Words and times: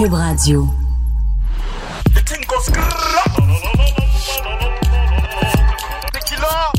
Cube 0.00 0.14
Radio. 0.14 0.66
Tequila. 6.10 6.72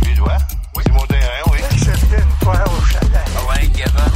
Tu 0.00 0.14
dois? 0.14 0.38
C'est 0.82 0.92
mon 0.92 1.04
terrain, 1.04 1.42
oui. 1.52 1.58
Une 2.16 2.32
fois 2.42 2.64
au 2.64 2.82
chalet. 2.86 3.28
Ouais, 3.50 3.66
Kevin, 3.68 4.15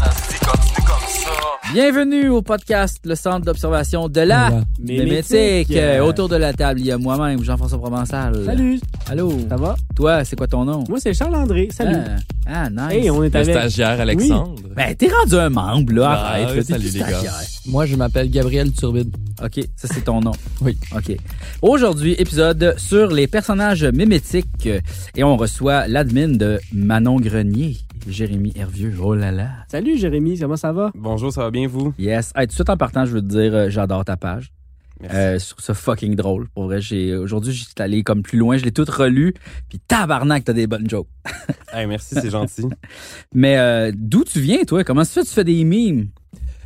Bienvenue 1.72 2.28
au 2.30 2.42
podcast, 2.42 2.98
le 3.04 3.14
centre 3.14 3.44
d'observation 3.46 4.08
de 4.08 4.20
la 4.22 4.48
Voilà. 4.48 4.64
Mémétique. 4.80 5.30
Mémétique. 5.30 5.76
Euh, 5.76 6.00
Autour 6.04 6.28
de 6.28 6.34
la 6.34 6.52
table, 6.52 6.80
il 6.80 6.86
y 6.86 6.90
a 6.90 6.98
moi-même, 6.98 7.44
Jean-François 7.44 7.78
Provençal. 7.78 8.44
Salut, 8.44 8.80
Allô? 9.08 9.32
ça 9.48 9.56
va? 9.56 9.76
Toi, 9.94 10.24
c'est 10.24 10.34
quoi 10.34 10.48
ton 10.48 10.64
nom? 10.64 10.82
Moi, 10.88 10.98
c'est 11.00 11.14
Charles-André. 11.14 11.68
Salut. 11.72 11.96
Ah, 12.44 12.64
ah, 12.64 12.70
nice. 12.70 13.04
Hey, 13.04 13.10
on 13.10 13.22
est 13.22 13.32
Le 13.32 13.36
avec. 13.40 13.54
stagiaire 13.54 14.00
Alexandre. 14.00 14.56
Ben, 14.74 14.94
t'es 14.96 15.08
rendu 15.08 15.36
un 15.36 15.48
membre, 15.50 15.92
là. 15.92 16.08
Ah, 16.10 16.28
Arrête, 16.32 16.48
oui, 16.50 16.56
là, 16.56 16.62
t'es 16.64 16.72
salut, 16.72 16.82
plus 16.88 16.92
les 16.94 16.98
gars. 17.00 17.06
stagiaire. 17.08 17.34
Moi, 17.66 17.86
je 17.86 17.94
m'appelle 17.94 18.30
Gabriel 18.30 18.72
Turbide. 18.72 19.14
OK, 19.42 19.60
ça, 19.76 19.86
c'est 19.94 20.02
ton 20.04 20.20
nom. 20.20 20.32
Oui. 20.62 20.76
OK. 20.96 21.16
Aujourd'hui, 21.62 22.14
épisode 22.18 22.74
sur 22.78 23.06
les 23.12 23.28
personnages 23.28 23.84
mémétiques. 23.84 24.46
euh, 24.66 24.80
Et 25.14 25.22
on 25.22 25.36
reçoit 25.36 25.86
l'admin 25.86 26.28
de 26.28 26.58
Manon 26.72 27.16
Grenier, 27.20 27.76
Jérémy 28.08 28.52
Hervieux. 28.56 28.94
Oh 29.02 29.14
là 29.14 29.30
là. 29.30 29.48
Salut, 29.68 29.98
Jérémy. 29.98 30.38
Comment 30.38 30.56
ça 30.56 30.72
va? 30.72 30.90
Bonjour, 30.94 31.32
ça 31.32 31.42
va 31.42 31.50
bien 31.50 31.66
vous? 31.68 31.94
Yes. 31.98 32.32
Hey, 32.34 32.46
tout 32.46 32.50
de 32.50 32.54
suite 32.54 32.70
en 32.70 32.76
partant, 32.76 33.04
je 33.04 33.12
veux 33.12 33.20
te 33.20 33.26
dire, 33.26 33.54
euh, 33.54 33.70
j'adore 33.70 34.04
ta 34.04 34.16
page. 34.16 34.52
Merci. 35.00 35.16
Euh, 35.16 35.38
je 35.38 35.48
trouve 35.50 35.64
ça 35.64 35.74
fucking 35.74 36.14
drôle. 36.14 36.48
Pour 36.48 36.64
vrai, 36.64 36.80
j'ai 36.80 37.16
aujourd'hui, 37.16 37.52
j'étais 37.52 37.82
allé 37.82 38.02
comme 38.02 38.22
plus 38.22 38.38
loin, 38.38 38.58
je 38.58 38.64
l'ai 38.64 38.72
tout 38.72 38.84
relu, 38.86 39.34
puis 39.68 39.78
tabarnak, 39.78 40.44
t'as 40.44 40.52
des 40.52 40.66
bonnes 40.66 40.88
jokes. 40.88 41.08
Hey, 41.72 41.86
merci, 41.86 42.16
c'est 42.20 42.30
gentil. 42.30 42.66
Mais 43.32 43.56
euh, 43.56 43.92
d'où 43.94 44.24
tu 44.24 44.40
viens, 44.40 44.64
toi? 44.64 44.82
Comment 44.82 45.04
ça 45.04 45.12
fait? 45.12 45.20
Que 45.20 45.28
tu 45.28 45.34
fais 45.34 45.44
des 45.44 45.62
mimes? 45.62 46.08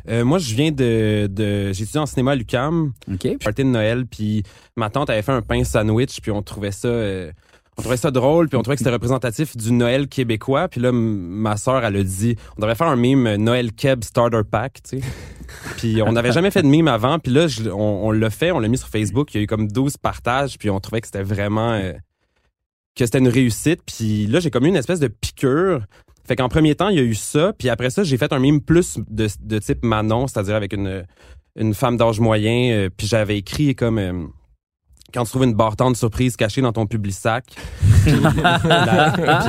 Euh, 0.09 0.25
moi, 0.25 0.39
je 0.39 0.55
viens 0.55 0.71
de, 0.71 1.27
de 1.27 1.71
j'ai 1.73 1.83
étudié 1.83 1.99
en 1.99 2.07
cinéma 2.07 2.31
à 2.31 2.35
l'UCAM, 2.35 2.91
OK. 3.11 3.37
party 3.43 3.63
de 3.63 3.69
Noël, 3.69 4.05
puis 4.05 4.41
ma 4.75 4.89
tante 4.89 5.11
avait 5.11 5.21
fait 5.21 5.31
un 5.31 5.41
pain 5.43 5.63
sandwich, 5.63 6.21
puis 6.21 6.31
on 6.31 6.41
trouvait 6.41 6.71
ça, 6.71 6.87
euh, 6.87 7.31
on 7.77 7.81
trouvait 7.81 7.97
ça 7.97 8.09
drôle, 8.11 8.47
puis 8.47 8.57
on 8.57 8.61
trouvait 8.63 8.75
que 8.75 8.79
c'était 8.79 8.91
représentatif 8.93 9.57
du 9.57 9.71
Noël 9.73 10.07
québécois. 10.07 10.67
Puis 10.69 10.79
là, 10.79 10.91
ma 10.93 11.57
sœur, 11.57 11.83
elle 11.83 11.97
a 11.97 12.03
dit, 12.03 12.35
on 12.57 12.61
devrait 12.61 12.75
faire 12.75 12.87
un 12.87 12.95
mime 12.95 13.35
Noël 13.35 13.73
Keb 13.73 14.03
Starter 14.03 14.41
Pack, 14.49 14.81
tu 14.89 14.99
sais. 14.99 15.05
Puis 15.77 16.01
on 16.01 16.11
n'avait 16.13 16.31
jamais 16.31 16.51
fait 16.51 16.61
de 16.63 16.67
mime 16.67 16.87
avant, 16.87 17.19
puis 17.19 17.31
là, 17.31 17.47
je- 17.47 17.69
on, 17.69 18.07
on 18.07 18.11
l'a 18.11 18.29
fait, 18.31 18.51
on 18.51 18.59
l'a 18.59 18.67
mis 18.67 18.77
sur 18.79 18.87
Facebook, 18.87 19.33
il 19.33 19.37
y 19.37 19.39
a 19.41 19.43
eu 19.43 19.47
comme 19.47 19.67
12 19.71 19.97
partages, 19.97 20.57
puis 20.57 20.69
on 20.71 20.79
trouvait 20.79 21.01
que 21.01 21.07
c'était 21.07 21.21
vraiment, 21.23 21.73
euh, 21.73 21.93
que 22.97 23.05
c'était 23.05 23.19
une 23.19 23.27
réussite. 23.27 23.81
Puis 23.85 24.25
là, 24.27 24.39
j'ai 24.39 24.49
comme 24.49 24.65
eu 24.65 24.69
une 24.69 24.75
espèce 24.75 24.99
de 24.99 25.07
piqûre. 25.07 25.85
Fait 26.27 26.35
qu'en 26.35 26.49
premier 26.49 26.73
temps, 26.75 26.89
il 26.89 26.95
y 26.95 26.99
a 26.99 27.03
eu 27.03 27.13
ça, 27.13 27.53
puis 27.57 27.69
après 27.69 27.91
ça, 27.91 28.03
j'ai 28.03 28.17
fait 28.17 28.33
un 28.33 28.39
mime 28.39 28.59
plus 28.61 28.97
de, 29.07 29.27
de 29.41 29.59
type 29.59 29.83
Manon, 29.83 30.25
c'est-à-dire 30.27 30.55
avec 30.55 30.73
une, 30.73 31.05
une 31.55 31.73
femme 31.75 31.97
d'âge 31.97 32.19
moyen, 32.19 32.71
euh, 32.71 32.89
puis 32.95 33.05
j'avais 33.05 33.37
écrit 33.37 33.75
comme... 33.75 33.99
euh, 33.99 34.23
quand 35.15 35.23
tu 35.23 35.29
trouves 35.29 35.45
une 35.45 35.53
bartende 35.53 35.95
surprise 35.95 36.35
cachée 36.35 36.61
dans 36.61 36.73
ton 36.73 36.85
public 36.85 37.13
sac. 37.13 37.45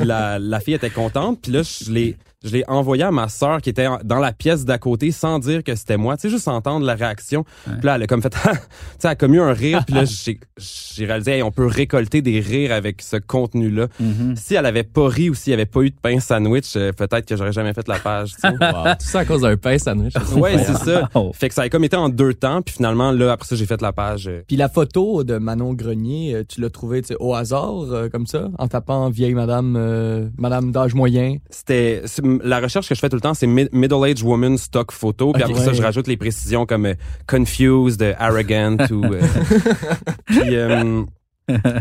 La 0.05 0.61
fille 0.61 0.75
était 0.75 0.91
contente. 0.91 1.41
Puis 1.43 1.53
là, 1.53 1.63
je 1.63 1.91
l'ai, 1.91 2.17
je 2.45 2.51
l'ai 2.53 2.65
envoyé 2.69 3.03
à 3.03 3.11
ma 3.11 3.29
sœur 3.29 3.61
qui 3.63 3.71
était 3.71 3.87
dans 4.05 4.19
la 4.19 4.33
pièce 4.33 4.65
d'à 4.65 4.79
côté 4.79 5.11
sans 5.11 5.39
dire 5.39 5.65
que 5.65 5.75
c'était 5.75 5.97
moi. 5.97 6.17
Tu 6.17 6.23
sais, 6.23 6.31
juste 6.31 6.49
entendre 6.49 6.85
la 6.85 6.95
réaction. 6.95 7.45
Puis 7.65 7.75
là, 7.83 7.97
elle 7.97 8.03
a 8.03 8.07
comme 8.07 8.23
fait... 8.23 8.29
tu 8.31 8.39
sais, 8.39 8.59
elle 9.05 9.11
a 9.11 9.15
comme 9.17 9.35
eu 9.35 9.41
un 9.41 9.53
rire. 9.53 9.83
Puis 9.87 9.95
là, 9.95 10.05
j'ai, 10.07 10.39
j'ai 10.59 11.07
réalisé, 11.07 11.33
hey, 11.33 11.43
on 11.43 11.51
peut 11.51 11.67
récolter 11.67 12.23
des 12.23 12.41
rires 12.41 12.73
avec 12.73 13.01
ce 13.03 13.17
contenu-là. 13.17 13.87
Mhm. 13.99 14.37
Si 14.37 14.55
elle 14.55 14.67
avait 14.67 14.83
pas 14.85 15.09
ri 15.09 15.31
ou 15.31 15.35
s'il 15.35 15.53
y 15.53 15.55
avait 15.55 15.67
pas 15.67 15.81
eu 15.81 15.91
de 15.91 15.97
pain 16.01 16.21
sandwich, 16.21 16.75
euh, 16.77 16.93
peut-être 16.93 17.27
que 17.27 17.37
j'aurais 17.37 17.53
jamais 17.53 17.73
fait 17.73 17.89
la 17.89 17.99
page. 17.99 18.35
tu 18.35 18.41
sais. 18.41 18.49
Wow. 18.61 18.85
Tout 18.99 19.07
ça 19.07 19.21
à 19.21 19.25
cause 19.25 19.43
d'un 19.43 19.57
pain 19.57 19.79
sandwich. 19.79 20.15
ouais, 20.37 20.59
c'est 20.59 20.75
ça. 20.77 21.09
Fait 21.35 21.49
que 21.49 21.55
ça 21.55 21.63
a 21.63 21.69
comme 21.69 21.85
été 21.85 21.97
en 21.97 22.09
deux 22.09 22.35
temps. 22.35 22.63
Puis 22.63 22.75
finalement, 22.75 23.13
là, 23.13 23.33
après 23.33 23.47
ça, 23.49 23.57
j'ai 23.57 23.67
fait 23.67 23.81
la 23.81 23.93
page. 23.93 24.29
euh, 24.29 24.43
Puis 24.47 24.57
la 24.57 24.69
photo 24.69 25.25
de 25.25 25.39
Manon 25.39 25.73
Grenier, 25.75 26.35
euh, 26.35 26.45
tu 26.47 26.61
l'as 26.61 26.71
trouvée 26.71 27.01
tu 27.03 27.09
sais, 27.09 27.17
au 27.19 27.35
hasard, 27.35 27.81
euh, 27.93 28.09
comme 28.09 28.27
ça, 28.27 28.49
en 28.59 28.69
tapant 28.69 29.09
vieille 29.11 29.35
madame, 29.35 29.77
euh, 29.77 30.29
madame 30.39 30.71
d'âge 30.73 30.95
moyen. 30.95 31.37
c'était 31.51 32.03
c'est- 32.07 32.26
la 32.43 32.61
recherche 32.61 32.89
que 32.89 32.95
je 32.95 33.01
fais 33.01 33.09
tout 33.09 33.17
le 33.17 33.21
temps 33.21 33.35
c'est 33.35 33.47
mid- 33.47 33.69
middle 33.73 34.05
age 34.05 34.23
woman 34.23 34.57
stock 34.59 34.93
photo 34.93 35.33
puis 35.33 35.43
Ok. 35.43 35.51
après 35.51 35.65
ça 35.65 35.73
je 35.73 35.83
rajoute 35.83 36.07
les 36.07 36.17
précisions 36.17 36.67
comme 36.67 36.87
euh, 36.87 36.95
confused 37.27 38.03
euh, 38.03 38.15
arrogant 38.19 38.77
ou 38.91 39.05
euh, 39.05 39.21
puis 40.27 40.57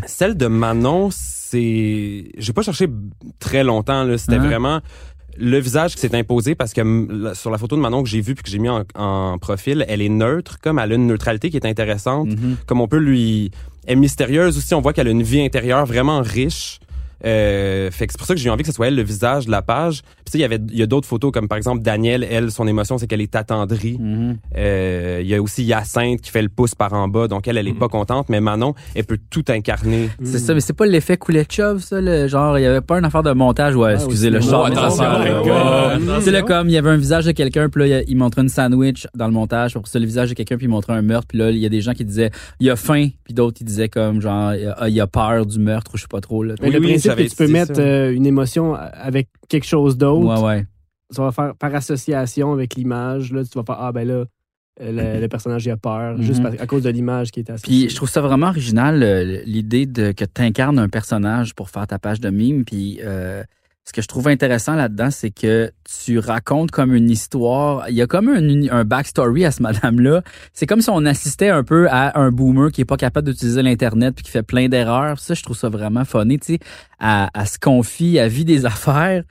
celle 0.07 0.37
de 0.37 0.47
Manon 0.47 1.09
c'est 1.11 2.25
j'ai 2.37 2.53
pas 2.53 2.61
cherché 2.61 2.87
très 3.39 3.63
longtemps 3.63 4.03
là 4.03 4.17
c'était 4.17 4.37
vraiment 4.37 4.81
le 5.37 5.59
visage 5.59 5.95
qui 5.95 6.01
s'est 6.01 6.15
imposé 6.15 6.55
parce 6.55 6.71
que 6.73 7.33
sur 7.33 7.51
la 7.51 7.57
photo 7.57 7.75
de 7.75 7.81
Manon 7.81 8.03
que 8.03 8.09
j'ai 8.09 8.21
vue 8.21 8.35
puis 8.35 8.43
que 8.43 8.49
j'ai 8.49 8.59
mis 8.59 8.69
en, 8.69 8.83
en 8.95 9.37
profil, 9.37 9.83
elle 9.89 10.01
est 10.01 10.07
neutre, 10.07 10.59
comme 10.61 10.79
elle 10.79 10.93
a 10.93 10.95
une 10.95 11.07
neutralité 11.07 11.49
qui 11.49 11.57
est 11.57 11.65
intéressante, 11.65 12.29
Mhm. 12.29 12.55
comme 12.65 12.79
on 12.79 12.87
peut 12.87 12.99
lui 12.99 13.51
elle 13.85 13.93
est 13.93 13.95
mystérieuse 13.97 14.57
aussi, 14.57 14.73
on 14.75 14.79
voit 14.81 14.93
qu'elle 14.93 15.07
a 15.09 15.11
une 15.11 15.23
vie 15.23 15.41
intérieure 15.41 15.85
vraiment 15.85 16.21
riche. 16.21 16.79
Euh, 17.23 17.89
fait 17.91 18.07
que 18.07 18.13
c'est 18.13 18.17
pour 18.17 18.27
ça 18.27 18.33
que 18.33 18.39
j'ai 18.39 18.47
eu 18.47 18.51
envie 18.51 18.63
que 18.63 18.67
ce 18.69 18.73
soit 18.75 18.87
elle 18.87 18.95
le 18.95 19.03
visage 19.03 19.45
de 19.45 19.51
la 19.51 19.61
page. 19.61 20.01
Puis 20.01 20.25
tu 20.25 20.31
sais, 20.33 20.37
il 20.39 20.41
y 20.41 20.43
avait 20.43 20.59
il 20.71 20.77
y 20.77 20.81
a 20.81 20.85
d'autres 20.87 21.07
photos 21.07 21.31
comme 21.31 21.47
par 21.47 21.57
exemple 21.57 21.81
Danielle, 21.81 22.25
elle 22.29 22.51
son 22.51 22.67
émotion 22.67 22.97
c'est 22.97 23.07
qu'elle 23.07 23.21
est 23.21 23.35
attendrie. 23.35 23.97
Mhm. 23.99 24.37
Euh, 24.57 25.19
il 25.21 25.27
y 25.27 25.35
a 25.35 25.41
aussi 25.41 25.63
Hyacinthe 25.63 26.21
qui 26.21 26.31
fait 26.31 26.41
le 26.41 26.49
pouce 26.49 26.75
par 26.75 26.93
en 26.93 27.07
bas, 27.07 27.27
donc 27.27 27.47
elle 27.47 27.57
elle 27.57 27.67
est 27.67 27.73
pas 27.73 27.87
contente, 27.87 28.27
mais 28.29 28.41
Manon 28.41 28.73
elle 28.95 29.05
peut 29.05 29.19
tout 29.29 29.43
incarner. 29.49 30.09
C'est 30.23 30.39
ça, 30.39 30.53
mais 30.53 30.59
c'est 30.61 30.73
pas 30.73 30.85
l'effet 30.85 31.17
Koulechov, 31.17 31.79
ça, 31.81 32.01
le 32.01 32.27
genre, 32.27 32.57
il 32.59 32.63
y 32.63 32.65
avait 32.65 32.81
pas 32.81 32.97
une 32.99 33.05
affaire 33.05 33.23
de 33.23 33.31
montage, 33.31 33.75
ouais, 33.75 33.93
excusez, 33.95 34.27
aussi, 34.29 34.45
le 34.47 34.51
non, 34.51 34.67
genre. 34.67 36.21
sais, 36.21 36.31
là, 36.31 36.41
comme, 36.41 36.69
il 36.69 36.73
y 36.73 36.77
avait 36.77 36.89
un 36.89 36.97
visage 36.97 37.25
de 37.25 37.31
quelqu'un, 37.31 37.69
puis 37.69 37.87
là, 37.89 38.01
il- 38.07 38.15
montrait 38.15 38.41
une 38.41 38.49
sandwich 38.49 39.07
dans 39.15 39.27
le 39.27 39.33
montage, 39.33 39.73
pour 39.73 39.87
ça, 39.87 39.99
le 39.99 40.05
visage 40.05 40.29
de 40.29 40.33
quelqu'un, 40.35 40.55
puis 40.57 40.65
il 40.65 40.69
montrait 40.69 40.93
un 40.93 41.01
meurtre, 41.01 41.27
puis 41.27 41.37
là, 41.37 41.51
il 41.51 41.57
y 41.57 41.65
a 41.65 41.69
des 41.69 41.81
gens 41.81 41.93
qui 41.93 42.05
disaient, 42.05 42.31
il 42.59 42.69
a 42.69 42.75
faim, 42.75 43.09
puis 43.23 43.33
d'autres, 43.33 43.57
ils 43.61 43.65
disaient 43.65 43.89
comme, 43.89 44.21
genre, 44.21 44.53
ah, 44.77 44.89
il 44.89 44.99
a 45.01 45.07
peur 45.07 45.45
du 45.45 45.59
meurtre, 45.59 45.91
ou 45.93 45.97
je 45.97 46.03
sais 46.03 46.07
pas 46.09 46.21
trop, 46.21 46.43
là. 46.43 46.55
Mais 46.61 46.67
Oui, 46.67 46.73
le 46.73 46.79
oui, 46.79 46.87
principe 46.93 47.14
que 47.15 47.29
tu 47.29 47.35
peux 47.35 47.47
mettre 47.47 47.79
euh, 47.79 48.13
une 48.13 48.25
émotion 48.25 48.75
avec 48.75 49.29
quelque 49.49 49.65
chose 49.65 49.97
d'autre, 49.97 50.41
Ouais, 50.43 50.47
ouais. 50.57 50.65
ça 51.11 51.23
va 51.23 51.31
faire 51.31 51.55
par 51.55 51.73
association 51.75 52.53
avec 52.53 52.75
l'image. 52.75 53.31
Là, 53.31 53.43
tu 53.43 53.57
vas 53.57 53.63
faire 53.63 53.77
Ah, 53.79 53.91
ben 53.91 54.07
là, 54.07 54.25
euh, 54.81 55.15
le, 55.15 55.21
le 55.21 55.27
personnage 55.27 55.65
il 55.65 55.71
a 55.71 55.77
peur, 55.77 56.17
Mhm. 56.17 56.21
juste 56.23 56.41
à 56.59 56.67
cause 56.67 56.83
de 56.83 56.89
l'image 56.89 57.31
qui 57.31 57.39
est 57.39 57.49
associée. 57.49 57.83
Puis 57.85 57.89
je 57.89 57.95
trouve 57.95 58.09
ça 58.09 58.21
vraiment 58.21 58.47
original, 58.47 58.99
l'idée 59.45 59.85
de 59.85 60.11
que 60.11 60.25
tu 60.25 60.41
incarnes 60.41 60.79
un 60.79 60.89
personnage 60.89 61.55
pour 61.55 61.69
faire 61.69 61.87
ta 61.87 61.97
page 61.99 62.19
de 62.19 62.29
mime. 62.29 62.65
Puis 62.65 62.99
euh, 63.03 63.43
ce 63.87 63.93
que 63.93 64.01
je 64.01 64.07
trouve 64.07 64.27
intéressant 64.27 64.73
là-dedans, 64.75 65.11
c'est 65.11 65.29
que 65.29 65.71
tu 66.03 66.17
racontes 66.17 66.71
comme 66.71 66.93
une 66.95 67.09
histoire. 67.09 67.87
Il 67.87 67.95
y 67.95 68.01
a 68.01 68.07
comme 68.07 68.29
un, 68.29 68.83
backstory 68.83 69.45
à 69.45 69.51
ce 69.51 69.61
madame-là. 69.61 70.23
C'est 70.53 70.65
comme 70.65 70.81
si 70.81 70.89
on 70.89 71.05
assistait 71.05 71.49
un 71.49 71.63
peu 71.63 71.87
à 71.89 72.19
un 72.19 72.31
boomer 72.31 72.71
qui 72.71 72.81
est 72.81 72.85
pas 72.85 72.97
capable 72.97 73.27
d'utiliser 73.29 73.61
l'Internet 73.61 74.15
puis 74.15 74.23
qui 74.25 74.31
fait 74.31 74.41
plein 74.41 74.69
d'erreurs. 74.69 75.19
Ça, 75.19 75.35
je 75.35 75.43
trouve 75.43 75.55
ça 75.55 75.69
vraiment 75.69 76.03
funny, 76.03 76.39
tu 76.39 76.53
sais. 76.53 76.59
Elle, 76.99 77.29
elle 77.35 77.47
se 77.47 77.59
confie 77.59 78.17
à 78.17 78.27
vie 78.27 78.43
des 78.43 78.65
affaires. 78.65 79.23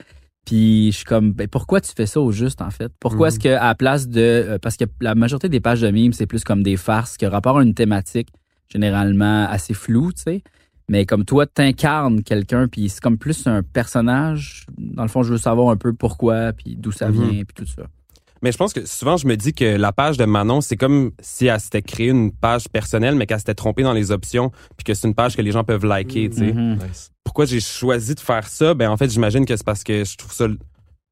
Puis 0.47 0.93
je 0.93 0.97
suis 0.98 1.04
comme, 1.06 1.32
ben 1.32 1.48
pourquoi 1.48 1.81
tu 1.81 1.91
fais 1.97 2.06
ça 2.06 2.20
au 2.20 2.31
juste, 2.31 2.62
en 2.62 2.70
fait? 2.70 2.93
Pourquoi 3.00 3.26
Mhm. 3.26 3.32
est-ce 3.32 3.41
qu'à 3.41 3.64
la 3.64 3.75
place 3.75 4.06
de... 4.09 4.20
euh, 4.20 4.59
parce 4.60 4.76
que 4.76 4.84
la 5.00 5.16
majorité 5.16 5.48
des 5.48 5.60
pages 5.60 5.81
de 5.81 5.91
mimes, 5.91 6.12
c'est 6.12 6.26
plus 6.26 6.44
comme 6.44 6.62
des 6.62 6.76
farces 6.76 7.16
qui 7.16 7.26
rapport 7.26 7.59
à 7.59 7.62
une 7.62 7.75
thématique 7.75 8.28
généralement 8.69 9.47
assez 9.48 9.75
floue, 9.75 10.12
tu 10.12 10.22
sais. 10.22 10.43
Mais 10.89 11.06
comme 11.06 11.25
toi, 11.25 11.47
t'incarnes 11.47 12.22
quelqu'un, 12.22 12.69
puis 12.69 12.89
c'est 12.91 13.00
comme 13.00 13.17
plus 13.19 13.47
un 13.47 13.62
personnage. 13.62 14.67
Dans 14.77 15.03
le 15.03 15.09
fond, 15.09 15.22
je 15.22 15.33
veux 15.33 15.39
savoir 15.39 15.71
un 15.71 15.77
peu 15.77 15.93
pourquoi, 15.95 16.53
puis 16.53 16.77
d'où 16.77 16.93
ça 16.93 17.09
Mhm. 17.09 17.12
vient, 17.31 17.45
puis 17.45 17.55
tout 17.55 17.67
ça. 17.67 17.83
Mais 18.43 18.53
je 18.53 18.59
pense 18.59 18.75
que 18.75 18.84
souvent, 18.84 19.17
je 19.17 19.27
me 19.27 19.37
dis 19.37 19.55
que 19.55 19.65
la 19.77 19.93
page 19.93 20.19
de 20.19 20.27
Manon, 20.27 20.61
c'est 20.61 20.77
comme 20.77 21.12
si 21.21 21.47
elle 21.47 21.59
s'était 21.59 21.81
créée 21.81 22.09
une 22.09 22.31
page 22.31 22.69
personnelle, 22.69 23.15
mais 23.15 23.25
qu'elle 23.25 23.39
s'était 23.39 23.55
trompée 23.55 23.83
dans 23.83 23.94
les 23.94 24.11
options, 24.11 24.50
puis 24.77 24.84
que 24.84 24.93
c'est 24.93 25.09
une 25.09 25.15
page 25.15 25.34
que 25.34 25.41
les 25.41 25.50
gens 25.53 25.65
peuvent 25.65 25.87
liker, 25.87 26.28
tu 26.28 26.37
sais. 26.37 26.53
Mhm. 26.53 26.78
Pourquoi 27.25 27.47
j'ai 27.47 27.61
choisi 27.61 28.15
de 28.15 28.21
faire 28.21 28.47
ça? 28.47 28.75
Ben, 28.75 28.91
en 28.91 28.99
fait, 28.99 29.09
j'imagine 29.11 29.47
que 29.47 29.56
c'est 29.56 29.65
parce 29.65 29.83
que 29.83 30.05
je 30.05 30.17
trouve 30.19 30.33
ça, 30.34 30.47
je 30.49 30.55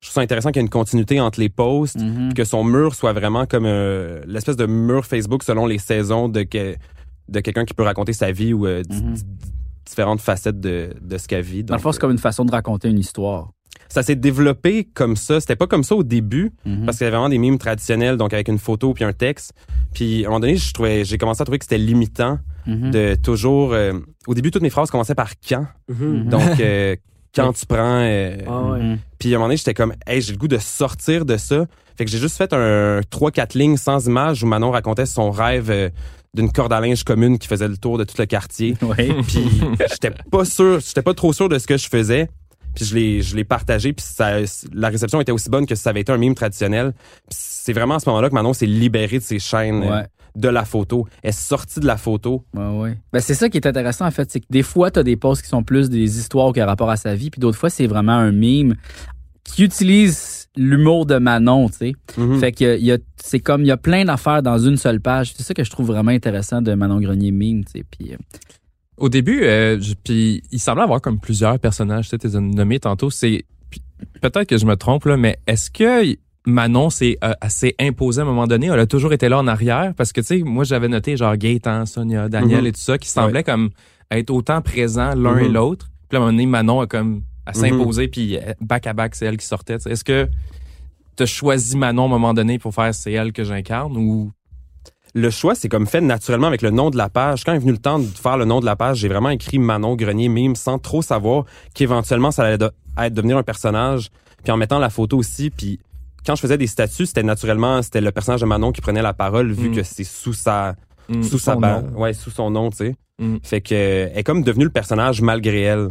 trouve 0.09 0.12
ça 0.15 0.21
intéressant 0.21 0.50
qu'il 0.50 0.61
y 0.61 0.62
ait 0.62 0.66
une 0.66 0.71
continuité 0.71 1.19
entre 1.21 1.41
les 1.41 1.49
posts, 1.49 1.99
Mhm. 1.99 2.28
puis 2.28 2.35
que 2.35 2.44
son 2.44 2.64
mur 2.64 2.94
soit 2.94 3.14
vraiment 3.14 3.46
comme 3.46 3.64
euh, 3.64 4.20
l'espèce 4.26 4.56
de 4.56 4.67
mur 4.67 5.06
Facebook 5.06 5.43
selon 5.43 5.64
les 5.64 5.79
saisons 5.79 6.29
de, 6.29 6.43
que, 6.43 6.76
de 7.29 7.41
quelqu'un 7.41 7.64
qui 7.64 7.73
peut 7.73 7.85
raconter 7.85 8.12
sa 8.12 8.31
vie 8.31 8.52
ou 8.52 8.67
euh, 8.67 8.82
Mhm. 8.91 9.14
Di- 9.84 9.90
différentes 9.90 10.20
facettes 10.20 10.61
de, 10.61 10.90
de 11.00 11.19
ce 11.19 11.29
qu'elle 11.29 11.43
vit. 11.44 11.64
Dans 11.64 11.75
le 11.75 11.79
Donc, 11.79 11.82
fond, 11.82 11.93
c'est 11.93 12.00
comme 12.00 12.11
une 12.12 12.19
façon 12.19 12.44
de 12.44 12.50
raconter 12.50 12.88
une 12.88 12.99
histoire. 12.99 13.50
ça 13.88 14.02
s'est 14.02 14.17
développé 14.17 14.84
comme 14.94 15.17
ça. 15.17 15.40
C'était 15.40 15.56
pas 15.56 15.67
comme 15.67 15.84
ça 15.84 15.94
au 15.94 16.02
début, 16.02 16.52
Mhm. 16.64 16.84
parce 16.87 16.96
qu'il 16.99 17.05
y 17.05 17.08
avait 17.08 17.17
vraiment 17.17 17.29
des 17.29 17.38
mimes 17.38 17.58
traditionnels, 17.58 18.17
donc 18.17 18.32
avec 18.32 18.49
une 18.49 18.58
photo 18.58 18.94
puis 18.94 19.05
un 19.05 19.12
texte. 19.12 19.52
Puis 19.94 20.25
à 20.25 20.29
un 20.29 20.31
moment 20.31 20.40
donné, 20.40 20.56
je 20.56 20.73
trouvais, 20.73 21.05
j'ai 21.05 21.19
commencé 21.19 21.43
à 21.43 21.44
trouver 21.44 21.58
que 21.58 21.64
c'était 21.64 21.79
limitant 21.79 22.38
Mhm. 22.67 22.90
de 22.90 23.14
toujours. 23.17 23.73
euh, 23.75 23.93
au 24.26 24.34
début, 24.34 24.50
toutes 24.50 24.62
mes 24.62 24.70
phrases 24.70 24.90
commençaient 24.90 25.14
par 25.14 25.32
quand. 25.46 25.67
Mhm. 25.88 26.29
Donc 26.29 26.61
euh, 26.61 26.96
quand 27.34 27.52
tu 27.52 27.67
prends. 27.67 28.00
euh, 28.02 28.37
Ah 28.46 28.62
ouais. 28.73 28.96
Puis 29.19 29.32
à 29.32 29.37
un 29.37 29.38
moment 29.38 29.49
donné, 29.49 29.56
j'étais 29.56 29.75
comme, 29.75 29.94
hey, 30.06 30.20
j'ai 30.23 30.32
le 30.32 30.38
goût 30.38 30.49
de 30.49 30.58
sortir 30.58 31.25
de 31.26 31.37
ça. 31.37 31.67
Fait 31.96 32.05
que 32.06 32.11
j'ai 32.11 32.19
juste 32.19 32.37
fait 32.38 32.52
un 32.55 33.00
3-4 33.11 33.55
lignes 33.58 33.76
sans 33.76 34.06
image 34.06 34.43
où 34.43 34.46
Manon 34.46 34.70
racontait 34.70 35.05
son 35.06 35.31
rêve 35.31 35.70
euh, 35.70 35.90
d'une 36.34 36.50
corde 36.50 36.73
à 36.73 36.81
linge 36.81 37.05
commune 37.05 37.38
qui 37.38 37.46
faisait 37.49 37.69
le 37.69 37.76
tour 37.76 37.99
de 37.99 38.05
tout 38.05 38.14
le 38.19 38.26
quartier. 38.26 38.76
Ouais. 38.82 39.14
Puis 39.26 39.44
j'étais 39.90 40.11
pas 40.31 40.44
sûr, 40.44 40.81
j'étais 40.81 41.02
pas 41.02 41.14
trop 41.14 41.32
sûr 41.32 41.49
de 41.49 41.58
ce 41.58 41.67
que 41.67 41.76
je 41.76 41.88
faisais. 41.88 42.29
Puis 42.75 42.87
je 42.87 42.94
l'ai, 42.94 43.20
je 43.20 43.37
l'ai 43.37 43.44
partagé, 43.44 43.93
puis 43.93 44.02
ça, 44.08 44.38
la 44.73 44.88
réception 44.88 45.20
était 45.20 45.31
aussi 45.32 45.50
bonne 45.50 45.67
que 45.67 45.75
si 45.75 45.82
ça 45.82 45.90
avait 45.90 46.00
été 46.00 46.11
un 46.11 46.17
mime 46.17 46.34
traditionnel. 46.34 46.94
Puis 47.29 47.38
c'est 47.38 47.75
vraiment 47.75 47.96
à 47.96 48.00
ce 48.00 48.08
moment-là 48.08 48.31
que 48.31 48.34
Manon 48.34 48.55
s'est 48.55 48.64
libérée 48.64 49.19
de 49.19 49.23
ses 49.25 49.38
chaînes 49.38 49.82
euh, 49.82 49.90
Ouais. 50.00 50.06
de 50.37 50.49
la 50.49 50.64
photo. 50.64 51.06
Elle 51.23 51.29
est 51.29 51.32
sortie 51.32 51.81
de 51.81 51.87
la 51.87 51.99
photo. 51.99 52.46
Ouais, 52.55 52.67
ouais. 52.79 52.99
Ben, 53.12 53.20
c'est 53.20 53.34
ça 53.34 53.50
qui 53.50 53.58
est 53.58 53.67
intéressant, 53.67 54.06
en 54.06 54.11
fait. 54.11 54.31
C'est 54.31 54.40
que 54.40 54.46
des 54.49 54.62
fois, 54.62 54.90
tu 54.90 54.99
as 54.99 55.02
des 55.02 55.17
posts 55.17 55.43
qui 55.43 55.49
sont 55.50 55.62
plus 55.62 55.90
des 55.90 56.19
histoires 56.19 56.50
qui 56.55 56.62
ont 56.62 56.67
rapport 56.67 56.88
à 56.88 56.96
sa 56.96 57.14
vie, 57.14 57.29
puis 57.29 57.40
d'autres 57.40 57.58
fois, 57.58 57.69
c'est 57.69 57.87
vraiment 57.87 58.12
un 58.17 58.32
mime 58.32 58.76
qui 59.44 59.64
utilise 59.64 60.42
l'humour 60.56 61.06
de 61.06 61.16
Manon, 61.19 61.69
tu 61.69 61.76
sais. 61.76 61.93
Mhm. 62.19 62.38
Fait 62.40 62.52
que 62.52 62.78
y 62.78 62.93
a, 62.93 62.99
c'est 63.16 63.40
comme, 63.40 63.62
il 63.62 63.69
y 63.69 63.70
a 63.70 63.76
plein 63.76 64.04
d'affaires 64.04 64.43
dans 64.43 64.58
une 64.58 64.76
seule 64.76 65.00
page. 65.00 65.32
C'est 65.34 65.43
ça 65.43 65.54
que 65.54 65.64
je 65.64 65.70
trouve 65.70 65.87
vraiment 65.87 66.10
intéressant 66.10 66.60
de 66.62 66.75
Manon 66.75 67.00
Grenier 67.00 67.31
mime, 67.31 67.64
tu 67.64 67.72
sais. 67.78 67.84
Puis, 67.90 68.12
euh, 68.12 68.16
Au 68.99 69.08
début, 69.08 69.43
euh, 69.43 69.81
je- 69.81 69.94
puis 69.94 70.43
il 70.52 70.58
semblait 70.60 70.82
avoir 70.84 71.00
comme 71.00 71.19
plusieurs 71.19 71.58
personnages, 71.58 72.04
tu 72.04 72.10
sais, 72.10 72.19
t'es 72.19 72.38
nommé 72.40 72.78
tantôt. 72.78 73.10
C'est 73.10 73.44
peut-être 74.20 74.44
que 74.46 74.58
je 74.58 74.66
me 74.66 74.76
trompe 74.76 75.06
là, 75.06 75.16
mais 75.16 75.38
est-ce 75.46 75.70
que 75.70 76.16
Manon 76.46 76.90
s'est 76.90 77.16
euh, 77.25 77.32
s'est 77.48 77.75
imposée 77.81 78.20
à 78.20 78.25
un 78.25 78.26
moment 78.26 78.46
donné? 78.46 78.66
Elle 78.66 78.78
a 78.78 78.87
toujours 78.87 79.12
été 79.12 79.28
là 79.28 79.38
en 79.38 79.46
arrière? 79.46 79.94
Parce 79.96 80.12
que 80.12 80.20
tu 80.20 80.26
sais, 80.26 80.38
moi 80.43 80.64
j'avais 80.64 80.88
noté 80.88 81.16
genre 81.16 81.37
Gaëtan, 81.37 81.87
Sonia, 81.87 82.28
Daniel 82.28 82.60
Mhm. 82.62 82.66
et 82.66 82.72
tout 82.72 82.81
ça 82.81 82.98
qui 82.98 83.08
semblaient 83.08 83.44
comme 83.44 83.70
être 84.10 84.31
autant 84.31 84.60
présents 84.60 85.14
l'un 85.14 85.37
Mhm. 85.37 85.44
et 85.44 85.48
l'autre. 85.48 85.88
Puis 86.08 86.16
à 86.16 86.20
un 86.20 86.20
moment 86.25 86.32
donné, 86.32 86.46
Manon 86.46 86.81
a 86.82 86.87
comme 86.87 87.22
à 87.47 87.50
Mhm. 87.53 87.55
s'imposer 87.56 88.09
puis 88.09 88.39
back 88.61 88.87
à 88.87 88.93
back 88.93 89.15
c'est 89.15 89.27
elle 89.27 89.37
qui 89.37 89.47
sortait. 89.47 89.79
tu. 89.79 89.89
Est-ce 89.89 90.05
que 90.05 90.29
t'as 91.17 91.27
choisi 91.27 91.77
Manon 91.77 92.03
à 92.05 92.06
un 92.06 92.09
moment 92.09 92.35
donné 92.35 92.59
pour 92.59 92.75
faire 92.75 92.94
c'est 92.94 93.12
elle 93.12 93.33
que 93.33 93.44
j'incarne 93.44 93.97
ou? 93.97 94.31
Le 95.15 95.29
choix, 95.29 95.55
c'est 95.55 95.69
comme 95.69 95.87
fait 95.87 96.00
naturellement 96.00 96.47
avec 96.47 96.62
le 96.62 96.71
nom 96.71 96.89
de 96.89 96.97
la 96.97 97.11
page. 97.11 97.44
Quand 97.44 97.53
est 97.53 97.59
venu 97.59 97.73
le 97.73 97.79
temps 97.79 97.99
de 97.99 98.06
faire 98.06 98.39
le 98.39 98.47
nom 98.47 98.61
de 98.61 98.65
la 98.65 98.77
page, 98.77 98.97
j'ai 98.99 99.09
vraiment 99.09 99.29
écrit 99.29 99.59
Manon 99.59 99.94
Grenier 99.94 100.29
mime 100.29 100.56
sans 100.56 100.79
trop 100.79 101.03
savoir 101.03 101.44
qu'éventuellement 101.75 102.31
ça 102.31 102.44
allait 102.44 102.56
de- 102.56 102.71
être 102.99 103.12
devenir 103.12 103.37
un 103.37 103.43
personnage. 103.43 104.09
Puis 104.43 104.50
en 104.53 104.56
mettant 104.56 104.79
la 104.79 104.89
photo 104.89 105.19
aussi, 105.19 105.50
puis 105.50 105.79
quand 106.25 106.35
je 106.35 106.41
faisais 106.41 106.56
des 106.56 106.67
statuts, 106.67 107.05
c'était 107.06 107.23
naturellement 107.23 107.83
c'était 107.83 108.00
le 108.00 108.11
personnage 108.11 108.41
de 108.41 108.47
Manon 108.47 108.73
qui 108.73 108.81
prenait 108.81 109.03
la 109.03 109.12
parole 109.12 109.53
vu 109.53 109.69
Mm. 109.69 109.75
que 109.75 109.83
c'est 109.83 110.05
sous 110.05 110.33
sa 110.33 110.77
Hmm. 111.11 111.23
sous 111.23 111.39
sa 111.39 111.56
nom. 111.56 111.83
ouais 111.97 112.15
sous 112.15 112.31
son 112.31 112.49
nom, 112.50 112.71
tu 112.71 112.77
sais. 112.79 112.97
Mm. 113.19 113.37
Fait 113.43 113.61
que 113.61 113.75
euh, 113.75 114.09
elle 114.12 114.19
est 114.21 114.23
comme 114.25 114.43
devenue 114.43 114.65
le 114.65 114.71
personnage 114.71 115.21
malgré 115.21 115.61
elle. 115.62 115.89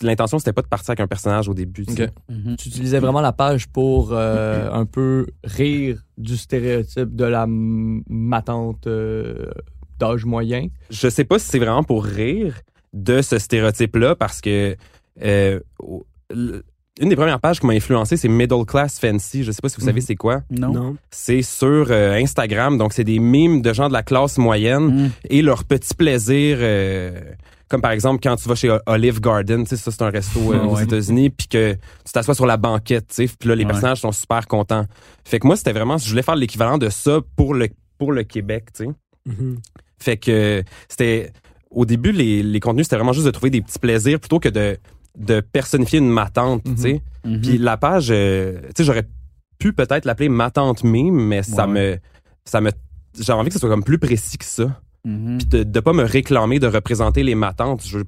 C'est- 0.00 0.06
L'intention 0.06 0.38
c'était 0.38 0.52
pas 0.52 0.62
de 0.62 0.66
partir 0.68 0.90
avec 0.90 1.00
un 1.00 1.06
personnage 1.06 1.48
au 1.48 1.54
début. 1.54 1.84
tu 1.86 1.92
mhm. 2.28 2.56
Tu 2.56 2.68
utilisais 2.68 2.98
vraiment 2.98 3.20
la 3.20 3.32
page 3.32 3.68
pour 3.68 4.10
euh, 4.12 4.70
un 4.72 4.86
peu 4.86 5.26
rire 5.44 6.02
du 6.18 6.36
stéréotype 6.36 7.14
de 7.14 7.24
la 7.24 7.46
matante 7.48 8.86
euh, 8.86 9.50
d'âge 9.98 10.24
moyen. 10.24 10.66
Je 10.90 11.08
sais 11.08 11.24
pas 11.24 11.38
si 11.38 11.46
c'est 11.48 11.58
vraiment 11.58 11.84
pour 11.84 12.04
rire 12.04 12.54
de 12.92 13.22
ce 13.22 13.38
stéréotype-là 13.38 14.14
parce 14.16 14.40
que 14.40 14.76
euh, 15.22 15.60
une 17.00 17.08
des 17.08 17.16
premières 17.16 17.40
pages 17.40 17.58
qui 17.60 17.66
m'a 17.66 17.72
influencé, 17.72 18.16
c'est 18.16 18.28
Middle 18.28 18.64
Class 18.66 18.98
Fancy. 19.00 19.42
Je 19.42 19.50
sais 19.50 19.60
pas 19.60 19.68
si 19.68 19.76
vous 19.80 19.84
savez 19.86 20.00
Mhm. 20.00 20.06
c'est 20.06 20.14
quoi. 20.16 20.42
non. 20.50 20.72
Non. 20.72 20.96
C'est 21.10 21.42
sur 21.42 21.86
euh, 21.90 22.12
Instagram, 22.14 22.78
donc 22.78 22.92
c'est 22.92 23.04
des 23.04 23.18
mimes 23.18 23.62
de 23.62 23.72
gens 23.72 23.88
de 23.88 23.92
la 23.92 24.02
classe 24.04 24.38
moyenne 24.38 24.84
Mhm. 25.04 25.10
et 25.30 25.42
leurs 25.42 25.64
petits 25.64 25.94
plaisirs. 25.94 26.58
euh, 26.60 27.20
comme 27.74 27.82
par 27.82 27.90
exemple 27.90 28.20
quand 28.22 28.36
tu 28.36 28.48
vas 28.48 28.54
chez 28.54 28.76
Olive 28.86 29.20
Garden, 29.20 29.64
tu 29.64 29.70
sais 29.70 29.76
ça 29.76 29.90
c'est 29.90 30.02
un 30.02 30.10
resto 30.10 30.52
euh, 30.52 30.62
aux 30.64 30.76
ouais. 30.76 30.84
États-Unis, 30.84 31.30
puis 31.30 31.48
que 31.48 31.72
tu 31.72 32.12
t'assois 32.12 32.34
sur 32.34 32.46
la 32.46 32.56
banquette, 32.56 33.08
tu 33.08 33.26
sais, 33.26 33.34
puis 33.38 33.48
là 33.48 33.54
les 33.56 33.64
Ouais. 33.64 33.68
personnages 33.70 34.00
sont 34.00 34.12
super 34.12 34.46
contents. 34.46 34.86
Fait 35.24 35.40
que 35.40 35.46
moi 35.46 35.56
c'était 35.56 35.72
vraiment, 35.72 35.98
je 35.98 36.08
voulais 36.08 36.22
faire 36.22 36.36
l'équivalent 36.36 36.78
de 36.78 36.88
ça 36.88 37.18
pour 37.36 37.54
le 37.54 37.68
pour 37.98 38.12
le 38.12 38.22
Québec, 38.22 38.66
tu 38.74 38.84
sais. 38.84 38.90
Mhm. 39.26 39.58
Fait 39.98 40.16
que 40.16 40.62
c'était 40.88 41.32
au 41.70 41.84
début 41.86 42.12
les, 42.12 42.42
les 42.42 42.60
contenus 42.60 42.86
c'était 42.86 42.96
vraiment 42.96 43.12
juste 43.12 43.26
de 43.26 43.30
trouver 43.32 43.50
des 43.50 43.60
petits 43.62 43.78
plaisirs 43.80 44.20
plutôt 44.20 44.38
que 44.38 44.48
de 44.48 44.78
de 45.18 45.40
personnifier 45.40 45.98
une 46.00 46.10
matante, 46.10 46.62
tu 46.64 46.76
sais. 46.76 47.00
Mhm. 47.24 47.40
Puis 47.40 47.58
la 47.58 47.76
page, 47.76 48.08
euh, 48.10 48.60
tu 48.66 48.68
sais, 48.78 48.84
j'aurais 48.84 49.06
pu 49.58 49.72
peut-être 49.72 50.04
l'appeler 50.04 50.28
matante 50.28 50.84
mime, 50.84 51.14
mais 51.14 51.42
ça 51.42 51.66
Ouais, 51.66 51.72
me 51.72 51.98
ça 52.44 52.60
me 52.60 52.70
j'ai 53.18 53.32
envie 53.32 53.48
que 53.48 53.54
ce 53.54 53.60
soit 53.60 53.68
comme 53.68 53.84
plus 53.84 53.98
précis 53.98 54.38
que 54.38 54.44
ça. 54.44 54.80
Mhm. 55.04 55.38
Puis 55.38 55.46
de, 55.46 55.62
de 55.64 55.80
pas 55.80 55.92
me 55.92 56.04
réclamer 56.04 56.58
de 56.58 56.66
représenter 56.66 57.22
les 57.22 57.34
matantes. 57.34 57.82
Je, 57.86 57.98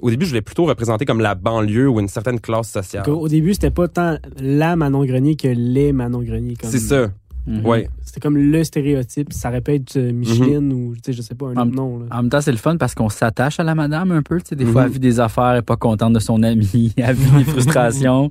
au 0.00 0.10
début, 0.10 0.24
je 0.24 0.30
voulais 0.30 0.42
plutôt 0.42 0.64
représenter 0.64 1.04
comme 1.04 1.20
la 1.20 1.34
banlieue 1.34 1.88
ou 1.88 2.00
une 2.00 2.08
certaine 2.08 2.40
classe 2.40 2.70
sociale. 2.70 3.04
Donc, 3.04 3.20
Au 3.22 3.28
début, 3.28 3.52
c'était 3.54 3.70
pas 3.70 3.88
tant 3.88 4.16
la 4.40 4.76
Manon 4.76 5.04
Grenier 5.04 5.36
que 5.36 5.48
les 5.48 5.92
Manon 5.92 6.22
Grenier. 6.22 6.54
comme- 6.54 6.70
C'est 6.70 6.78
ça. 6.78 7.10
Mhm. 7.46 7.64
Ouais. 7.66 7.88
C'était 8.04 8.20
comme 8.20 8.36
le 8.36 8.62
stéréotype. 8.64 9.32
Ça 9.32 9.48
répète 9.50 9.96
euh, 9.96 10.12
Micheline 10.12 10.70
ou, 10.72 10.94
tu 10.96 11.00
sais, 11.06 11.12
je 11.14 11.22
sais 11.22 11.34
pas, 11.34 11.46
un 11.48 11.56
autre 11.56 11.64
nom. 11.74 11.98
Là. 12.00 12.06
En 12.10 12.16
même 12.18 12.28
temps, 12.30 12.40
c'est 12.42 12.50
le 12.52 12.58
fun 12.58 12.76
parce 12.76 12.94
qu'on 12.94 13.08
s'attache 13.08 13.58
à 13.58 13.64
la 13.64 13.74
madame 13.74 14.12
un 14.12 14.22
peu. 14.22 14.38
Tu 14.40 14.48
sais, 14.50 14.56
des 14.56 14.66
fois, 14.66 14.82
Mhm. 14.82 14.86
elle 14.86 14.92
vit 14.94 14.98
des 15.00 15.20
affaires, 15.20 15.50
elle 15.52 15.58
est 15.58 15.62
pas 15.62 15.76
contente 15.76 16.12
de 16.12 16.18
son 16.18 16.42
ami, 16.42 16.92
elle 16.96 17.16
vit 17.16 17.38
des 17.38 17.44
frustrations. 17.44 18.30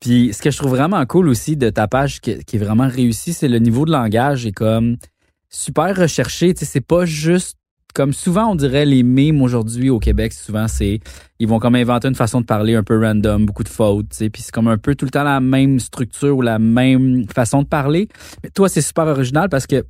Puis, 0.00 0.32
ce 0.32 0.40
que 0.42 0.50
je 0.50 0.56
trouve 0.58 0.70
vraiment 0.70 1.04
cool 1.06 1.28
aussi 1.28 1.56
de 1.56 1.70
ta 1.70 1.88
page 1.88 2.20
qui, 2.20 2.38
qui 2.44 2.56
est 2.56 2.58
vraiment 2.60 2.88
réussi, 2.88 3.32
c'est 3.32 3.48
le 3.48 3.58
niveau 3.58 3.84
de 3.84 3.90
langage 3.92 4.46
est 4.46 4.52
comme 4.52 4.96
super 5.50 5.96
recherché. 5.96 6.54
Tu 6.54 6.60
sais, 6.60 6.64
c'est 6.66 6.80
pas 6.80 7.04
juste 7.04 7.58
comme 7.94 8.12
souvent 8.12 8.52
on 8.52 8.54
dirait 8.54 8.84
les 8.84 9.02
mimes 9.02 9.42
aujourd'hui 9.42 9.90
au 9.90 9.98
Québec, 9.98 10.32
souvent 10.32 10.68
c'est 10.68 11.00
ils 11.40 11.48
vont 11.48 11.58
comme 11.58 11.74
inventer 11.74 12.06
une 12.06 12.14
façon 12.14 12.40
de 12.40 12.46
parler 12.46 12.74
un 12.74 12.84
peu 12.84 13.00
random, 13.00 13.46
beaucoup 13.46 13.64
de 13.64 13.68
fautes, 13.68 14.10
tu 14.16 14.30
puis 14.30 14.42
c'est 14.42 14.52
comme 14.52 14.68
un 14.68 14.78
peu 14.78 14.94
tout 14.94 15.04
le 15.04 15.10
temps 15.10 15.24
la 15.24 15.40
même 15.40 15.80
structure 15.80 16.36
ou 16.36 16.42
la 16.42 16.58
même 16.58 17.26
façon 17.28 17.62
de 17.62 17.66
parler. 17.66 18.08
Mais 18.44 18.50
toi, 18.50 18.68
c'est 18.68 18.82
super 18.82 19.06
original 19.06 19.48
parce 19.48 19.66
que 19.66 19.84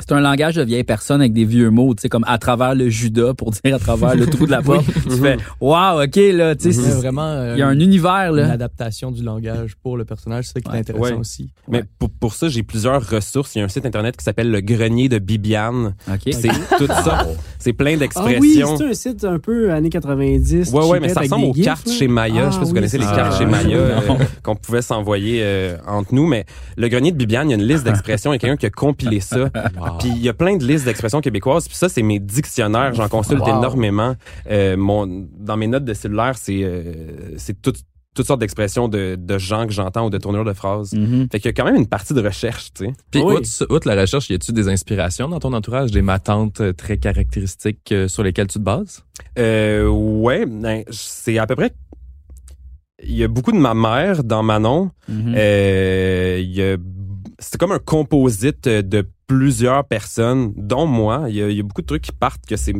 c'est 0.00 0.12
un 0.12 0.20
langage 0.20 0.54
de 0.56 0.62
vieille 0.62 0.84
personne 0.84 1.20
avec 1.20 1.32
des 1.32 1.44
vieux 1.44 1.70
mots, 1.70 1.94
tu 1.94 2.02
sais, 2.02 2.08
comme 2.08 2.24
à 2.28 2.38
travers 2.38 2.74
le 2.74 2.88
Judas 2.88 3.34
pour 3.34 3.50
dire 3.64 3.74
à 3.74 3.78
travers 3.78 4.14
le 4.14 4.26
trou 4.26 4.46
de 4.46 4.50
la 4.50 4.62
porte. 4.62 4.84
tu 4.86 5.16
fais, 5.16 5.36
wow, 5.60 6.02
ok, 6.04 6.16
là, 6.34 6.54
tu 6.54 6.64
sais, 6.64 6.72
C'est 6.72 6.82
c'est- 6.82 6.96
vraiment 6.96 7.22
euh, 7.26 7.54
il 7.56 7.58
y 7.58 7.62
a 7.62 7.66
un 7.68 7.78
univers, 7.80 8.30
une 8.34 8.36
là. 8.36 8.52
adaptation 8.52 9.10
du 9.10 9.22
langage 9.22 9.74
pour 9.82 9.96
le 9.96 10.04
personnage. 10.04 10.46
C'est 10.46 10.54
ça 10.54 10.60
qui 10.60 10.76
est 10.76 10.80
intéressant 10.80 11.04
Ouais. 11.04 11.12
aussi. 11.14 11.50
Mais 11.68 11.82
pour, 11.98 12.10
pour 12.10 12.34
ça, 12.34 12.48
j'ai 12.48 12.62
plusieurs 12.62 13.06
ressources. 13.08 13.54
Il 13.54 13.58
y 13.58 13.62
a 13.62 13.64
un 13.64 13.68
site 13.68 13.86
internet 13.86 14.16
qui 14.16 14.24
s'appelle 14.24 14.50
le 14.50 14.60
grenier 14.60 15.08
de 15.08 15.18
Bibiane. 15.18 15.94
OK. 16.08 16.32
C'est 16.32 16.48
tout 16.78 16.86
ça. 16.86 17.26
C'est 17.58 17.72
plein 17.72 17.90
Ah 17.90 17.94
oui, 17.94 17.98
d'expressions. 17.98 18.76
c'est 18.76 18.84
un 18.88 18.94
site 18.94 19.24
un 19.24 19.38
peu 19.38 19.72
années 19.72 19.90
90. 19.90 20.70
Ouais, 20.72 20.84
ouais, 20.86 21.00
mais 21.00 21.08
ça 21.08 21.20
ressemble 21.20 21.46
aux 21.46 21.54
gifs, 21.54 21.64
cartes 21.64 21.86
là. 21.86 21.92
chez 21.92 22.08
Maya. 22.08 22.34
je 22.34 22.38
sais 22.38 22.42
Ah 22.42 22.44
pas 22.46 22.52
si 22.52 22.58
vous 22.60 22.66
oui, 22.66 22.74
connaissez 22.74 22.98
les 22.98 23.04
cartes 23.04 23.38
chez 23.38 23.46
Maya 23.46 23.76
euh, 23.76 24.00
qu'on 24.42 24.56
pouvait 24.56 24.82
s'envoyer 24.82 25.40
euh, 25.42 25.76
entre 25.86 26.14
nous. 26.14 26.26
Mais 26.26 26.44
le 26.76 26.88
grenier 26.88 27.12
de 27.12 27.16
Bibiane, 27.16 27.48
il 27.48 27.52
y 27.52 27.54
a 27.54 27.58
une 27.62 27.66
liste 27.68 27.84
d'expressions. 27.84 28.32
Il 28.32 28.34
y 28.34 28.36
a 28.36 28.38
quelqu'un 28.38 28.56
qui 28.56 28.66
a 28.66 28.70
compilé 28.70 29.20
ça. 29.20 29.48
Puis 29.98 30.08
il 30.08 30.18
y 30.22 30.28
a 30.28 30.34
plein 30.34 30.56
de 30.56 30.64
listes 30.66 30.84
d'expressions 30.84 31.20
québécoises. 31.20 31.66
Puis 31.68 31.76
ça, 31.76 31.88
c'est 31.88 32.02
mes 32.02 32.18
dictionnaires. 32.18 32.92
J'en 32.94 33.08
consulte 33.08 33.40
Wow. 33.42 33.58
énormément. 33.58 34.14
Euh, 34.50 34.76
mon, 34.76 35.06
dans 35.38 35.56
mes 35.56 35.66
notes 35.68 35.84
de 35.84 35.94
cellulaire, 35.94 36.36
c'est 36.36 36.62
euh, 36.62 37.34
c'est 37.36 37.60
toutes 37.62 37.80
toutes 38.14 38.26
sortes 38.26 38.40
d'expressions 38.40 38.88
de, 38.88 39.16
de 39.16 39.38
gens 39.38 39.64
que 39.64 39.72
j'entends 39.72 40.06
ou 40.06 40.10
de 40.10 40.18
tournures 40.18 40.44
de 40.44 40.52
phrases. 40.52 40.92
Mhm. 40.92 41.28
Fait 41.30 41.38
qu'il 41.38 41.46
y 41.50 41.50
a 41.50 41.52
quand 41.52 41.64
même 41.64 41.76
une 41.76 41.86
partie 41.86 42.14
de 42.14 42.20
recherche, 42.20 42.72
tu 42.74 42.86
sais. 42.86 42.92
Puis, 43.12 43.20
Oui. 43.22 43.34
outre, 43.34 43.66
outre 43.72 43.86
la 43.86 44.00
recherche, 44.00 44.28
y 44.28 44.34
a-tu 44.34 44.52
des 44.52 44.68
inspirations 44.68 45.28
dans 45.28 45.38
ton 45.38 45.52
entourage, 45.52 45.92
des 45.92 46.02
matantes 46.02 46.60
euh, 46.60 46.72
très 46.72 46.96
caractéristiques 46.96 47.92
euh, 47.92 48.08
sur 48.08 48.24
lesquelles 48.24 48.48
tu 48.48 48.58
te 48.58 48.64
bases? 48.64 49.04
Euh, 49.38 49.86
ouais, 49.86 50.46
ben, 50.46 50.82
c'est 50.90 51.38
à 51.38 51.46
peu 51.46 51.54
près. 51.54 51.70
Il 53.04 53.14
y 53.14 53.22
a 53.22 53.28
beaucoup 53.28 53.52
de 53.52 53.58
ma 53.58 53.74
mère 53.74 54.24
dans 54.24 54.42
Manon. 54.42 54.90
Mhm. 55.08 55.34
Euh, 55.36 56.38
il 56.42 56.50
y 56.52 56.62
a- 56.62 56.76
c'est 57.38 57.56
comme 57.60 57.70
un 57.72 57.78
composite 57.78 58.64
de 58.68 59.06
plusieurs 59.28 59.84
personnes, 59.84 60.52
dont 60.56 60.86
moi. 60.86 61.26
Il 61.28 61.36
y 61.36 61.42
a, 61.42 61.48
il 61.48 61.56
y 61.56 61.60
a 61.60 61.62
beaucoup 61.62 61.82
de 61.82 61.86
trucs 61.86 62.02
qui 62.02 62.12
partent 62.12 62.44
que 62.46 62.56
c'est 62.56 62.74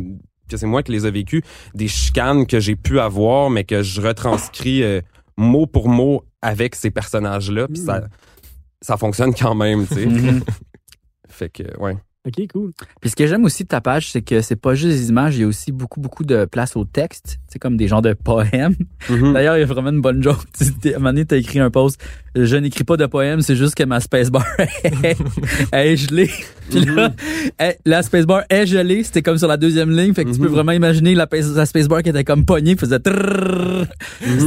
que 0.49 0.57
c'est 0.57 0.67
moi 0.67 0.83
qui 0.83 0.93
les 0.93 1.07
ai 1.07 1.11
vécus, 1.11 1.43
des 1.75 1.89
chicanes 1.89 2.47
que 2.47 2.59
j'ai 2.59 2.75
pu 2.75 2.99
avoir, 2.99 3.51
mais 3.51 3.65
que 3.65 3.83
je 3.83 4.01
retranscris 4.01 4.83
euh, 4.83 5.03
mot 5.37 5.67
pour 5.67 5.91
mot 5.91 6.25
avec 6.41 6.75
ces 6.75 6.91
personnages-là. 6.91 7.69
Puis 7.69 7.83
ça, 7.83 8.09
ça 8.81 8.97
fonctionne 8.97 9.35
quand 9.35 9.55
même, 9.55 9.87
tu 9.87 9.95
sais. 9.95 10.07
Mhm. 10.07 10.43
fait 11.29 11.51
que, 11.51 11.63
ouais. 11.79 11.99
Ok, 12.27 12.47
cool. 12.53 12.73
Puis 13.01 13.11
ce 13.11 13.17
que 13.17 13.27
j'aime 13.27 13.45
aussi 13.45 13.63
de 13.63 13.69
ta 13.69 13.81
page, 13.81 14.11
c'est 14.11 14.23
que 14.23 14.41
c'est 14.41 14.57
pas 14.57 14.75
juste 14.75 14.99
des 14.99 15.09
images, 15.11 15.37
il 15.37 15.43
y 15.43 15.45
a 15.45 15.47
aussi 15.47 15.71
beaucoup, 15.71 16.01
beaucoup 16.01 16.25
de 16.25 16.47
place 16.47 16.77
au 16.77 16.85
texte. 16.85 17.39
C'est 17.59 17.63
comme 17.63 17.77
des 17.77 17.89
genres 17.89 18.03
de 18.03 18.13
poèmes. 18.13 18.77
Mhm. 19.11 19.33
D'ailleurs, 19.33 19.57
il 19.57 19.61
y 19.61 19.63
a 19.65 19.67
vraiment 19.67 19.91
une 19.91 20.01
bonne 20.01 20.23
joke. 20.23 20.39
À 20.61 20.89
un 20.91 20.93
moment 20.99 21.09
donné, 21.11 21.25
t'as 21.25 21.37
écrit 21.39 21.59
un 21.59 21.71
post. 21.71 22.01
Je 22.37 22.55
n'écris 22.57 22.85
pas 22.85 22.97
de 22.97 23.07
poèmes, 23.07 23.41
c'est 23.41 23.57
juste 23.57 23.75
que 23.75 23.83
ma 23.83 23.99
spacebar 23.99 24.45
est, 25.73 25.97
gelée. 25.97 26.31
Puis 26.71 26.85
là, 26.85 27.11
elle- 27.57 27.77
la 27.85 28.03
spacebar 28.03 28.43
est 28.49 28.65
gelée. 28.67 29.03
C'était 29.03 29.23
comme 29.23 29.39
sur 29.39 29.49
la 29.49 29.57
deuxième 29.57 29.91
ligne. 29.91 30.15
Fait 30.15 30.25
que 30.25 30.31
tu 30.31 30.39
peux 30.39 30.47
Mhm. 30.47 30.53
vraiment 30.53 30.71
imaginer 30.73 31.17
la, 31.17 31.27
pa- 31.27 31.39
la 31.41 31.67
spacebar 31.67 32.03
qui 32.05 32.11
était 32.11 32.23
comme 32.23 32.45
pognée, 32.45 32.75
qui 32.77 32.81
faisait. 32.81 32.99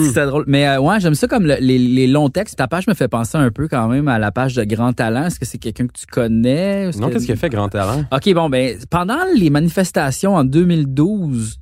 C'était 0.08 0.25
drôle. 0.25 0.46
Mais 0.48 0.68
euh, 0.68 0.80
ouais, 0.80 1.00
j'aime 1.01 1.15
ça 1.15 1.27
comme 1.27 1.46
le- 1.46 1.58
les, 1.60 1.77
les 1.80 2.08
longs 2.08 2.30
textes. 2.30 2.58
Ta 2.58 2.68
page 2.68 2.88
me 2.88 2.94
fait 2.94 3.10
penser 3.10 3.38
un 3.38 3.50
peu 3.51 3.68
quand 3.68 3.88
même 3.89 4.08
à 4.08 4.20
la 4.20 4.32
page 4.32 4.56
de 4.56 4.63
Grand 4.63 4.94
Talent. 4.94 5.25
Est-ce 5.25 5.39
que 5.39 5.46
c'est 5.46 5.58
quelqu'un 5.58 5.88
que 5.88 5.94
tu 6.00 6.06
connais? 6.06 6.91
Non, 6.91 7.08
que- 7.10 7.13
qu'est-ce 7.13 7.25
qu'il 7.25 7.34
a 7.34 7.38
fait, 7.38 7.50
Grand 7.50 7.68
Talent? 7.68 8.06
OK, 8.12 8.34
bon, 8.34 8.50
ben, 8.50 8.77
pendant 8.89 9.20
les 9.36 9.50
manifestations 9.50 10.36
en 10.36 10.46
2012, 10.46 11.60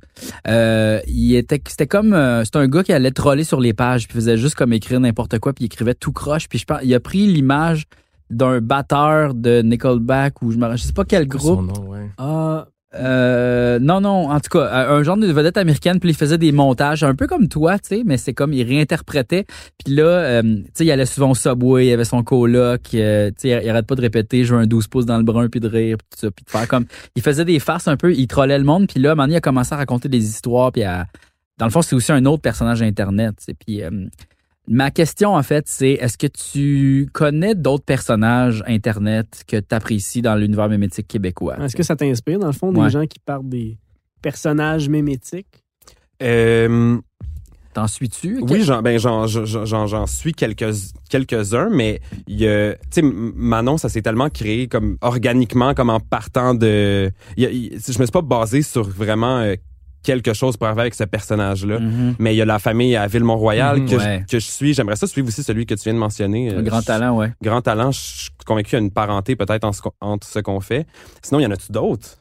euh, 0.48 1.00
il 1.08 1.34
était, 1.40 1.60
c'était 1.66 1.86
comme, 1.86 2.12
euh, 2.12 2.44
c'était 2.44 2.58
un 2.58 2.68
gars 2.68 2.82
qui 2.82 2.92
allait 2.92 3.10
troller 3.10 3.44
sur 3.44 3.60
les 3.60 3.72
pages, 3.72 4.06
puis 4.06 4.14
faisait 4.14 4.36
juste 4.36 4.54
comme 4.54 4.72
écrire 4.72 5.00
n'importe 5.00 5.38
quoi, 5.38 5.52
puis 5.52 5.64
il 5.64 5.66
écrivait 5.66 5.94
tout 5.94 6.12
croche, 6.12 6.48
puis 6.48 6.58
je 6.58 6.64
pense, 6.64 6.80
il 6.82 6.94
a 6.94 7.00
pris 7.00 7.26
l'image 7.26 7.84
d'un 8.30 8.60
batteur 8.60 9.34
de 9.34 9.60
Nickelback 9.62 10.42
ou 10.42 10.52
je 10.52 10.56
me, 10.56 10.76
je 10.76 10.82
sais 10.82 10.92
pas 10.92 11.04
quel 11.04 11.26
groupe. 11.26 11.60
nom, 11.60 11.90
ouais. 11.90 12.10
Ah, 12.18 12.68
Euh, 12.92 13.78
non, 13.78 14.00
non, 14.00 14.30
en 14.30 14.40
tout 14.40 14.50
cas, 14.50 14.64
euh, 14.64 14.98
un 14.98 15.02
genre 15.04 15.16
de 15.16 15.26
vedette 15.28 15.56
américaine, 15.56 16.00
puis 16.00 16.10
il 16.10 16.16
faisait 16.16 16.38
des 16.38 16.50
montages 16.50 17.04
un 17.04 17.14
peu 17.14 17.28
comme 17.28 17.46
toi, 17.46 17.78
tu 17.78 17.88
sais, 17.88 18.02
mais 18.04 18.16
c'est 18.16 18.34
comme 18.34 18.52
il 18.52 18.64
réinterprétait. 18.64 19.44
Puis 19.84 19.94
là, 19.94 20.02
euh, 20.02 20.42
tu 20.42 20.64
sais, 20.74 20.84
il 20.84 20.90
allait 20.90 21.06
souvent 21.06 21.30
au 21.30 21.34
Subway, 21.36 21.86
il 21.86 21.92
avait 21.92 22.04
son 22.04 22.24
coloc, 22.24 22.80
euh, 22.94 23.30
tu 23.30 23.48
sais, 23.48 23.60
il 23.62 23.70
arrête 23.70 23.86
pas 23.86 23.94
de 23.94 24.00
répéter, 24.00 24.42
je 24.42 24.54
veux 24.54 24.60
un 24.60 24.66
12 24.66 24.88
pouces 24.88 25.06
dans 25.06 25.18
le 25.18 25.22
brun, 25.22 25.48
puis 25.48 25.60
de 25.60 25.68
rire, 25.68 25.98
puis 25.98 26.06
tout 26.10 26.26
ça, 26.26 26.30
puis 26.32 26.44
de 26.44 26.50
faire 26.50 26.66
comme... 26.66 26.86
Il 27.14 27.22
faisait 27.22 27.44
des 27.44 27.60
farces 27.60 27.86
un 27.86 27.96
peu, 27.96 28.12
il 28.12 28.26
trollait 28.26 28.58
le 28.58 28.64
monde, 28.64 28.88
puis 28.88 29.00
là, 29.00 29.10
à 29.10 29.12
un 29.12 29.14
moment 29.14 29.24
donné, 29.24 29.34
il 29.34 29.38
a 29.38 29.40
commencé 29.40 29.72
à 29.72 29.76
raconter 29.76 30.08
des 30.08 30.24
histoires, 30.24 30.72
puis 30.72 30.82
à... 30.82 31.06
Dans 31.60 31.66
le 31.66 31.70
fond, 31.70 31.82
c'est 31.82 31.94
aussi 31.94 32.10
un 32.10 32.24
autre 32.24 32.42
personnage 32.42 32.82
Internet, 32.82 33.34
sais, 33.38 33.54
puis... 33.54 33.82
euh, 33.82 33.90
Ma 34.68 34.90
question, 34.92 35.34
en 35.34 35.42
fait, 35.42 35.66
c'est 35.66 35.92
est-ce 35.92 36.16
que 36.16 36.28
tu 36.28 37.08
connais 37.12 37.56
d'autres 37.56 37.84
personnages 37.84 38.62
Internet 38.68 39.42
que 39.48 39.56
tu 39.56 39.74
apprécies 39.74 40.22
dans 40.22 40.36
l'univers 40.36 40.68
mémétique 40.68 41.08
québécois? 41.08 41.56
Est-ce 41.60 41.74
que 41.74 41.82
ça 41.82 41.96
t'inspire, 41.96 42.38
dans 42.38 42.46
le 42.46 42.52
fond, 42.52 42.70
des 42.72 42.80
Ouais. 42.80 42.90
gens 42.90 43.04
qui 43.06 43.18
partent 43.18 43.48
des 43.48 43.78
personnages 44.22 44.88
mémétiques? 44.88 45.64
Euh, 46.22 46.98
T'en 47.72 47.86
suis-tu? 47.86 48.38
Oui, 48.42 48.62
j'en, 48.64 48.82
ben, 48.82 48.98
j'en, 48.98 49.26
suis 50.06 50.34
quelques, 50.34 50.74
quelques-uns, 51.08 51.70
mais 51.70 52.00
il 52.26 52.40
y 52.40 52.48
a, 52.48 52.74
tu 52.74 52.80
sais, 52.90 53.02
Manon, 53.02 53.76
ça 53.76 53.88
s'est 53.88 54.02
tellement 54.02 54.28
créé 54.28 54.66
comme 54.66 54.98
organiquement, 55.02 55.72
comme 55.74 55.88
en 55.90 56.00
partant 56.00 56.54
de, 56.54 57.10
y 57.36 57.44
a- 57.46 57.50
je 57.50 57.98
me 57.98 58.04
suis 58.04 58.06
pas 58.12 58.22
basé 58.22 58.62
sur 58.62 58.88
vraiment 58.88 59.38
euh, 59.38 59.54
quelque 60.02 60.32
chose 60.32 60.56
pour 60.56 60.66
arriver 60.66 60.82
avec 60.82 60.94
ce 60.94 61.04
personnage-là. 61.04 61.78
Mhm. 61.78 62.14
Mais 62.18 62.34
il 62.34 62.38
y 62.38 62.42
a 62.42 62.44
la 62.46 62.58
famille 62.58 62.96
à 62.96 63.06
Ville-Mont-Royal 63.06 63.80
Mhm, 63.80 63.88
que, 63.88 63.96
ouais. 63.96 64.20
je, 64.26 64.32
que 64.32 64.38
je 64.40 64.46
suis. 64.50 64.74
J'aimerais 64.74 64.96
ça 64.96 65.06
suivre 65.06 65.28
aussi 65.28 65.42
celui 65.42 65.66
que 65.66 65.74
tu 65.74 65.82
viens 65.84 65.94
de 65.94 65.98
mentionner. 65.98 66.50
Un 66.50 66.58
Euh, 66.58 66.62
grand 66.62 66.80
je- 66.80 66.86
talent, 66.86 67.16
ouais. 67.16 67.32
Grand 67.42 67.60
talent. 67.62 67.90
Je 67.92 67.98
suis 68.00 68.30
convaincu 68.46 68.70
qu'il 68.70 68.78
y 68.78 68.82
a 68.82 68.84
une 68.84 68.90
parenté 68.90 69.36
peut-être 69.36 69.64
en 69.64 69.72
entre 70.00 70.26
ce 70.26 70.38
qu'on 70.38 70.60
fait. 70.60 70.86
Sinon, 71.22 71.40
il 71.40 71.42
y 71.44 71.46
en 71.46 71.50
a-tu 71.50 71.70
d'autres? 71.72 72.16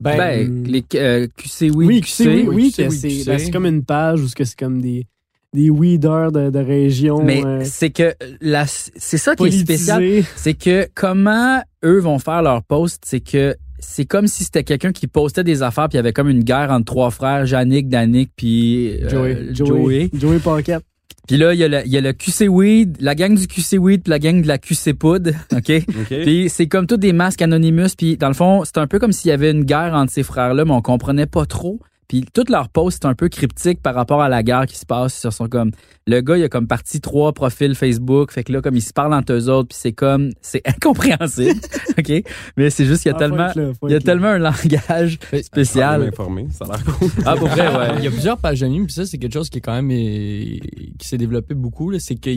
Ben, 0.00 0.16
Ben, 0.18 0.46
hum. 0.48 0.64
les 0.64 0.84
euh, 0.96 1.28
QC, 1.36 1.70
oui, 1.70 1.86
oui, 1.86 2.00
QC. 2.00 2.24
QC, 2.24 2.28
oui, 2.28 2.46
oui, 2.48 2.72
oui, 2.76 2.90
c'est 2.92 3.24
ben, 3.26 3.50
comme 3.50 3.66
une 3.66 3.84
page 3.84 4.20
où 4.20 4.28
ce 4.28 4.34
que 4.34 4.44
c'est 4.44 4.58
comme 4.58 4.82
des, 4.82 5.06
des 5.54 5.70
weeders 5.70 6.32
de, 6.32 6.50
de 6.50 6.58
région 6.58 7.22
Mais 7.22 7.42
euh, 7.46 7.62
c'est 7.64 7.90
que 7.90 8.12
la, 8.40 8.66
c'est 8.66 9.18
ça 9.18 9.36
qui 9.36 9.46
est 9.46 9.50
spécial. 9.52 10.02
C'est 10.36 10.54
que 10.54 10.88
comment 10.94 11.62
eux 11.84 12.00
vont 12.00 12.18
faire 12.18 12.42
leur 12.42 12.64
post, 12.64 13.04
c'est 13.06 13.20
que 13.20 13.54
c'est 13.78 14.04
comme 14.04 14.26
si 14.26 14.44
c'était 14.44 14.64
quelqu'un 14.64 14.92
qui 14.92 15.06
postait 15.06 15.44
des 15.44 15.62
affaires 15.62 15.88
puis 15.88 15.96
il 15.96 15.98
y 15.98 16.00
avait 16.00 16.12
comme 16.12 16.28
une 16.28 16.44
guerre 16.44 16.70
entre 16.70 16.84
trois 16.84 17.10
frères, 17.10 17.46
Yannick, 17.46 17.88
Danick 17.88 18.30
puis 18.36 19.02
euh, 19.02 19.08
Joey. 19.08 19.48
Joey. 19.52 19.68
Joey. 19.68 20.10
Joey 20.14 20.38
Pocket. 20.38 20.82
Puis 21.26 21.36
là 21.36 21.54
il 21.54 21.60
y 21.60 21.64
a 21.64 21.68
le 21.68 21.82
il 21.86 21.92
y 21.92 21.96
a 21.96 22.00
le 22.00 22.12
QC 22.12 22.48
Weed, 22.48 22.96
la 23.00 23.14
gang 23.14 23.34
du 23.34 23.46
QC 23.46 23.78
Weed 23.78 24.02
puis 24.02 24.10
la 24.10 24.18
gang 24.18 24.42
de 24.42 24.48
la 24.48 24.58
QC 24.58 24.94
Poud, 24.94 25.34
OK? 25.52 25.70
OK? 25.70 26.08
Puis 26.22 26.48
c'est 26.48 26.66
comme 26.66 26.86
tous 26.86 26.96
des 26.96 27.12
masques 27.12 27.42
anonymous. 27.42 27.94
Puis 27.96 28.16
dans 28.16 28.28
le 28.28 28.34
fond, 28.34 28.62
c'est 28.64 28.78
un 28.78 28.86
peu 28.86 28.98
comme 28.98 29.12
s'il 29.12 29.30
y 29.30 29.32
avait 29.32 29.50
une 29.50 29.64
guerre 29.64 29.94
entre 29.94 30.12
ces 30.12 30.22
frères-là, 30.22 30.64
mais 30.64 30.72
on 30.72 30.82
comprenait 30.82 31.26
pas 31.26 31.46
trop. 31.46 31.80
Puis 32.14 32.24
toutes 32.32 32.48
leurs 32.48 32.68
posts, 32.68 32.98
c'est 33.02 33.08
un 33.08 33.14
peu 33.16 33.28
cryptique 33.28 33.82
par 33.82 33.92
rapport 33.96 34.22
à 34.22 34.28
la 34.28 34.44
guerre 34.44 34.66
qui 34.66 34.76
se 34.78 34.86
passe. 34.86 35.20
Ils 35.24 35.32
sont 35.32 35.48
comme 35.48 35.72
le 36.06 36.20
gars, 36.20 36.36
il 36.36 36.44
a 36.44 36.48
comme 36.48 36.68
parti 36.68 37.00
trois 37.00 37.32
profils 37.32 37.74
Facebook. 37.74 38.30
Fait 38.30 38.44
que 38.44 38.52
là, 38.52 38.60
comme 38.62 38.76
ils 38.76 38.82
se 38.82 38.92
parlent 38.92 39.14
entre 39.14 39.32
eux 39.32 39.48
autres, 39.48 39.70
puis 39.70 39.78
c'est 39.80 39.92
comme 39.92 40.30
c'est 40.40 40.62
incompréhensible. 40.68 41.58
OK? 41.98 42.22
Mais 42.56 42.70
c'est 42.70 42.84
juste 42.84 43.02
qu'il 43.02 43.10
y 43.10 43.12
a 43.12 43.16
Ah, 43.16 43.18
tellement. 43.18 43.50
là, 43.56 43.72
Il 43.82 43.90
y 43.90 43.94
a 43.96 43.98
tellement 44.00 44.28
un 44.28 44.38
langage 44.38 45.18
Mais- 45.32 45.42
spécial. 45.42 46.02
informé, 46.04 46.46
ça 46.52 46.66
a 46.66 46.68
l'air 46.76 46.84
cool. 46.84 47.10
Ah, 47.26 47.34
pour 47.34 47.48
vrai, 47.48 47.66
ouais. 47.76 47.94
Il 47.98 48.04
y 48.04 48.06
a 48.06 48.10
plusieurs 48.12 48.38
pages 48.38 48.60
de 48.60 48.68
mimes, 48.68 48.84
puis 48.86 48.94
ça, 48.94 49.06
c'est 49.06 49.18
quelque 49.18 49.34
chose 49.34 49.50
qui 49.50 49.58
est 49.58 49.60
quand 49.60 49.74
même 49.74 49.90
euh, 49.90 50.58
qui 50.96 51.08
s'est 51.08 51.18
développé 51.18 51.54
beaucoup. 51.54 51.92
C'est 51.98 52.14
que 52.14 52.30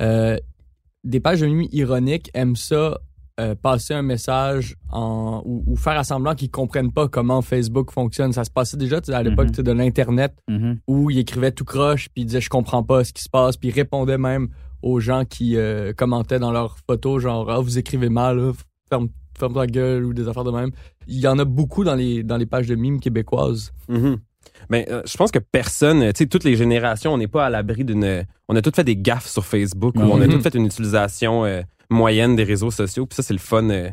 euh, 0.00 0.38
des 1.04 1.20
pages 1.20 1.40
de 1.42 1.46
mimes 1.48 1.68
ironiques 1.70 2.30
aiment 2.32 2.56
ça 2.56 2.96
euh, 3.38 3.54
passer 3.54 3.92
un 3.94 4.02
message 4.02 4.76
en, 4.90 5.42
ou, 5.44 5.62
ou 5.66 5.76
faire 5.76 5.98
à 5.98 6.04
semblant 6.04 6.34
qu'ils 6.34 6.50
comprennent 6.50 6.92
pas 6.92 7.06
comment 7.08 7.42
Facebook 7.42 7.90
fonctionne. 7.92 8.32
Ça 8.32 8.44
se 8.44 8.50
passait 8.50 8.76
déjà 8.78 9.00
à 9.12 9.22
l'époque 9.22 9.48
Mhm. 9.56 9.64
de 9.64 9.72
l'Internet 9.72 10.34
Mhm. 10.48 10.78
où 10.88 11.10
il 11.10 11.18
écrivait 11.18 11.52
tout 11.52 11.64
croche, 11.64 12.08
puis 12.14 12.22
il 12.22 12.26
disait 12.26 12.40
je 12.40 12.48
comprends 12.48 12.82
pas 12.82 13.04
ce 13.04 13.12
qui 13.12 13.22
se 13.22 13.28
passe, 13.28 13.56
puis 13.56 13.68
il 13.68 13.72
répondait 13.72 14.18
même 14.18 14.48
aux 14.82 15.00
gens 15.00 15.24
qui 15.24 15.56
euh, 15.56 15.92
commentaient 15.92 16.38
dans 16.38 16.52
leurs 16.52 16.76
photos, 16.88 17.22
genre 17.22 17.50
ah, 17.50 17.60
vous 17.60 17.78
écrivez 17.78 18.08
mal, 18.08 18.38
là, 18.38 18.52
ferme, 18.88 19.08
ferme 19.38 19.52
ta 19.54 19.66
gueule 19.66 20.04
ou 20.04 20.14
des 20.14 20.28
affaires 20.28 20.44
de 20.44 20.50
même. 20.50 20.70
Il 21.06 21.18
y 21.18 21.26
en 21.28 21.38
a 21.38 21.44
beaucoup 21.44 21.84
dans 21.84 21.94
les, 21.94 22.22
dans 22.22 22.36
les 22.38 22.46
pages 22.46 22.66
de 22.66 22.74
mimes 22.74 23.00
québécoises. 23.00 23.72
Mhm. 23.88 24.16
Ben, 24.70 24.84
euh, 24.88 25.02
je 25.06 25.16
pense 25.16 25.30
que 25.30 25.38
personne, 25.38 26.00
tu 26.12 26.18
sais, 26.18 26.26
toutes 26.26 26.44
les 26.44 26.56
générations, 26.56 27.12
on 27.12 27.18
n'est 27.18 27.28
pas 27.28 27.44
à 27.44 27.50
l'abri 27.50 27.84
d'une. 27.84 28.24
On 28.48 28.56
a 28.56 28.62
toutes 28.62 28.76
fait 28.76 28.84
des 28.84 28.96
gaffes 28.96 29.26
sur 29.26 29.44
Facebook 29.44 29.94
ou 29.96 30.00
on 30.00 30.20
a 30.20 30.26
toutes 30.26 30.42
fait 30.42 30.54
une 30.54 30.66
utilisation 30.66 31.44
euh, 31.44 31.62
moyenne 31.90 32.36
des 32.36 32.44
réseaux 32.44 32.70
sociaux. 32.70 33.06
Puis 33.06 33.16
ça, 33.16 33.22
c'est 33.22 33.34
le 33.34 33.38
fun, 33.38 33.68
euh, 33.70 33.90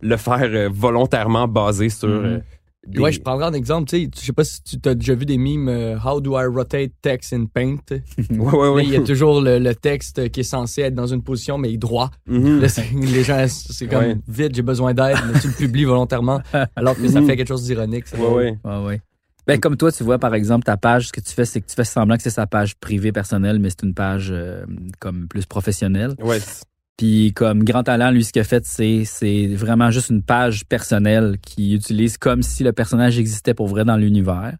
le 0.00 0.16
faire 0.16 0.40
euh, 0.42 0.68
volontairement 0.72 1.48
basé 1.48 1.88
sur. 1.88 2.08
Mhm. 2.08 2.24
euh, 2.24 2.38
des- 2.84 2.98
Ouais, 3.00 3.12
je 3.12 3.20
prendrai 3.20 3.44
un 3.44 3.52
exemple, 3.52 3.88
tu 3.88 3.96
sais, 4.06 4.10
je 4.12 4.20
sais 4.20 4.32
pas 4.32 4.42
si 4.42 4.60
tu 4.64 4.88
as 4.88 4.94
déjà 4.96 5.14
vu 5.14 5.24
des 5.24 5.38
mimes 5.38 5.68
euh, 5.68 5.96
How 6.04 6.20
do 6.20 6.36
I 6.36 6.46
rotate 6.46 6.90
text 7.00 7.32
in 7.32 7.44
paint? 7.46 7.76
Ouais, 8.30 8.36
ouais, 8.38 8.68
ouais. 8.70 8.84
il 8.84 8.90
y 8.90 8.96
a 8.96 9.00
toujours 9.02 9.40
le, 9.40 9.60
le 9.60 9.74
texte 9.76 10.28
qui 10.32 10.40
est 10.40 10.42
censé 10.42 10.82
être 10.82 10.94
dans 10.96 11.06
une 11.06 11.22
position 11.22 11.58
mais 11.58 11.70
il 11.70 11.74
est 11.74 11.78
droit. 11.78 12.10
Là, 12.26 12.68
c'est- 12.68 12.90
les 12.92 13.22
gens 13.22 13.46
c'est 13.48 13.86
comme 13.86 14.00
Ouais. 14.00 14.16
vite, 14.26 14.56
j'ai 14.56 14.62
besoin 14.62 14.94
d'aide, 14.94 15.16
mais 15.32 15.38
tu 15.38 15.46
le 15.46 15.52
publies 15.54 15.84
volontairement 15.84 16.40
alors 16.74 16.96
que 16.96 17.06
ça 17.06 17.20
Mhm. 17.20 17.26
fait 17.28 17.36
quelque 17.36 17.46
chose 17.48 17.62
d'ironique. 17.62 18.06
Ouais, 18.18 18.26
ouais. 18.26 18.58
Ouais, 18.64 18.84
ouais. 18.84 19.00
Ben, 19.46 19.58
comme 19.60 19.76
toi, 19.76 19.90
tu 19.92 20.02
vois, 20.04 20.18
par 20.18 20.34
exemple, 20.34 20.64
ta 20.64 20.76
page, 20.76 21.06
ce 21.08 21.12
que 21.12 21.20
tu 21.20 21.32
fais, 21.32 21.44
c'est 21.44 21.60
que 21.60 21.66
tu 21.68 21.74
fais 21.76 21.84
semblant 21.84 22.16
que 22.16 22.22
c'est 22.24 22.30
sa 22.30 22.46
page 22.48 22.76
privée 22.76 23.10
personnelle, 23.12 23.58
mais 23.60 23.70
c'est 23.70 23.82
une 23.84 23.94
page 23.94 24.28
euh, 24.32 24.64
comme 25.00 25.26
plus 25.28 25.46
professionnelle. 25.46 26.14
Ouais, 26.20 26.38
c'est- 26.40 26.64
Puis 26.96 27.32
comme 27.32 27.64
Grand 27.64 27.82
Talent, 27.82 28.10
lui, 28.10 28.24
ce 28.24 28.32
qu'il 28.32 28.40
a 28.40 28.44
fait, 28.44 28.64
c'est 28.66 29.04
c'est 29.04 29.46
vraiment 29.48 29.90
juste 29.90 30.10
une 30.10 30.22
page 30.22 30.64
personnelle 30.66 31.36
qu'il 31.40 31.74
utilise 31.74 32.18
comme 32.18 32.42
si 32.42 32.64
le 32.64 32.72
personnage 32.72 33.18
existait 33.18 33.54
pour 33.54 33.66
vrai 33.66 33.84
dans 33.84 33.96
l'univers. 33.96 34.54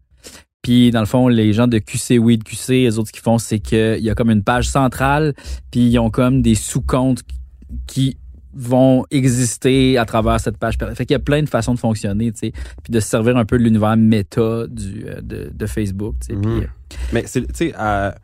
Puis 0.61 0.91
dans 0.91 1.01
le 1.01 1.05
fond, 1.05 1.27
les 1.27 1.53
gens 1.53 1.67
de 1.67 1.77
QC, 1.77 2.17
oui, 2.17 2.37
de 2.37 2.43
QC, 2.43 2.83
les 2.83 2.97
autres 2.97 3.09
ce 3.09 3.13
qu'ils 3.13 3.21
font, 3.21 3.37
c'est 3.37 3.59
qu'il 3.59 3.99
y 3.99 4.09
a 4.09 4.15
comme 4.15 4.31
une 4.31 4.43
page 4.43 4.67
centrale, 4.67 5.33
puis 5.71 5.81
ils 5.81 5.99
ont 5.99 6.09
comme 6.09 6.41
des 6.41 6.55
sous-comptes 6.55 7.21
qui 7.85 8.17
vont 8.55 9.05
exister 9.11 9.97
à 9.97 10.05
travers 10.05 10.39
cette 10.39 10.57
page. 10.57 10.75
Fait 10.77 11.05
qu'il 11.05 11.13
y 11.13 11.15
a 11.15 11.19
plein 11.19 11.41
de 11.41 11.49
façons 11.49 11.73
de 11.73 11.79
fonctionner, 11.79 12.31
tu 12.31 12.39
sais, 12.39 12.51
puis 12.83 12.91
de 12.91 12.99
se 12.99 13.07
servir 13.07 13.35
un 13.35 13.45
peu 13.45 13.57
de 13.57 13.63
l'univers 13.63 13.97
méta 13.97 14.67
du, 14.67 15.05
euh, 15.07 15.21
de, 15.21 15.51
de 15.53 15.65
Facebook, 15.65 16.15
tu 16.21 16.27
sais. 16.27 16.33
Mhm. 16.33 16.41
puis, 16.41 16.51
euh, 16.51 16.67
Mais 17.11 17.23
tu 17.23 17.45
sais, 17.53 17.73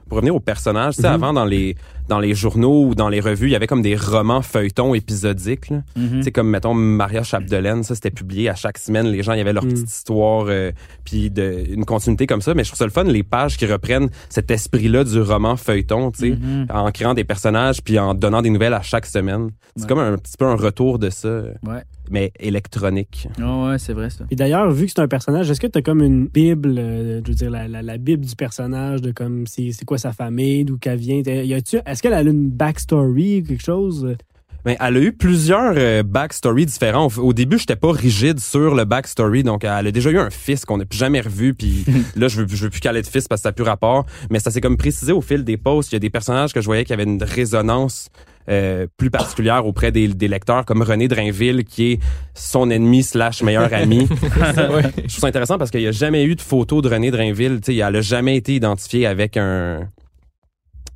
pour 0.07 0.17
revenir 0.17 0.35
au 0.35 0.39
personnage, 0.39 0.95
tu 0.95 1.01
sais, 1.01 1.07
Mhm. 1.07 1.13
avant 1.15 1.33
dans 1.33 1.45
les 1.45 1.75
dans 2.07 2.19
les 2.19 2.33
journaux 2.33 2.85
ou 2.87 2.95
dans 2.95 3.07
les 3.07 3.19
revues, 3.19 3.49
il 3.49 3.51
y 3.51 3.55
avait 3.55 3.67
comme 3.67 3.83
des 3.83 3.95
romans 3.95 4.41
feuilletons 4.41 4.95
épisodiques. 4.95 5.69
mhm. 5.95 6.09
Tu 6.17 6.23
sais, 6.23 6.31
comme, 6.31 6.49
mettons, 6.49 6.73
Maria 6.73 7.21
Chapdelaine, 7.21 7.83
ça, 7.83 7.93
c'était 7.93 8.09
publié 8.09 8.49
à 8.49 8.55
chaque 8.55 8.79
semaine. 8.79 9.05
Les 9.09 9.21
gens, 9.21 9.33
il 9.33 9.37
y 9.37 9.41
avait 9.41 9.53
leur 9.53 9.63
Mm. 9.63 9.69
petite 9.69 9.91
histoire, 9.91 10.45
euh, 10.49 10.71
puis 11.05 11.29
de, 11.29 11.65
une 11.69 11.85
continuité 11.85 12.25
comme 12.25 12.41
ça. 12.41 12.55
Mais 12.55 12.63
je 12.63 12.69
trouve 12.69 12.79
ça 12.79 12.85
le 12.85 12.91
fun, 12.91 13.03
les 13.03 13.21
pages 13.21 13.57
qui 13.57 13.67
reprennent 13.67 14.09
cet 14.27 14.49
esprit-là 14.49 15.03
du 15.03 15.21
roman 15.21 15.55
feuilleton, 15.55 16.09
tu 16.09 16.19
sais, 16.19 16.29
Mhm. 16.31 16.65
en 16.73 16.89
créant 16.91 17.13
des 17.13 17.23
personnages, 17.25 17.83
puis 17.83 17.99
en 17.99 18.15
donnant 18.15 18.41
des 18.41 18.49
nouvelles 18.49 18.73
à 18.73 18.81
chaque 18.81 19.05
semaine. 19.05 19.51
C'est 19.75 19.83
Ouais. 19.83 19.89
comme 19.89 19.99
un 19.99 20.17
petit 20.17 20.35
peu 20.35 20.45
un 20.45 20.55
retour 20.55 20.97
de 20.97 21.11
ça, 21.11 21.29
Ouais. 21.61 21.83
Mais 22.09 22.31
électronique. 22.39 23.27
Ah 23.41 23.65
ouais, 23.69 23.77
c'est 23.79 23.93
vrai 23.93 24.09
ça. 24.09 24.25
Et 24.31 24.35
d'ailleurs, 24.35 24.69
vu 24.71 24.85
que 24.85 24.91
c'est 24.95 25.01
un 25.01 25.07
personnage, 25.07 25.49
est-ce 25.49 25.59
que 25.61 25.67
tu 25.67 25.77
as 25.77 25.81
comme 25.81 26.01
une 26.01 26.27
bible, 26.27 26.75
euh, 26.77 27.21
je 27.23 27.29
veux 27.29 27.35
dire, 27.35 27.49
la, 27.51 27.67
la, 27.67 27.81
la 27.81 27.97
bible 27.97 28.25
du 28.25 28.35
personnage, 28.35 29.01
de 29.01 29.11
comme 29.11 29.45
c'est 29.47 29.71
c'est 29.71 29.85
quoi 29.85 29.97
sa 29.97 30.11
famille, 30.13 30.65
d'où 30.65 30.77
qu'elle 30.77 30.99
vient? 30.99 31.21
T'as- 31.21 31.43
y 31.43 31.53
a-tu- 31.53 31.79
Est-ce 31.85 32.01
qu'elle 32.01 32.13
a 32.13 32.21
une 32.21 32.49
backstory 32.49 33.41
ou 33.41 33.43
quelque 33.47 33.63
chose? 33.63 34.15
Mais 34.65 34.75
elle 34.81 34.97
a 34.97 34.99
eu 34.99 35.13
plusieurs 35.13 35.73
euh, 35.77 36.03
backstories 36.03 36.65
différents. 36.65 37.07
Au, 37.07 37.19
au 37.21 37.33
début, 37.33 37.57
j'étais 37.57 37.77
pas 37.77 37.93
rigide 37.93 38.41
sur 38.41 38.75
le 38.75 38.83
backstory, 38.83 39.41
donc 39.43 39.63
elle 39.63 39.87
a 39.87 39.91
déjà 39.91 40.11
eu 40.11 40.17
un 40.19 40.29
fils 40.29 40.65
qu'on 40.65 40.77
n'a 40.77 40.85
plus 40.85 40.97
jamais 40.99 41.21
revu, 41.21 41.53
puis 41.53 41.85
là, 42.17 42.27
je 42.27 42.41
veux, 42.41 42.47
je 42.49 42.63
veux 42.65 42.69
plus 42.69 42.81
qu'elle 42.81 42.97
ait 42.97 43.01
de 43.01 43.07
fils 43.07 43.27
parce 43.29 43.39
que 43.39 43.43
ça 43.43 43.49
n'a 43.49 43.53
plus 43.53 43.63
rapport. 43.63 44.05
Mais 44.29 44.39
ça 44.39 44.51
s'est 44.51 44.59
comme 44.59 44.75
précisé 44.75 45.13
au 45.13 45.21
fil 45.21 45.45
des 45.45 45.55
posts. 45.55 45.93
Il 45.93 45.95
y 45.95 45.97
a 45.97 45.99
des 45.99 46.09
personnages 46.09 46.51
que 46.51 46.59
je 46.59 46.65
voyais 46.65 46.83
qui 46.83 46.91
avaient 46.91 47.03
une 47.05 47.23
résonance 47.23 48.09
euh, 48.49 48.87
plus 48.97 49.09
particulière 49.11 49.65
auprès 49.65 49.91
des, 49.91 50.07
des 50.07 50.27
lecteurs, 50.27 50.65
comme 50.65 50.81
René 50.81 51.07
Drainville, 51.07 51.63
qui 51.63 51.93
est 51.93 51.99
son 52.33 52.69
ennemi 52.69 53.03
slash 53.03 53.43
meilleur 53.43 53.73
ami. 53.73 54.07
Je 54.11 55.07
trouve 55.07 55.07
ça 55.07 55.27
intéressant 55.27 55.57
parce 55.57 55.71
qu'il 55.71 55.81
n'y 55.81 55.87
a 55.87 55.91
jamais 55.91 56.23
eu 56.23 56.35
de 56.35 56.41
photo 56.41 56.81
de 56.81 56.89
René 56.89 57.11
Drainville. 57.11 57.59
Tu 57.61 57.73
sais, 57.73 57.77
elle 57.77 57.95
a 57.95 58.01
jamais 58.01 58.35
été 58.35 58.55
identifiée 58.55 59.05
avec 59.05 59.37
un 59.37 59.87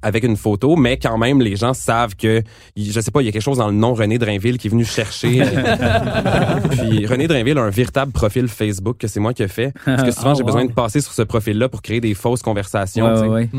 avec 0.03 0.24
une 0.24 0.36
photo, 0.38 0.75
mais 0.75 0.98
quand 0.98 1.17
même, 1.17 1.41
les 1.41 1.55
gens 1.55 1.74
savent 1.74 2.15
que, 2.15 2.43
je 2.77 3.00
sais 3.00 3.10
pas, 3.12 3.22
il 3.22 3.25
y 3.25 3.29
a 3.29 3.31
quelque 3.31 3.41
chose 3.41 3.57
dans 3.57 3.67
le 3.67 3.74
nom 3.74 3.93
René 3.93 4.17
Drainville 4.19 4.57
qui 4.57 4.67
est 4.67 4.69
venu 4.69 4.86
chercher. 4.86 5.41
Puis 6.72 7.05
René 7.05 7.27
Drainville 7.27 7.57
a 7.57 7.62
un 7.63 7.69
véritable 7.69 8.12
profil 8.12 8.48
Facebook 8.48 8.98
que 8.98 9.07
c'est 9.07 9.19
moi 9.19 9.33
qui 9.33 9.43
ai 9.43 9.48
fait. 9.48 9.74
Parce 9.86 10.03
que 10.03 10.12
souvent, 10.12 10.31
Ah, 10.31 10.33
j'ai 10.38 10.41
wow. 10.41 10.45
besoin 10.48 10.65
de 10.65 10.72
passer 10.72 11.01
sur 11.01 11.13
ce 11.13 11.22
profil-là 11.22 11.69
pour 11.69 11.81
créer 11.81 12.01
des 12.01 12.13
fausses 12.13 12.41
conversations. 12.41 13.05
Ouais, 13.13 13.27
ouais. 13.27 13.50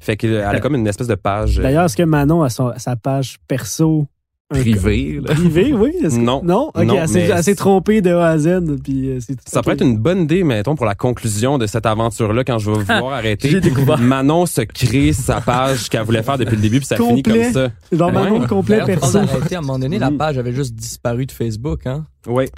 Fait 0.00 0.16
qu'elle 0.16 0.40
a 0.42 0.60
comme 0.60 0.74
une 0.74 0.86
espèce 0.86 1.06
de 1.08 1.14
page. 1.14 1.58
euh, 1.58 1.62
D'ailleurs, 1.62 1.84
est-ce 1.86 1.96
que 1.96 2.02
Manon 2.02 2.42
a 2.42 2.50
son- 2.50 2.72
sa 2.76 2.96
page 2.96 3.36
perso? 3.48 4.06
Privé, 4.60 5.20
là. 5.22 5.34
Privée, 5.34 5.72
oui? 5.72 5.92
Est-ce 6.02 6.16
que- 6.16 6.20
Non. 6.20 6.40
Non? 6.44 6.70
Ok, 6.74 6.84
Non, 6.84 6.96
elle 7.14 7.42
s'est 7.44 7.54
trompée 7.54 8.00
de 8.00 8.10
A 8.14 8.28
à 8.28 8.38
Z. 8.38 8.60
Puis, 8.82 9.10
euh, 9.10 9.18
c'est- 9.20 9.36
Ça 9.48 9.58
ok. 9.58 9.64
pourrait 9.64 9.74
être 9.74 9.82
une 9.84 9.98
bonne 9.98 10.22
idée, 10.22 10.44
mettons, 10.44 10.74
pour 10.76 10.86
la 10.86 10.94
conclusion 10.94 11.58
de 11.58 11.66
cette 11.66 11.86
aventure-là, 11.86 12.44
quand 12.44 12.58
je 12.58 12.70
vais 12.70 12.78
vouloir 12.84 13.12
arrêter. 13.14 13.48
J'ai 13.50 13.60
découvert. 13.60 13.98
Manon 13.98 14.46
se 14.46 14.62
crée 14.62 15.12
sa 15.12 15.40
page 15.40 15.88
qu'elle 15.88 16.02
voulait 16.02 16.22
faire 16.22 16.38
depuis 16.38 16.56
le 16.56 16.62
début, 16.62 16.78
puis 16.78 16.86
ça 16.86 16.96
finit 16.96 17.22
Complet. 17.22 17.42
comme 17.44 17.52
ça. 17.52 17.68
Genre 17.92 18.12
Manon 18.12 18.40
Ouais. 18.40 18.46
complet 18.46 18.76
D'ailleurs, 18.78 18.88
tu 18.96 19.00
perso. 19.00 19.12
parles 19.18 19.26
d'arrêter, 19.26 19.54
à 19.54 19.58
un 19.58 19.62
moment 19.62 19.78
donné, 19.78 19.98
la 19.98 20.10
Mm. 20.10 20.18
page 20.18 20.38
avait 20.38 20.52
juste 20.52 20.74
disparu 20.74 21.26
de 21.26 21.32
Facebook. 21.32 21.86
Hein? 21.86 22.04
Ouais. 22.26 22.48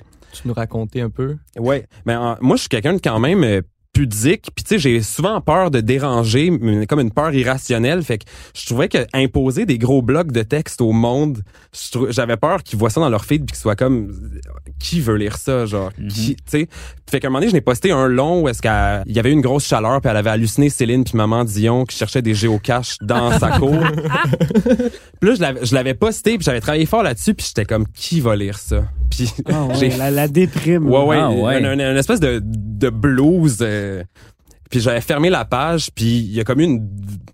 nous 0.44 0.52
raconter 0.52 1.00
un 1.00 1.08
peu? 1.08 1.36
Ouais, 1.58 1.86
mais 2.04 2.12
euh, 2.12 2.34
moi 2.42 2.56
je 2.56 2.60
suis 2.60 2.68
quelqu'un 2.68 2.92
de 2.92 3.00
quand 3.02 3.18
même 3.18 3.42
euh, 3.42 3.62
pudique, 3.96 4.48
puis 4.54 4.62
tu 4.62 4.74
sais 4.74 4.78
j'ai 4.78 5.00
souvent 5.00 5.40
peur 5.40 5.70
de 5.70 5.80
déranger, 5.80 6.50
comme 6.86 7.00
une 7.00 7.10
peur 7.10 7.32
irrationnelle, 7.32 8.02
fait 8.02 8.18
que 8.18 8.24
je 8.54 8.66
trouvais 8.66 8.90
que 8.90 8.98
imposer 9.14 9.64
des 9.64 9.78
gros 9.78 10.02
blocs 10.02 10.32
de 10.32 10.42
texte 10.42 10.82
au 10.82 10.92
monde, 10.92 11.42
j'avais 12.10 12.36
peur 12.36 12.62
qu'ils 12.62 12.78
voient 12.78 12.90
ça 12.90 13.00
dans 13.00 13.08
leur 13.08 13.24
feed 13.24 13.46
puis 13.46 13.54
qu'ils 13.54 13.62
soient 13.62 13.74
comme 13.74 14.12
qui 14.78 15.00
veut 15.00 15.16
lire 15.16 15.38
ça 15.38 15.64
genre? 15.64 15.90
Qui 16.10 16.36
tu 16.36 16.42
sais? 16.44 16.68
Fait 17.10 17.20
qu'à 17.20 17.28
un 17.28 17.30
moment 17.30 17.38
donné 17.38 17.50
je 17.50 17.54
n'ai 17.54 17.62
posté 17.62 17.90
un 17.90 18.06
long 18.06 18.42
où 18.42 18.48
est-ce 18.50 18.60
qu'il 18.60 19.14
y 19.14 19.18
avait 19.18 19.30
eu 19.30 19.32
une 19.32 19.40
grosse 19.40 19.66
chaleur 19.66 20.02
puis 20.02 20.10
elle 20.10 20.18
avait 20.18 20.30
halluciné 20.30 20.68
Céline 20.68 21.04
puis 21.04 21.16
maman 21.16 21.44
Dion 21.44 21.86
qui 21.86 21.96
cherchait 21.96 22.20
des 22.20 22.34
géocaches 22.34 22.98
dans 23.00 23.38
sa 23.38 23.48
cour. 23.58 23.82
Puis 25.20 25.30
là 25.30 25.34
je 25.34 25.40
l'avais 25.40 25.64
je 25.64 25.74
l'avais 25.74 25.94
posté 25.94 26.36
puis 26.36 26.44
j'avais 26.44 26.60
travaillé 26.60 26.84
fort 26.84 27.02
là-dessus 27.02 27.32
puis 27.32 27.46
j'étais 27.46 27.64
comme 27.64 27.86
qui 27.88 28.20
va 28.20 28.36
lire 28.36 28.58
ça? 28.58 28.84
Puis 29.10 29.30
Ah 29.50 29.64
ouais, 29.66 29.74
j'ai 29.78 29.90
la, 29.96 30.10
la 30.10 30.28
déprime. 30.28 30.88
Ouais, 30.88 31.04
ouais, 31.04 31.16
Ah, 31.20 31.30
ouais. 31.30 31.60
Une, 31.60 31.66
une- 31.66 31.80
une 31.80 31.96
espèce 31.96 32.20
de, 32.20 32.40
de 32.44 32.90
blues. 32.90 33.58
euh, 33.60 34.02
puis 34.68 34.80
j'avais 34.80 35.00
fermé 35.00 35.30
la 35.30 35.44
page, 35.44 35.90
puis 35.94 36.18
il 36.18 36.32
y 36.32 36.40
a 36.40 36.44
comme 36.44 36.58
eu 36.60 36.64
une 36.64 36.88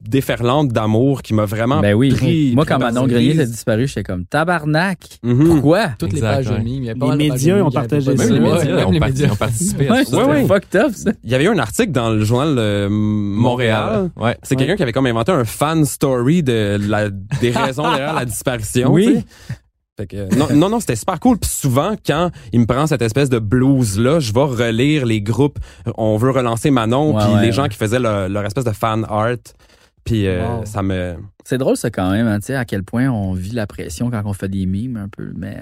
déferlante 0.07 0.69
d'amour 0.69 1.23
qui 1.23 1.33
m'a 1.33 1.47
vraiment 1.47 1.81
Ben 1.81 1.95
oui. 1.95 2.11
pris. 2.11 2.53
Moi, 2.55 2.67
pris 2.67 2.75
quand 2.75 2.79
Manon 2.79 3.07
Grenier 3.07 3.41
a 3.41 3.47
disparu, 3.47 3.87
j'étais 3.87 4.03
comme 4.03 4.27
tabarnak. 4.27 4.99
Mhm. 5.23 5.47
Pourquoi? 5.47 5.87
Toutes 5.99 6.13
Exact, 6.13 6.29
les 6.31 6.37
pages 6.37 6.49
ouais. 6.51 6.59
de 6.59 6.65
mimes. 6.65 6.83
il 6.83 6.87
y 6.87 6.91
a 6.91 6.95
pas 6.95 7.17
Les 7.17 7.29
pages 7.29 7.39
médias 7.39 7.63
ont 7.63 7.71
partagé 7.71 8.17
ça. 8.17 8.25
Même 8.27 8.35
les 8.35 8.41
Ouais, 8.51 8.59
médias 8.59 8.87
ont, 8.87 8.91
les 8.91 9.01
parti- 9.01 9.13
médias. 9.15 9.33
ont 9.33 9.37
participé 9.37 9.89
à 9.89 9.93
Ouais, 9.93 10.05
ça. 10.05 10.17
Ouais, 10.19 10.25
ouais. 10.43 10.47
fucked 10.47 10.77
up, 10.81 10.93
ça. 10.95 11.13
Il 11.25 11.31
y 11.31 11.35
avait 11.35 11.45
eu 11.45 11.49
un 11.49 11.59
article 11.59 11.93
dans 11.93 12.11
le 12.11 12.23
journal 12.23 12.55
euh, 12.59 12.89
Montréal. 12.91 14.11
Ouais. 14.17 14.37
C'est 14.43 14.57
quelqu'un 14.57 14.77
qui 14.77 14.83
avait 14.83 14.93
comme 14.93 15.07
inventé 15.07 15.33
un 15.33 15.45
fan 15.45 15.87
story 15.87 16.43
de 16.43 16.79
la, 16.87 17.09
des 17.09 17.51
raisons 17.51 17.85
derrière 17.91 18.13
la 18.15 18.27
disparition. 18.27 18.93
Oui. 18.93 19.25
Fait 19.99 20.07
que, 20.07 20.35
non, 20.35 20.49
non, 20.55 20.71
non, 20.71 20.81
c'était 20.81 20.97
super 20.97 21.21
cool. 21.21 21.39
Puis 21.39 21.51
souvent, 21.51 21.95
quand 22.07 22.31
il 22.53 22.61
me 22.61 22.67
prend 22.67 22.87
cette 22.87 23.03
espèce 23.03 23.29
de 23.29 23.39
blues-là, 23.39 24.21
je 24.21 24.33
vais 24.33 24.41
relire 24.41 25.05
les 25.05 25.21
groupes. 25.21 25.59
On 25.99 26.17
veut 26.17 26.31
relancer 26.31 26.71
Manon, 26.71 27.15
Ouais, 27.15 27.23
puis 27.23 27.35
ouais, 27.35 27.41
les 27.43 27.47
ouais. 27.49 27.53
gens 27.53 27.69
qui 27.69 27.77
faisaient 27.77 27.99
leur, 27.99 28.29
leur 28.31 28.45
espèce 28.47 28.65
de 28.65 28.71
fan 28.73 29.05
art. 29.09 29.37
Puis 30.05 30.27
euh, 30.27 30.45
Wow. 30.45 30.65
ça 30.65 30.83
me... 30.83 31.15
C'est 31.45 31.59
drôle, 31.59 31.77
ça, 31.77 31.91
quand 31.91 32.11
même, 32.11 32.27
hein, 32.27 32.41
tu 32.41 32.47
sais, 32.47 32.55
à 32.57 32.65
quel 32.65 32.83
point 32.85 33.09
on 33.09 33.35
vit 33.35 33.51
la 33.53 33.67
pression 33.69 34.11
quand 34.11 34.23
on 34.25 34.33
fait 34.33 34.49
des 34.49 34.65
mimes, 34.67 34.97
un 34.97 35.09
peu. 35.09 35.31
Mais. 35.37 35.57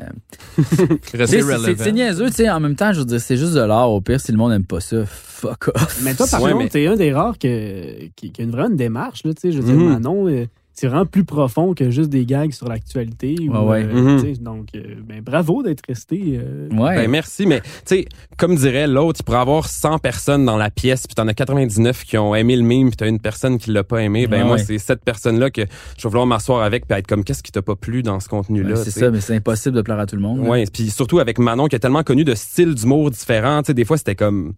euh, 0.59 0.63
c'est- 1.27 1.93
niaiseux, 1.93 2.27
tu 2.29 2.33
sais. 2.37 2.51
En 2.51 2.61
même 2.61 2.77
temps, 2.77 2.93
je 2.93 3.01
veux 3.01 3.05
dire, 3.07 3.21
c'est 3.21 3.37
juste 3.37 3.55
de 3.55 3.61
l'art. 3.61 3.91
Au 3.91 4.01
pire, 4.01 4.21
si 4.21 4.31
le 4.33 4.39
monde 4.39 4.53
aime 4.53 4.65
pas 4.65 4.81
ça, 4.81 5.05
fuck 5.07 5.69
off. 5.75 6.01
Mais 6.05 6.15
toi, 6.15 6.27
par 6.31 6.41
Ouais, 6.43 6.53
contre, 6.53 6.65
mais- 6.65 6.71
t'es 6.71 6.87
un 6.87 6.97
des 6.97 7.13
rares 7.13 7.37
que, 7.39 8.07
qui, 8.17 8.31
qui 8.33 8.41
a 8.41 8.45
une 8.45 8.51
vraie 8.53 8.67
une 8.69 8.77
démarche. 8.77 9.25
Là, 9.25 9.35
tu 9.35 9.41
sais, 9.41 9.53
je 9.53 9.59
veux 9.61 9.65
dire, 9.65 9.75
Mhm. 9.75 9.89
Manon, 9.89 10.29
euh, 10.29 10.47
c'est 10.73 10.87
vraiment 10.87 11.05
plus 11.07 11.25
profond 11.25 11.75
que 11.75 11.91
juste 11.91 12.09
des 12.11 12.25
gags 12.25 12.53
sur 12.53 12.67
l'actualité. 12.69 13.37
ou, 13.49 13.53
Ouais, 13.69 13.85
euh, 13.85 13.93
Mhm. 14.17 14.23
tu 14.23 14.35
sais, 14.35 14.41
Donc, 14.41 14.69
euh, 14.75 14.95
ben, 15.07 15.21
bravo 15.21 15.63
d'être 15.63 15.83
resté. 15.87 16.39
euh, 16.43 16.69
Ouais. 16.73 16.97
Ben 16.97 17.11
merci, 17.11 17.45
mais 17.47 17.61
tu 17.61 17.69
sais, 17.85 18.05
comme 18.39 18.55
dirait 18.57 18.87
l'autre, 18.87 19.21
il 19.21 19.25
pourrait 19.25 19.39
avoir 19.39 19.67
100 19.69 19.99
personnes 19.99 20.45
dans 20.45 20.57
la 20.57 20.71
pièce, 20.71 21.07
puis 21.07 21.15
t'en 21.15 21.29
as 21.29 21.35
99 21.35 22.05
qui 22.05 22.17
ont 22.17 22.35
aimé 22.35 22.57
le 22.57 22.63
meme, 22.63 22.89
puis 22.89 22.97
t'as 22.97 23.09
une 23.09 23.21
personne 23.21 23.59
qui 23.59 23.71
l'a 23.71 23.85
pas 23.85 23.99
aimé. 24.03 24.27
Ben 24.27 24.39
Ouais, 24.43 24.45
moi, 24.47 24.57
ouais. 24.57 24.65
c'est 24.65 24.79
cette 24.79 25.05
personne-là 25.05 25.51
que 25.51 25.63
je 25.99 26.03
vais 26.03 26.09
vouloir 26.09 26.27
m'asseoir 26.27 26.63
avec, 26.63 26.87
puis 26.87 26.99
être 26.99 27.07
comme, 27.07 27.25
qu'est-ce 27.25 27.43
qui 27.43 27.53
t'a 27.53 27.63
pas 27.63 27.77
plu 27.77 28.03
dans 28.03 28.19
ce 28.21 28.29
contenu-là? 28.29 28.77
C'est 28.77 28.91
ça, 28.91 29.11
mais 29.11 29.21
c'est 29.21 29.35
impossible 29.37 29.77
de 29.77 29.83
plaire 29.83 29.99
à 29.99 30.07
tout 30.07 30.17
le 30.17 30.23
monde. 30.23 30.39
Ouais, 30.41 30.65
puis 30.73 30.89
surtout 30.91 31.19
avec 31.19 31.39
Manon 31.39 31.67
qui 31.67 31.77
a 31.77 31.79
tellement 31.79 32.03
connu 32.03 32.25
de 32.25 32.35
styles 32.35 32.75
d'humour 32.75 33.11
différents, 33.11 33.63
tu 33.63 33.69
sais, 33.69 33.75
des 33.75 33.85
fois 33.85 33.97
c'était 33.99 34.15
comme 34.15 34.55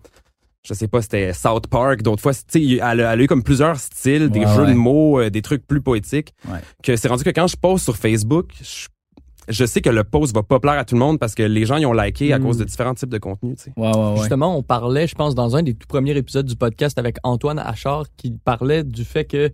je 0.65 0.75
sais 0.75 0.89
pas, 0.89 1.03
c'était 1.03 1.33
South 1.33 1.67
Park, 1.67 2.03
d'autres 2.03 2.23
fois, 2.23 2.33
tu 2.35 2.41
sais, 2.49 2.63
elle, 2.75 2.83
a- 2.83 3.13
elle 3.13 3.21
a 3.21 3.23
eu 3.23 3.27
comme 3.27 3.43
plusieurs 3.43 3.79
styles, 3.79 4.29
des 4.31 4.41
Ouais, 4.41 4.55
jeux 4.55 4.63
ouais. 4.63 4.69
de 4.73 4.77
mots, 4.77 5.21
euh, 5.21 5.31
des 5.31 5.43
trucs 5.43 5.67
plus 5.67 5.81
poétiques, 5.81 6.33
Ouais. 6.49 6.59
que 6.83 6.97
c'est 6.97 7.09
rendu 7.09 7.25
que 7.25 7.31
quand 7.31 7.47
je 7.49 7.57
poste 7.57 7.85
sur 7.85 7.97
Facebook, 7.97 8.53
je, 8.63 8.87
je 9.49 9.65
sais 9.67 9.81
que 9.81 9.91
le 9.91 10.05
post 10.05 10.33
va 10.35 10.45
pas 10.45 10.61
plaire 10.61 10.75
à 10.79 10.85
tout 10.85 10.95
le 10.95 11.01
monde 11.01 11.19
parce 11.19 11.35
que 11.35 11.43
les 11.43 11.67
gens 11.67 11.77
y 11.79 11.85
ont 11.87 11.93
liké 11.93 12.33
à 12.33 12.39
Mm. 12.39 12.43
cause 12.45 12.59
de 12.59 12.65
différents 12.65 12.95
types 12.95 13.09
de 13.09 13.19
contenus, 13.19 13.57
tu 13.57 13.65
sais. 13.65 13.73
Ouais, 13.77 13.89
ouais, 13.89 14.11
ouais. 14.13 14.17
Justement, 14.19 14.57
on 14.57 14.63
parlait, 14.63 15.07
je 15.09 15.17
pense, 15.17 15.35
dans 15.35 15.57
un 15.57 15.63
des 15.65 15.75
tout 15.75 15.89
premiers 15.89 16.17
épisodes 16.17 16.47
du 16.47 16.55
podcast 16.57 16.97
avec 16.99 17.17
Antoine 17.25 17.59
Achard, 17.59 18.05
qui 18.17 18.31
parlait 18.45 18.85
du 18.85 19.05
fait 19.05 19.25
que 19.25 19.51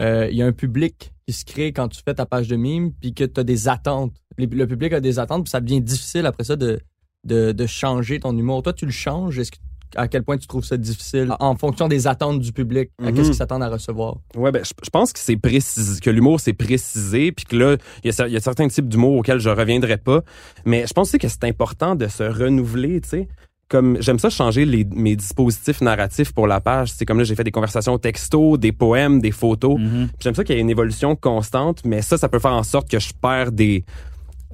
euh, 0.00 0.28
il 0.30 0.36
y 0.36 0.42
a 0.42 0.46
un 0.46 0.52
public 0.52 1.12
qui 1.26 1.32
se 1.34 1.44
crée 1.44 1.72
quand 1.72 1.88
tu 1.88 2.00
fais 2.04 2.14
ta 2.14 2.26
page 2.26 2.48
de 2.48 2.56
mime, 2.56 2.92
puis 2.92 3.14
que 3.14 3.24
tu 3.24 3.40
as 3.40 3.44
des 3.44 3.68
attentes. 3.68 4.12
Le 4.38 4.66
public 4.66 4.92
a 4.92 5.00
des 5.00 5.18
attentes, 5.18 5.44
puis 5.44 5.50
ça 5.50 5.60
devient 5.60 5.80
difficile 5.80 6.24
après 6.26 6.44
ça 6.44 6.56
de, 6.56 6.80
de, 7.24 7.52
de 7.52 7.66
changer 7.66 8.18
ton 8.20 8.36
humour. 8.36 8.62
Toi, 8.62 8.72
tu 8.72 8.84
le 8.86 8.90
changes? 8.92 9.38
Est-ce 9.38 9.50
que, 9.52 9.56
à 9.96 10.08
quel 10.08 10.22
point 10.22 10.36
tu 10.38 10.46
trouves 10.46 10.64
ça 10.64 10.76
difficile 10.76 11.34
en 11.38 11.56
fonction 11.56 11.88
des 11.88 12.06
attentes 12.06 12.40
du 12.40 12.52
public? 12.52 12.90
À 13.00 13.06
Mhm. 13.06 13.14
Qu'est-ce 13.14 13.28
qu'ils 13.28 13.36
s'attendent 13.36 13.62
à 13.62 13.68
recevoir? 13.68 14.16
Ouais, 14.36 14.50
ben, 14.52 14.64
je, 14.64 14.72
je 14.82 14.90
pense 14.90 15.12
que 15.12 15.18
c'est 15.18 15.36
précisé, 15.36 16.00
que 16.00 16.10
l'humour 16.10 16.40
c'est 16.40 16.52
précisé, 16.52 17.32
puis 17.32 17.44
que 17.44 17.56
là, 17.56 17.76
il 18.04 18.12
y, 18.12 18.20
a 18.20 18.28
y 18.28 18.40
certains 18.40 18.68
types 18.68 18.88
d'humour 18.88 19.16
auxquels 19.16 19.40
je 19.40 19.50
reviendrai 19.50 19.96
pas. 19.96 20.22
Mais 20.64 20.86
je 20.86 20.92
pense 20.92 21.08
aussi 21.08 21.18
que 21.18 21.28
c'est 21.28 21.44
important 21.44 21.94
de 21.94 22.06
se 22.08 22.22
renouveler, 22.22 23.00
tu 23.00 23.08
sais. 23.08 23.28
Comme 23.68 23.96
j'aime 24.02 24.18
ça 24.18 24.28
changer 24.28 24.66
les, 24.66 24.84
mes 24.84 25.16
dispositifs 25.16 25.80
narratifs 25.80 26.32
pour 26.32 26.46
la 26.46 26.60
page. 26.60 26.92
C'est 26.92 27.06
comme 27.06 27.16
là, 27.18 27.24
j'ai 27.24 27.34
fait 27.34 27.44
des 27.44 27.50
conversations 27.50 27.96
texto, 27.96 28.58
des 28.58 28.72
poèmes, 28.72 29.20
des 29.20 29.30
photos. 29.30 29.78
Mhm. 29.78 30.08
Puis 30.08 30.16
J'aime 30.20 30.34
ça 30.34 30.44
qu'il 30.44 30.54
y 30.54 30.58
ait 30.58 30.60
une 30.60 30.68
évolution 30.68 31.16
constante, 31.16 31.80
mais 31.86 32.02
ça, 32.02 32.18
ça 32.18 32.28
peut 32.28 32.38
faire 32.38 32.52
en 32.52 32.64
sorte 32.64 32.90
que 32.90 32.98
je 32.98 33.12
perds 33.20 33.52
des. 33.52 33.84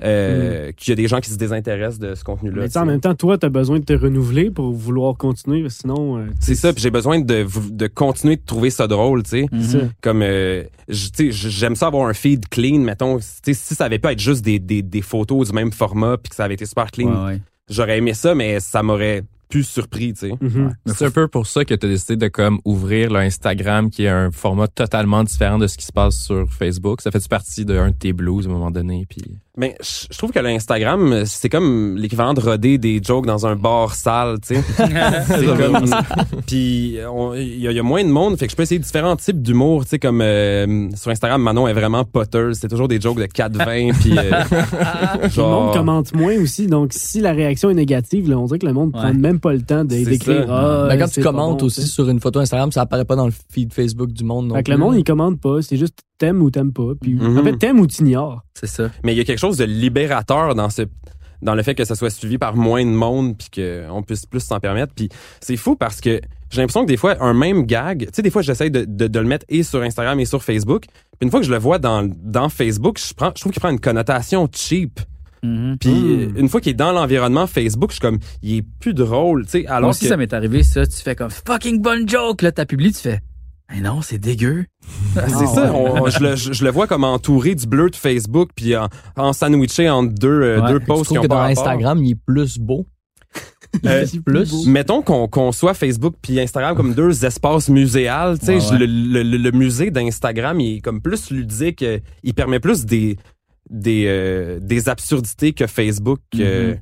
Euh, 0.02 0.70
qu'il 0.72 0.90
y 0.90 0.92
a 0.92 0.96
des 0.96 1.08
gens 1.08 1.20
qui 1.20 1.30
se 1.30 1.36
désintéressent 1.36 1.98
de 1.98 2.14
ce 2.14 2.22
contenu-là. 2.22 2.56
Mais 2.56 2.62
tu 2.62 2.68
tu 2.68 2.72
sais, 2.74 2.78
en 2.78 2.86
même 2.86 3.00
temps, 3.00 3.14
toi, 3.14 3.36
t'as 3.36 3.48
besoin 3.48 3.80
de 3.80 3.84
te 3.84 3.92
renouveler 3.92 4.50
pour 4.50 4.72
vouloir 4.72 5.16
continuer. 5.16 5.68
Sinon, 5.70 6.18
euh, 6.18 6.26
C'est 6.40 6.54
ça, 6.54 6.72
puis 6.72 6.82
j'ai 6.82 6.90
besoin 6.90 7.20
de, 7.20 7.46
de 7.70 7.86
continuer 7.88 8.36
de 8.36 8.42
trouver 8.46 8.70
ça 8.70 8.86
drôle, 8.86 9.22
tu 9.24 9.30
sais. 9.30 9.46
Mhm. 9.50 9.62
ça. 9.62 9.78
comme 10.00 10.22
euh, 10.22 10.62
tu 11.16 11.32
j'aime 11.32 11.74
ça 11.76 11.88
avoir 11.88 12.08
un 12.08 12.14
feed 12.14 12.48
clean 12.48 12.78
mettons 12.78 13.18
tu 13.18 13.24
sais, 13.42 13.54
si 13.54 13.74
ça 13.74 13.84
avait 13.84 13.98
pas 13.98 14.12
être 14.12 14.20
juste 14.20 14.44
des, 14.44 14.58
des, 14.58 14.82
des 14.82 15.02
photos 15.02 15.48
du 15.48 15.54
même 15.54 15.72
format 15.72 16.16
puis 16.16 16.30
que 16.30 16.36
ça 16.36 16.44
avait 16.44 16.54
été 16.54 16.64
super 16.66 16.90
clean 16.90 17.08
Ouais, 17.26 17.32
ouais. 17.32 17.40
j'aurais 17.68 17.98
aimé 17.98 18.14
ça 18.14 18.34
mais 18.34 18.60
ça 18.60 18.82
m'aurait 18.82 19.22
plus 19.48 19.64
surpris 19.64 20.12
tu 20.12 20.28
sais 20.28 20.32
Mhm. 20.40 20.74
C'est 20.86 21.06
un 21.06 21.10
peu 21.10 21.26
pour 21.28 21.46
ça 21.46 21.64
que 21.64 21.74
tu 21.74 21.86
as 21.86 21.88
décidé 21.88 22.16
de 22.16 22.28
comme 22.28 22.58
ouvrir 22.64 23.10
le 23.10 23.20
Instagram 23.20 23.90
qui 23.90 24.04
est 24.04 24.08
un 24.08 24.30
format 24.30 24.68
totalement 24.68 25.24
différent 25.24 25.58
de 25.58 25.66
ce 25.66 25.76
qui 25.76 25.86
se 25.86 25.92
passe 25.92 26.16
sur 26.18 26.46
Facebook. 26.50 27.00
Ça 27.00 27.10
fait 27.10 27.26
partie 27.28 27.64
d'un 27.64 27.88
de 27.90 27.94
tes 27.94 28.12
blues 28.12 28.46
à 28.46 28.50
un 28.50 28.52
moment 28.52 28.70
donné 28.70 29.06
puis 29.08 29.22
mais 29.56 29.74
je 29.82 30.16
trouve 30.16 30.30
que 30.30 30.38
l'Instagram 30.38 31.24
c'est 31.26 31.48
comme 31.48 31.96
l'équivalent 31.96 32.32
de 32.32 32.40
roder 32.40 32.78
des 32.78 33.00
jokes 33.02 33.26
dans 33.26 33.44
un 33.44 33.56
bar 33.56 33.92
sale 33.94 34.38
tu 34.46 34.54
sais 34.54 34.62
comme 35.56 35.90
puis 36.46 36.94
il 36.96 37.58
y, 37.58 37.66
a- 37.66 37.70
il 37.70 37.76
y 37.76 37.78
a 37.78 37.82
moins 37.82 38.04
de 38.04 38.08
monde 38.08 38.38
fait 38.38 38.46
que 38.46 38.52
je 38.52 38.56
peux 38.56 38.62
essayer 38.62 38.78
différents 38.78 39.16
types 39.16 39.42
d'humour 39.42 39.82
tu 39.84 39.90
sais 39.90 39.98
comme 39.98 40.20
euh, 40.20 40.88
sur 40.94 41.10
Instagram 41.10 41.42
Manon 41.42 41.66
est 41.66 41.72
vraiment 41.72 42.04
potter 42.04 42.50
c'est 42.54 42.68
toujours 42.68 42.86
des 42.88 43.00
jokes 43.00 43.18
de 43.18 43.24
4-20 43.26 43.92
puis 44.00 44.16
euh, 44.16 44.30
Puis 45.28 45.36
Le 45.38 45.42
monde 45.42 45.72
commente 45.74 46.14
moins 46.14 46.36
aussi. 46.38 46.66
Donc, 46.66 46.92
si 46.92 47.20
la 47.20 47.32
réaction 47.32 47.70
est 47.70 47.74
négative, 47.74 48.28
là, 48.28 48.38
on 48.38 48.44
dirait 48.46 48.58
que 48.58 48.66
le 48.66 48.72
monde 48.72 48.92
Ouais. 48.94 49.00
prend 49.02 49.14
même 49.14 49.37
pas 49.38 49.52
le 49.52 49.62
temps 49.62 49.84
d'écrire. 49.84 50.46
Ah, 50.50 50.86
Ben, 50.88 50.98
quand 50.98 51.08
tu 51.08 51.20
commentes 51.22 51.60
bon, 51.60 51.66
aussi 51.66 51.86
sur 51.86 52.08
une 52.08 52.20
photo 52.20 52.40
Instagram, 52.40 52.70
ça 52.72 52.82
apparaît 52.82 53.04
pas 53.04 53.16
dans 53.16 53.26
le 53.26 53.32
feed 53.52 53.72
Facebook 53.72 54.12
du 54.12 54.24
monde. 54.24 54.48
Non 54.48 54.54
Fait 54.54 54.62
que 54.62 54.70
le 54.70 54.76
monde, 54.78 54.96
il 54.96 55.04
commente 55.04 55.40
pas. 55.40 55.62
C'est 55.62 55.76
juste 55.76 55.98
t'aimes 56.18 56.42
ou 56.42 56.50
t'aimes 56.50 56.72
pas. 56.72 56.92
Puis, 57.00 57.14
Mhm. 57.14 57.38
En 57.38 57.44
fait, 57.44 57.56
t'aimes 57.56 57.80
ou 57.80 57.86
t'ignores. 57.86 58.42
C'est 58.54 58.66
ça. 58.66 58.90
Mais 59.04 59.14
il 59.14 59.18
y 59.18 59.20
a 59.20 59.24
quelque 59.24 59.38
chose 59.38 59.56
de 59.56 59.64
libérateur 59.64 60.54
dans 60.54 60.70
ce 60.70 60.82
dans 61.40 61.54
le 61.54 61.62
fait 61.62 61.76
que 61.76 61.84
ça 61.84 61.94
soit 61.94 62.10
suivi 62.10 62.36
par 62.36 62.56
moins 62.56 62.84
de 62.84 62.90
monde 62.90 63.36
puis 63.38 63.48
qu'on 63.88 64.02
puisse 64.02 64.26
plus 64.26 64.40
s'en 64.40 64.58
permettre. 64.58 64.92
Puis 64.92 65.08
c'est 65.40 65.56
fou 65.56 65.76
parce 65.76 66.00
que 66.00 66.20
j'ai 66.50 66.60
l'impression 66.60 66.82
que 66.82 66.88
des 66.88 66.96
fois, 66.96 67.14
un 67.22 67.32
même 67.32 67.62
gag, 67.64 68.06
tu 68.06 68.10
sais, 68.12 68.22
des 68.22 68.30
fois, 68.30 68.42
j'essaie 68.42 68.70
de, 68.70 68.84
de, 68.84 69.06
de 69.06 69.18
le 69.20 69.24
mettre 69.26 69.44
et 69.48 69.62
sur 69.62 69.80
Instagram 69.82 70.18
et 70.18 70.24
sur 70.24 70.42
Facebook. 70.42 70.86
Puis 70.86 71.26
une 71.26 71.30
fois 71.30 71.38
que 71.38 71.46
je 71.46 71.52
le 71.52 71.58
vois 71.58 71.78
dans, 71.78 72.10
dans 72.24 72.48
Facebook, 72.48 72.98
je, 72.98 73.14
prends, 73.14 73.30
je 73.36 73.40
trouve 73.40 73.52
qu'il 73.52 73.60
prend 73.60 73.70
une 73.70 73.78
connotation 73.78 74.48
cheap. 74.52 74.98
Mhm. 75.42 75.76
Puis 75.78 75.90
Mm. 75.90 76.36
une 76.36 76.48
fois 76.48 76.60
qu'il 76.60 76.70
est 76.70 76.74
dans 76.74 76.92
l'environnement 76.92 77.46
Facebook, 77.46 77.90
je 77.90 77.94
suis 77.94 78.00
comme, 78.00 78.18
il 78.42 78.56
est 78.56 78.64
plus 78.80 78.94
drôle, 78.94 79.44
tu 79.44 79.50
sais. 79.52 79.62
Moi 79.62 79.72
Alors 79.76 79.90
aussi, 79.90 80.00
que 80.02 80.08
ça 80.08 80.16
m'est 80.16 80.32
arrivé, 80.32 80.62
ça. 80.62 80.86
Tu 80.86 80.96
fais 80.96 81.14
comme 81.14 81.30
fucking 81.30 81.80
bonne 81.80 82.08
joke. 82.08 82.42
Là, 82.42 82.52
t'as 82.52 82.66
publié, 82.66 82.92
tu 82.92 83.00
fais. 83.00 83.20
Mais 83.70 83.80
non, 83.82 84.00
c'est 84.00 84.18
dégueu. 84.18 84.64
c'est 85.14 85.20
Ah, 85.22 85.28
ça, 85.28 85.72
on- 85.74 86.08
je, 86.08 86.20
le, 86.20 86.36
je, 86.36 86.52
je 86.54 86.64
le 86.64 86.70
vois 86.70 86.86
comme 86.86 87.04
entouré 87.04 87.54
du 87.54 87.66
bleu 87.66 87.90
de 87.90 87.96
Facebook 87.96 88.50
puis 88.56 88.74
en, 88.76 88.88
en 89.16 89.32
sandwiché 89.34 89.90
entre 89.90 90.14
deux, 90.14 90.28
euh, 90.28 90.60
Ouais. 90.62 90.72
deux 90.72 90.80
Je 90.80 90.86
posts 90.86 91.08
qui 91.08 91.14
trouve 91.14 91.26
que 91.26 91.28
dans. 91.28 91.40
Instagram, 91.40 92.02
il 92.02 92.12
est 92.12 92.18
plus 92.26 92.58
beau. 92.58 92.86
Euh, 93.84 94.06
plus. 94.24 94.66
Mettons 94.66 95.02
qu'on 95.02 95.28
qu'on 95.28 95.52
soit 95.52 95.74
Facebook 95.74 96.14
puis 96.22 96.40
Instagram 96.40 96.74
comme 96.74 96.94
deux 96.94 97.26
espaces 97.26 97.68
muséales, 97.68 98.38
tu 98.38 98.46
sais, 98.46 98.54
Ouais, 98.54 98.60
je- 98.60 98.72
ouais. 98.72 98.78
Le, 98.78 98.86
le- 98.86 99.22
le- 99.22 99.36
le 99.36 99.50
musée 99.52 99.90
d'Instagram, 99.90 100.58
il 100.58 100.76
est 100.76 100.80
comme 100.80 101.02
plus 101.02 101.30
ludique, 101.30 101.82
euh, 101.82 101.98
il 102.22 102.32
permet 102.32 102.60
plus 102.60 102.86
des 102.86 103.18
des 103.70 104.04
euh, 104.06 104.58
des 104.60 104.88
absurdités 104.88 105.52
que 105.52 105.66
Facebook 105.66 106.20
euh, 106.36 106.74
Hmm. 106.74 106.78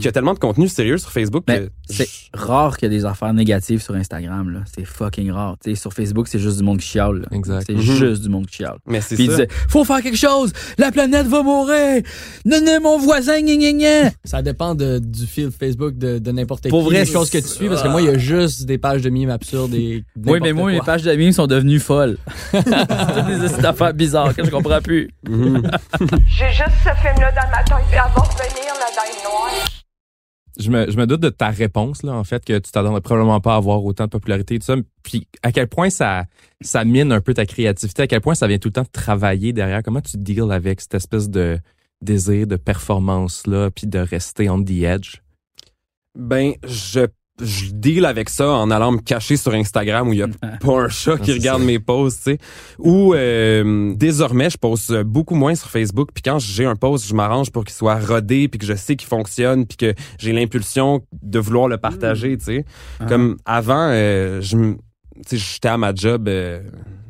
Qui 0.00 0.08
a 0.08 0.12
tellement 0.12 0.34
de 0.34 0.38
contenu 0.38 0.68
sérieux 0.68 0.98
sur 0.98 1.10
Facebook 1.12 1.44
Mais 1.48 1.60
que 1.60 1.68
c'est 1.88 2.08
rare 2.34 2.76
qu'il 2.76 2.90
y 2.90 2.94
ait 2.94 2.98
des 2.98 3.04
affaires 3.04 3.32
négatives 3.32 3.80
sur 3.82 3.94
Instagram. 3.94 4.50
là. 4.50 4.60
C'est 4.74 4.84
fucking 4.84 5.30
rare. 5.30 5.56
Tu 5.62 5.70
sais, 5.70 5.80
sur 5.80 5.92
Facebook, 5.92 6.28
c'est 6.28 6.38
juste 6.38 6.58
du 6.58 6.62
monde 6.64 6.78
qui 6.78 6.88
chiale. 6.88 7.20
là. 7.20 7.26
Exact. 7.32 7.64
C'est 7.66 7.74
Mhm. 7.74 7.80
juste 7.80 8.22
du 8.22 8.28
monde 8.28 8.46
qui 8.46 8.56
chiale. 8.56 8.78
mais 8.86 9.00
c'est 9.00 9.14
Puis 9.14 9.24
il 9.24 9.30
ça. 9.30 9.36
disait, 9.36 9.48
faut 9.68 9.84
faire 9.84 10.02
quelque 10.02 10.16
chose, 10.18 10.52
la 10.78 10.90
planète 10.90 11.26
va 11.26 11.42
mourir, 11.42 12.02
non, 12.44 12.58
non, 12.64 12.78
mon 12.82 12.98
voisin, 12.98 13.40
gna, 13.42 13.56
gna, 13.56 13.72
gna. 13.72 14.10
Ça 14.24 14.42
dépend 14.42 14.74
de, 14.74 14.98
du 14.98 15.26
fil 15.26 15.50
Facebook 15.50 15.96
de, 15.96 16.18
de 16.18 16.30
n'importe 16.32 16.62
qui. 16.64 16.68
Pour 16.68 16.82
vrai, 16.82 17.04
les 17.04 17.06
choses 17.06 17.30
que 17.30 17.38
tu 17.38 17.46
suis, 17.48 17.68
parce 17.68 17.82
que 17.82 17.88
moi, 17.88 18.02
il 18.02 18.06
y 18.06 18.10
a 18.10 18.18
juste 18.18 18.64
des 18.66 18.78
pages 18.78 19.02
de 19.02 19.10
mimes 19.10 19.30
absurdes 19.30 19.74
et 19.74 20.04
Oui, 20.26 20.38
mais 20.42 20.52
moi, 20.52 20.70
mes 20.70 20.78
mes 20.78 20.84
pages 20.84 21.02
d'amis 21.02 21.32
sont 21.32 21.46
devenues 21.46 21.78
folles. 21.80 22.16
c'est 22.50 22.62
toutes 22.62 23.40
des 23.58 23.64
affaires 23.66 23.94
bizarres 23.94 24.34
que 24.34 24.44
je 24.44 24.50
comprends 24.50 24.80
plus. 24.80 25.10
Mhm. 25.28 25.62
J'ai 26.00 26.48
juste 26.50 26.76
ce 26.84 26.90
film-là 27.00 27.30
dans 27.32 27.50
ma 27.50 27.62
tête. 27.62 27.86
Elle 27.92 27.96
va 27.98 28.04
revenir, 28.22 28.72
la 28.74 28.90
dame 28.94 29.22
noire. 29.24 29.50
Je 30.60 30.70
me, 30.70 30.90
je 30.90 30.96
me 30.96 31.06
doute 31.06 31.20
de 31.20 31.28
ta 31.28 31.48
réponse, 31.48 32.02
là, 32.02 32.12
en 32.12 32.24
fait, 32.24 32.44
que 32.44 32.58
tu 32.58 32.70
t'attendrais 32.70 33.00
probablement 33.00 33.40
pas 33.40 33.54
à 33.54 33.56
avoir 33.56 33.84
autant 33.84 34.04
de 34.04 34.10
popularité 34.10 34.56
et 34.56 34.58
tout 34.58 34.66
ça. 34.66 34.76
Puis 35.02 35.26
à 35.42 35.52
quel 35.52 35.68
point 35.68 35.90
ça, 35.90 36.24
ça 36.60 36.84
mine 36.84 37.12
un 37.12 37.20
peu 37.20 37.34
ta 37.34 37.46
créativité, 37.46 38.02
à 38.02 38.06
quel 38.06 38.20
point 38.20 38.34
ça 38.34 38.46
vient 38.46 38.58
tout 38.58 38.68
le 38.68 38.74
temps 38.74 38.84
travailler 38.84 39.52
derrière? 39.52 39.82
Comment 39.82 40.00
tu 40.00 40.16
deals 40.18 40.52
avec 40.52 40.80
cette 40.80 40.94
espèce 40.94 41.28
de 41.28 41.58
désir 42.02 42.46
de 42.46 42.56
performance-là, 42.56 43.70
puis 43.70 43.86
de 43.86 43.98
rester 43.98 44.48
on 44.48 44.62
the 44.62 44.82
edge? 44.82 45.16
Ben, 46.14 46.54
je, 46.66 47.06
je 47.42 47.70
deal 47.72 48.04
avec 48.04 48.28
ça 48.28 48.48
en 48.48 48.70
allant 48.70 48.92
me 48.92 48.98
cacher 48.98 49.36
sur 49.36 49.52
Instagram 49.54 50.08
où 50.08 50.12
il 50.12 50.18
y 50.18 50.22
a 50.22 50.28
pas 50.60 50.72
un 50.72 50.88
chat 50.88 51.16
qui 51.18 51.26
c'est 51.26 51.32
regarde 51.38 51.62
mes 51.62 51.78
posts, 51.78 52.18
tu 52.24 52.32
sais. 52.32 52.38
Ou 52.78 53.14
euh, 53.14 53.94
désormais, 53.96 54.50
je 54.50 54.58
poste 54.58 54.94
beaucoup 55.02 55.34
moins 55.34 55.54
sur 55.54 55.68
Facebook. 55.70 56.10
Puis 56.14 56.22
quand 56.22 56.38
j'ai 56.38 56.64
un 56.64 56.76
post, 56.76 57.06
je 57.06 57.14
m'arrange 57.14 57.50
pour 57.50 57.64
qu'il 57.64 57.74
soit 57.74 57.98
rodé, 57.98 58.48
puis 58.48 58.58
que 58.58 58.66
je 58.66 58.74
sais 58.74 58.96
qu'il 58.96 59.08
fonctionne, 59.08 59.66
puis 59.66 59.76
que 59.76 59.94
j'ai 60.18 60.32
l'impulsion 60.32 61.02
de 61.22 61.38
vouloir 61.38 61.68
le 61.68 61.78
partager, 61.78 62.36
tu 62.38 62.44
sais. 62.44 62.64
Comme 63.08 63.36
avant, 63.44 63.88
euh, 63.90 64.40
je 64.40 64.56
me- 64.56 64.74
tu 65.26 65.36
sais, 65.36 65.36
j'étais 65.36 65.68
à 65.68 65.76
ma 65.76 65.94
job 65.94 66.28
euh, 66.28 66.60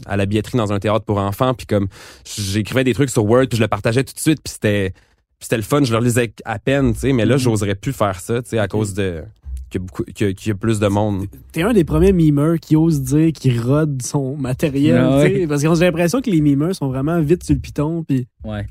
à 0.07 0.17
la 0.17 0.27
billetterie 0.27 0.59
dans 0.59 0.73
un 0.73 0.79
théâtre 0.81 1.05
pour 1.05 1.19
enfants, 1.19 1.55
puis 1.55 1.67
comme 1.67 1.87
j'écrivais 2.25 2.85
des 2.85 2.95
trucs 2.95 3.11
sur 3.11 3.25
Word, 3.25 3.47
puis 3.49 3.57
je 3.57 3.63
le 3.63 3.69
partageais 3.69 4.03
tout 4.05 4.15
de 4.15 4.21
suite, 4.21 4.41
puis 4.43 4.53
c'était 4.53 4.91
puis 5.39 5.47
c'était 5.47 5.57
le 5.57 5.63
fun, 5.63 5.83
je 5.83 5.95
le 5.95 6.01
lisais 6.05 6.35
à 6.45 6.59
peine, 6.59 6.93
tu 6.93 7.01
sais, 7.01 7.13
mais 7.15 7.25
là, 7.25 7.39
j'oserais 7.39 7.75
plus 7.75 7.95
faire 7.95 8.21
ça, 8.21 8.43
tu 8.43 8.51
sais, 8.51 8.59
à 8.59 8.69
cause 8.69 8.93
de 8.93 9.23
qu'il 9.71 9.81
y 9.83 10.13
qu'il 10.13 10.27
y 10.27 10.31
a- 10.31 10.33
qu'il 10.35 10.49
y 10.49 10.53
a 10.53 10.55
plus 10.55 10.79
de 10.81 10.89
monde. 10.89 11.27
T'es 11.53 11.63
un 11.63 11.73
des 11.73 11.85
premiers 11.85 12.13
mimeurs 12.13 12.59
qui 12.61 12.77
ose 12.77 13.01
dire 13.01 13.33
qu'il 13.33 13.61
rode 13.61 14.03
son 14.03 14.37
matériel. 14.37 14.97
Ah 14.99 15.19
ouais. 15.19 15.47
Parce 15.47 15.63
qu'on 15.63 15.73
a 15.75 15.85
l'impression 15.85 16.21
que 16.21 16.31
les 16.31 16.41
mimeurs 16.41 16.75
sont 16.75 16.89
vraiment 16.89 17.21
vite 17.21 17.45
sur 17.45 17.55
le 17.55 17.61
piton. 17.61 18.05
Puis, 18.05 18.27
Ouais. 18.45 18.67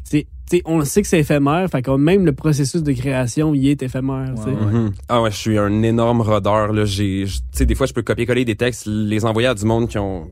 on 0.66 0.84
sait 0.84 1.02
que 1.02 1.08
c'est 1.08 1.20
éphémère. 1.20 1.68
Fait 1.70 1.82
que 1.82 1.92
même 1.92 2.26
le 2.26 2.34
processus 2.34 2.84
de 2.84 2.92
création, 2.92 3.54
il 3.56 3.68
est 3.68 3.82
éphémère. 3.82 4.34
Mhm. 4.36 4.92
Ah 5.08 5.22
ouais, 5.22 5.32
je 5.32 5.38
suis 5.38 5.58
un 5.58 5.82
énorme 5.84 6.22
rodeur 6.22 6.74
là, 6.74 6.86
j'ai 6.86 7.26
je- 7.26 7.38
tu 7.38 7.44
sais 7.54 7.66
des 7.66 7.76
fois 7.76 7.86
je 7.88 7.94
peux 7.94 8.02
copier-coller 8.02 8.46
des 8.46 8.56
textes, 8.56 8.86
les 8.88 9.26
envoyer 9.26 9.48
à 9.48 9.56
du 9.56 9.66
monde 9.66 9.88
qui 9.88 9.98
ont 9.98 10.30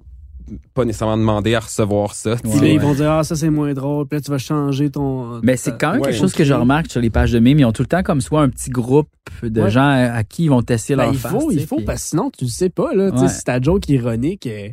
pas 0.74 0.86
nécessairement 0.86 1.18
demandé 1.18 1.56
à 1.56 1.60
recevoir 1.60 2.14
ça. 2.16 2.36
Puis 2.36 2.60
là, 2.60 2.68
ils 2.68 2.80
vont 2.80 2.94
dire, 2.94 3.12
ah, 3.12 3.24
ça 3.24 3.36
c'est 3.36 3.50
moins 3.50 3.74
drôle. 3.74 4.08
Puis 4.08 4.18
là, 4.18 4.22
tu 4.22 4.32
vas 4.32 4.38
changer 4.38 4.90
ton. 4.90 5.40
Mais 5.44 5.58
c'est 5.58 5.78
quand 5.78 5.92
même 5.94 6.02
Ouais. 6.02 6.10
quelque 6.10 6.20
chose 6.20 6.34
que 6.34 6.44
je 6.44 6.54
remarque 6.54 6.90
sur 6.92 7.02
les 7.02 7.10
pages 7.10 7.32
de 7.32 7.40
mimes. 7.40 7.60
Ils 7.60 7.66
ont 7.66 7.72
tout 7.72 7.84
le 7.84 7.88
temps 7.88 8.04
comme 8.04 8.22
soit 8.22 8.42
un 8.42 8.50
petit 8.50 8.70
groupe 8.70 9.10
de 9.44 9.62
Ouais. 9.62 9.70
gens 9.72 9.88
à, 9.90 10.24
qui 10.24 10.46
ils 10.46 10.50
vont 10.50 10.62
tester 10.62 10.96
Ben, 10.96 11.04
leur 11.04 11.14
il 11.14 11.20
face, 11.20 11.32
faut, 11.32 11.50
tu 11.52 11.58
il 11.58 11.66
faut, 11.66 11.76
puis- 11.78 11.86
parce 11.86 12.04
que 12.04 12.10
sinon, 12.10 12.32
tu 12.38 12.46
le 12.46 12.50
sais 12.50 12.70
pas, 12.70 12.94
là. 12.94 13.12
Tu 13.12 13.18
sais, 13.18 13.24
Ouais. 13.24 13.30
Si 13.30 13.44
ta 13.44 13.60
joke 13.62 13.88
ironique, 13.90 14.48
euh, 14.48 14.70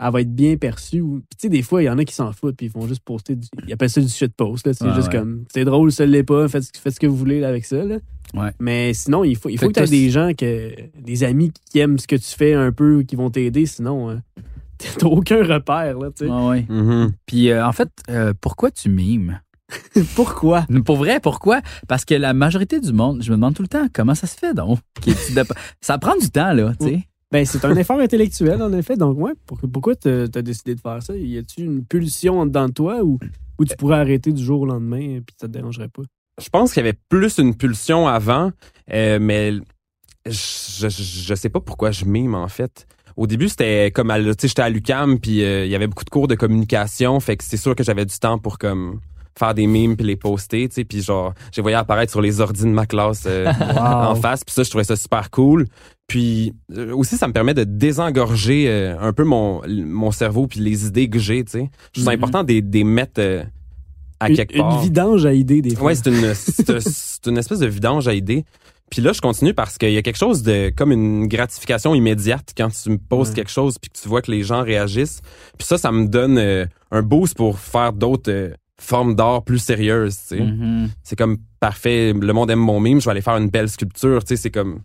elle 0.00 0.12
va 0.12 0.20
être 0.20 0.32
bien 0.34 0.56
perçue. 0.56 1.00
Puis, 1.02 1.20
tu 1.30 1.36
sais, 1.42 1.48
des 1.48 1.62
fois, 1.62 1.82
il 1.82 1.86
y 1.86 1.90
en 1.90 1.98
a 1.98 2.04
qui 2.04 2.14
s'en 2.14 2.30
foutent, 2.32 2.56
puis 2.56 2.66
ils 2.66 2.70
font 2.72 2.86
juste 2.86 3.02
poster 3.04 3.34
du. 3.34 3.48
Ils 3.66 3.72
appellent 3.72 3.90
ça 3.90 4.00
du 4.00 4.08
shitpost, 4.08 4.66
là. 4.66 4.72
C'est 4.72 4.84
Ouais, 4.84 4.94
juste 4.94 5.08
ouais. 5.12 5.18
comme, 5.18 5.44
c'est 5.52 5.64
drôle, 5.64 5.90
ça 5.90 6.06
l'est 6.06 6.22
pas, 6.22 6.46
faites, 6.48 6.64
faites 6.76 6.94
ce 6.94 7.00
que 7.00 7.06
vous 7.08 7.16
voulez 7.16 7.40
là, 7.40 7.48
avec 7.48 7.64
ça, 7.64 7.82
là. 7.82 7.96
Ouais. 8.34 8.50
Mais 8.60 8.92
sinon, 8.94 9.24
il 9.24 9.36
faut, 9.36 9.48
il 9.48 9.58
faut 9.58 9.68
que 9.68 9.72
que 9.72 9.80
tu 9.80 9.86
aies 9.86 9.90
des 10.04 10.10
gens, 10.10 10.30
que, 10.38 10.70
des 11.00 11.24
amis 11.24 11.50
qui 11.72 11.78
aiment 11.80 11.98
ce 11.98 12.06
que 12.06 12.14
tu 12.16 12.28
fais 12.36 12.52
un 12.54 12.70
peu, 12.72 13.02
qui 13.02 13.16
vont 13.16 13.30
t'aider, 13.30 13.64
sinon, 13.66 14.10
euh, 14.10 14.16
t'as 14.98 15.06
aucun 15.06 15.42
repère, 15.44 15.98
là, 15.98 16.10
tu 16.16 16.24
sais. 16.26 16.30
Ouais, 16.30 16.48
ouais. 16.48 16.66
Mhm. 16.68 17.12
Puis 17.26 17.50
euh, 17.50 17.66
en 17.66 17.72
fait, 17.72 17.88
euh, 18.10 18.32
pourquoi 18.40 18.70
tu 18.70 18.88
mimes? 18.88 19.40
Pourquoi? 20.14 20.66
Pour 20.86 20.96
vrai, 20.96 21.20
pourquoi? 21.20 21.60
Parce 21.88 22.06
que 22.06 22.14
la 22.14 22.32
majorité 22.32 22.80
du 22.80 22.90
monde, 22.94 23.22
je 23.22 23.30
me 23.30 23.36
demande 23.36 23.54
tout 23.54 23.60
le 23.60 23.68
temps, 23.68 23.86
comment 23.92 24.14
ça 24.14 24.26
se 24.26 24.34
fait 24.38 24.54
donc? 24.54 24.78
Ça 25.82 25.98
prend 25.98 26.16
du 26.16 26.30
temps, 26.30 26.54
là, 26.54 26.72
tu 26.80 26.86
sais. 26.86 27.04
Ben, 27.30 27.44
c'est 27.44 27.62
un 27.66 27.76
effort 27.76 27.98
intellectuel, 28.00 28.62
en 28.62 28.72
effet. 28.72 28.96
Donc, 28.96 29.18
ouais, 29.18 29.32
pour- 29.44 29.58
pourquoi 29.70 29.94
t'as 29.94 30.22
as 30.22 30.42
décidé 30.42 30.74
de 30.74 30.80
faire 30.80 31.02
ça? 31.02 31.14
Y 31.14 31.36
a-tu 31.36 31.60
une 31.60 31.84
pulsion 31.84 32.46
de 32.46 32.66
toi 32.72 33.02
ou, 33.04 33.18
ou 33.58 33.64
tu 33.66 33.76
pourrais 33.76 33.98
arrêter 33.98 34.32
du 34.32 34.42
jour 34.42 34.62
au 34.62 34.66
lendemain 34.66 35.20
puis 35.26 35.36
ça 35.38 35.46
te 35.46 35.52
dérangerait 35.52 35.88
pas? 35.88 36.02
Je 36.40 36.48
pense 36.48 36.72
qu'il 36.72 36.82
y 36.82 36.88
avait 36.88 36.98
plus 37.10 37.36
une 37.36 37.54
pulsion 37.54 38.08
avant, 38.08 38.52
euh, 38.90 39.18
mais 39.20 39.52
je, 40.24 40.30
je, 40.32 40.88
je 40.88 41.34
sais 41.34 41.50
pas 41.50 41.60
pourquoi 41.60 41.90
je 41.90 42.06
mime 42.06 42.34
en 42.34 42.48
fait. 42.48 42.86
Au 43.18 43.26
début, 43.26 43.48
c'était 43.48 43.90
comme, 43.92 44.12
tu 44.16 44.32
sais, 44.38 44.48
j'étais 44.48 44.62
à 44.62 44.68
l'UCAM, 44.70 45.18
puis 45.18 45.42
euh, 45.42 45.64
il 45.66 45.70
y 45.70 45.74
avait 45.74 45.88
beaucoup 45.88 46.04
de 46.04 46.10
cours 46.10 46.28
de 46.28 46.36
communication, 46.36 47.18
fait 47.18 47.36
que 47.36 47.42
c'est 47.44 47.56
sûr 47.56 47.74
que 47.74 47.82
j'avais 47.82 48.04
du 48.06 48.16
temps 48.16 48.38
pour 48.38 48.58
comme 48.58 49.00
faire 49.36 49.54
des 49.54 49.66
mimes 49.66 49.96
puis 49.96 50.06
les 50.06 50.14
poster, 50.16 50.68
tu 50.68 50.74
sais, 50.76 50.84
puis 50.84 51.02
genre, 51.02 51.34
j'ai 51.52 51.60
voyé 51.62 51.76
apparaître 51.76 52.10
sur 52.12 52.20
les 52.20 52.40
ordi 52.40 52.62
de 52.62 52.68
ma 52.68 52.86
classe 52.86 53.24
euh, 53.26 53.50
en 53.80 54.14
face, 54.14 54.44
puis 54.44 54.54
ça, 54.54 54.62
je 54.62 54.70
trouvais 54.70 54.84
ça 54.84 54.94
super 54.96 55.30
cool. 55.30 55.66
Puis 56.06 56.54
euh, 56.76 56.94
aussi, 56.94 57.16
ça 57.16 57.26
me 57.28 57.32
permet 57.32 57.54
de 57.54 57.64
désengorger 57.64 58.66
euh, 58.68 58.96
un 59.00 59.12
peu 59.12 59.24
mon, 59.24 59.62
mon 59.68 60.10
cerveau 60.12 60.46
puis 60.46 60.60
les 60.60 60.86
idées 60.86 61.10
que 61.10 61.18
j'ai, 61.18 61.44
tu 61.44 61.50
sais. 61.52 61.70
Je 61.94 62.00
trouve 62.00 62.12
Mhm. 62.14 62.18
important 62.24 62.44
de 62.44 62.62
les 62.72 62.84
mettre 62.84 63.20
à 64.20 64.28
Une, 64.30 64.36
quelque 64.36 64.54
une 64.54 64.60
part. 64.62 64.80
vidange 64.82 65.26
à 65.26 65.32
idées, 65.32 65.60
des 65.62 65.74
fois. 65.76 65.88
Ouais, 65.88 65.94
c'est 65.94 66.06
une, 66.08 66.34
une 67.32 67.38
espèce 67.38 67.58
de 67.60 67.66
vidange 67.66 68.08
à 68.08 68.14
idées. 68.14 68.44
Puis 68.90 69.02
là, 69.02 69.12
je 69.12 69.20
continue 69.20 69.52
parce 69.54 69.76
qu'il 69.78 69.92
y 69.92 69.96
a 69.98 70.02
quelque 70.02 70.16
chose 70.18 70.42
de 70.42 70.70
comme 70.76 70.92
une 70.92 71.26
gratification 71.28 71.94
immédiate 71.94 72.52
quand 72.56 72.70
tu 72.70 72.90
me 72.90 72.98
poses 72.98 73.28
Ouais. 73.30 73.34
quelque 73.34 73.50
chose 73.50 73.78
puis 73.78 73.90
que 73.90 73.98
tu 74.00 74.08
vois 74.08 74.22
que 74.22 74.30
les 74.30 74.42
gens 74.42 74.62
réagissent. 74.62 75.20
Puis 75.58 75.66
ça, 75.66 75.76
ça 75.78 75.92
me 75.92 76.06
donne 76.06 76.38
euh, 76.38 76.64
un 76.90 77.02
boost 77.02 77.36
pour 77.36 77.58
faire 77.58 77.92
d'autres 77.92 78.30
euh, 78.32 78.50
formes 78.80 79.14
d'art 79.14 79.42
plus 79.44 79.58
sérieuses. 79.58 80.16
Tu 80.28 80.36
sais. 80.38 80.40
Mhm. 80.40 80.88
C'est 81.02 81.16
comme 81.16 81.38
parfait. 81.60 82.12
Le 82.12 82.32
monde 82.32 82.50
aime 82.50 82.60
mon 82.60 82.80
mime. 82.80 83.00
Je 83.00 83.04
vais 83.04 83.10
aller 83.10 83.20
faire 83.20 83.36
une 83.36 83.50
belle 83.50 83.68
sculpture. 83.68 84.24
Tu 84.24 84.28
sais, 84.28 84.36
c'est 84.42 84.50
comme 84.50 84.80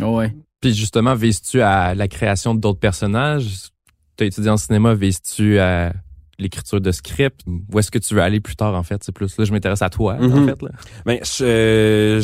Ouais. 0.00 0.32
Puis 0.60 0.74
justement, 0.74 1.14
vises-tu 1.14 1.60
à 1.60 1.94
la 1.94 2.06
création 2.08 2.54
d'autres 2.54 2.80
personnages? 2.80 3.70
T'as 4.16 4.26
étudié 4.26 4.50
en 4.50 4.56
cinéma, 4.56 4.94
vises-tu 4.94 5.58
à 5.58 5.92
l'écriture 6.38 6.80
de 6.80 6.90
script? 6.92 7.40
Où 7.72 7.78
est-ce 7.78 7.90
que 7.90 7.98
tu 7.98 8.14
veux 8.14 8.22
aller 8.22 8.40
plus 8.40 8.54
tard, 8.56 8.74
en 8.74 8.82
fait? 8.84 9.02
C'est 9.04 9.12
plus 9.12 9.36
là, 9.38 9.44
je 9.44 9.52
m'intéresse 9.52 9.82
à 9.82 9.90
toi, 9.90 10.16
en 10.20 10.28
Mhm. 10.28 10.46
fait. 10.48 10.62
Là. 10.62 10.70
Ben, 11.06 11.18
je, 11.24 11.44
euh, 11.44 12.20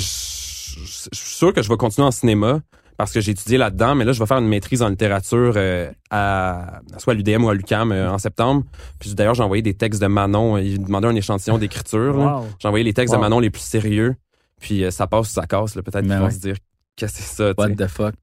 je, 0.74 0.80
je- 0.80 1.08
je 1.12 1.18
suis 1.18 1.34
sûr 1.36 1.52
que 1.52 1.62
je 1.62 1.68
vais 1.68 1.76
continuer 1.76 2.06
en 2.06 2.10
cinéma 2.10 2.60
parce 2.96 3.12
que 3.12 3.20
j'ai 3.20 3.32
étudié 3.32 3.58
là-dedans, 3.58 3.94
mais 3.96 4.04
là, 4.04 4.12
je 4.12 4.20
vais 4.20 4.26
faire 4.26 4.38
une 4.38 4.46
maîtrise 4.48 4.80
en 4.82 4.88
littérature 4.88 5.54
euh, 5.56 5.90
à 6.10 6.80
soit 6.98 7.12
à 7.12 7.16
l'UDM 7.16 7.44
ou 7.44 7.48
à 7.48 7.54
l'UCAM 7.54 7.90
euh, 7.92 8.10
en 8.10 8.18
septembre. 8.18 8.62
Puis 9.00 9.14
d'ailleurs, 9.14 9.34
j'ai 9.34 9.42
envoyé 9.42 9.62
des 9.62 9.74
textes 9.74 10.00
de 10.00 10.06
Manon. 10.06 10.58
Il 10.58 10.82
demandait 10.84 11.08
un 11.08 11.14
échantillon 11.16 11.58
d'écriture. 11.58 12.16
Wow. 12.16 12.46
J'ai 12.60 12.68
envoyé 12.68 12.84
les 12.84 12.94
textes 12.94 13.12
Wow. 13.14 13.18
de 13.20 13.22
Manon 13.24 13.40
les 13.40 13.50
plus 13.50 13.62
sérieux. 13.62 14.14
Puis 14.60 14.84
euh, 14.84 14.90
ça 14.90 15.06
passe 15.08 15.30
ou 15.30 15.32
ça 15.32 15.46
casse. 15.46 15.74
Peut-être 15.74 15.98
qu'ils 16.00 16.08
Ben 16.08 16.18
vont 16.20 16.24
ouais. 16.26 16.30
se 16.30 16.38
dire 16.40 16.54
que 16.96 17.06
c'est 17.08 17.22
ça. 17.22 17.52
tu 17.54 17.60
What 17.60 17.70
the 17.70 17.88
fuck? 17.88 18.14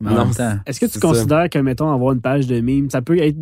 Est-ce 0.66 0.80
que 0.80 0.86
tu 0.86 0.94
ça. 0.94 1.00
considères 1.02 1.50
que, 1.50 1.60
mettons, 1.60 1.92
avoir 1.92 2.14
une 2.14 2.22
page 2.22 2.48
de 2.48 2.60
mime, 2.62 2.90
ça 2.90 3.02
peut 3.02 3.18
être 3.22 3.38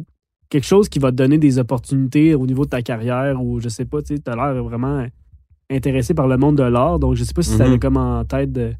quelque 0.49 0.65
chose 0.65 0.89
qui 0.89 0.97
va 0.97 1.11
te 1.11 1.15
donner 1.17 1.37
des 1.37 1.59
opportunités 1.59 2.33
au 2.33 2.47
niveau 2.47 2.65
de 2.65 2.71
ta 2.71 2.81
carrière 2.81 3.39
ou 3.39 3.59
je 3.59 3.69
sais 3.69 3.85
pas, 3.85 4.01
tu 4.01 4.15
sais, 4.15 4.19
t'as 4.21 4.35
l'air 4.35 4.63
vraiment 4.63 5.05
intéressé 5.69 6.15
par 6.15 6.27
le 6.27 6.37
monde 6.37 6.57
de 6.57 6.63
l'art, 6.63 6.97
donc 6.97 7.13
je 7.15 7.23
sais 7.23 7.33
pas 7.35 7.43
si 7.43 7.51
ça 7.51 7.63
Mhm. 7.65 7.69
avait 7.69 7.79
comme 7.79 7.97
en 7.97 8.25
tête 8.25 8.51
de, 8.51 8.73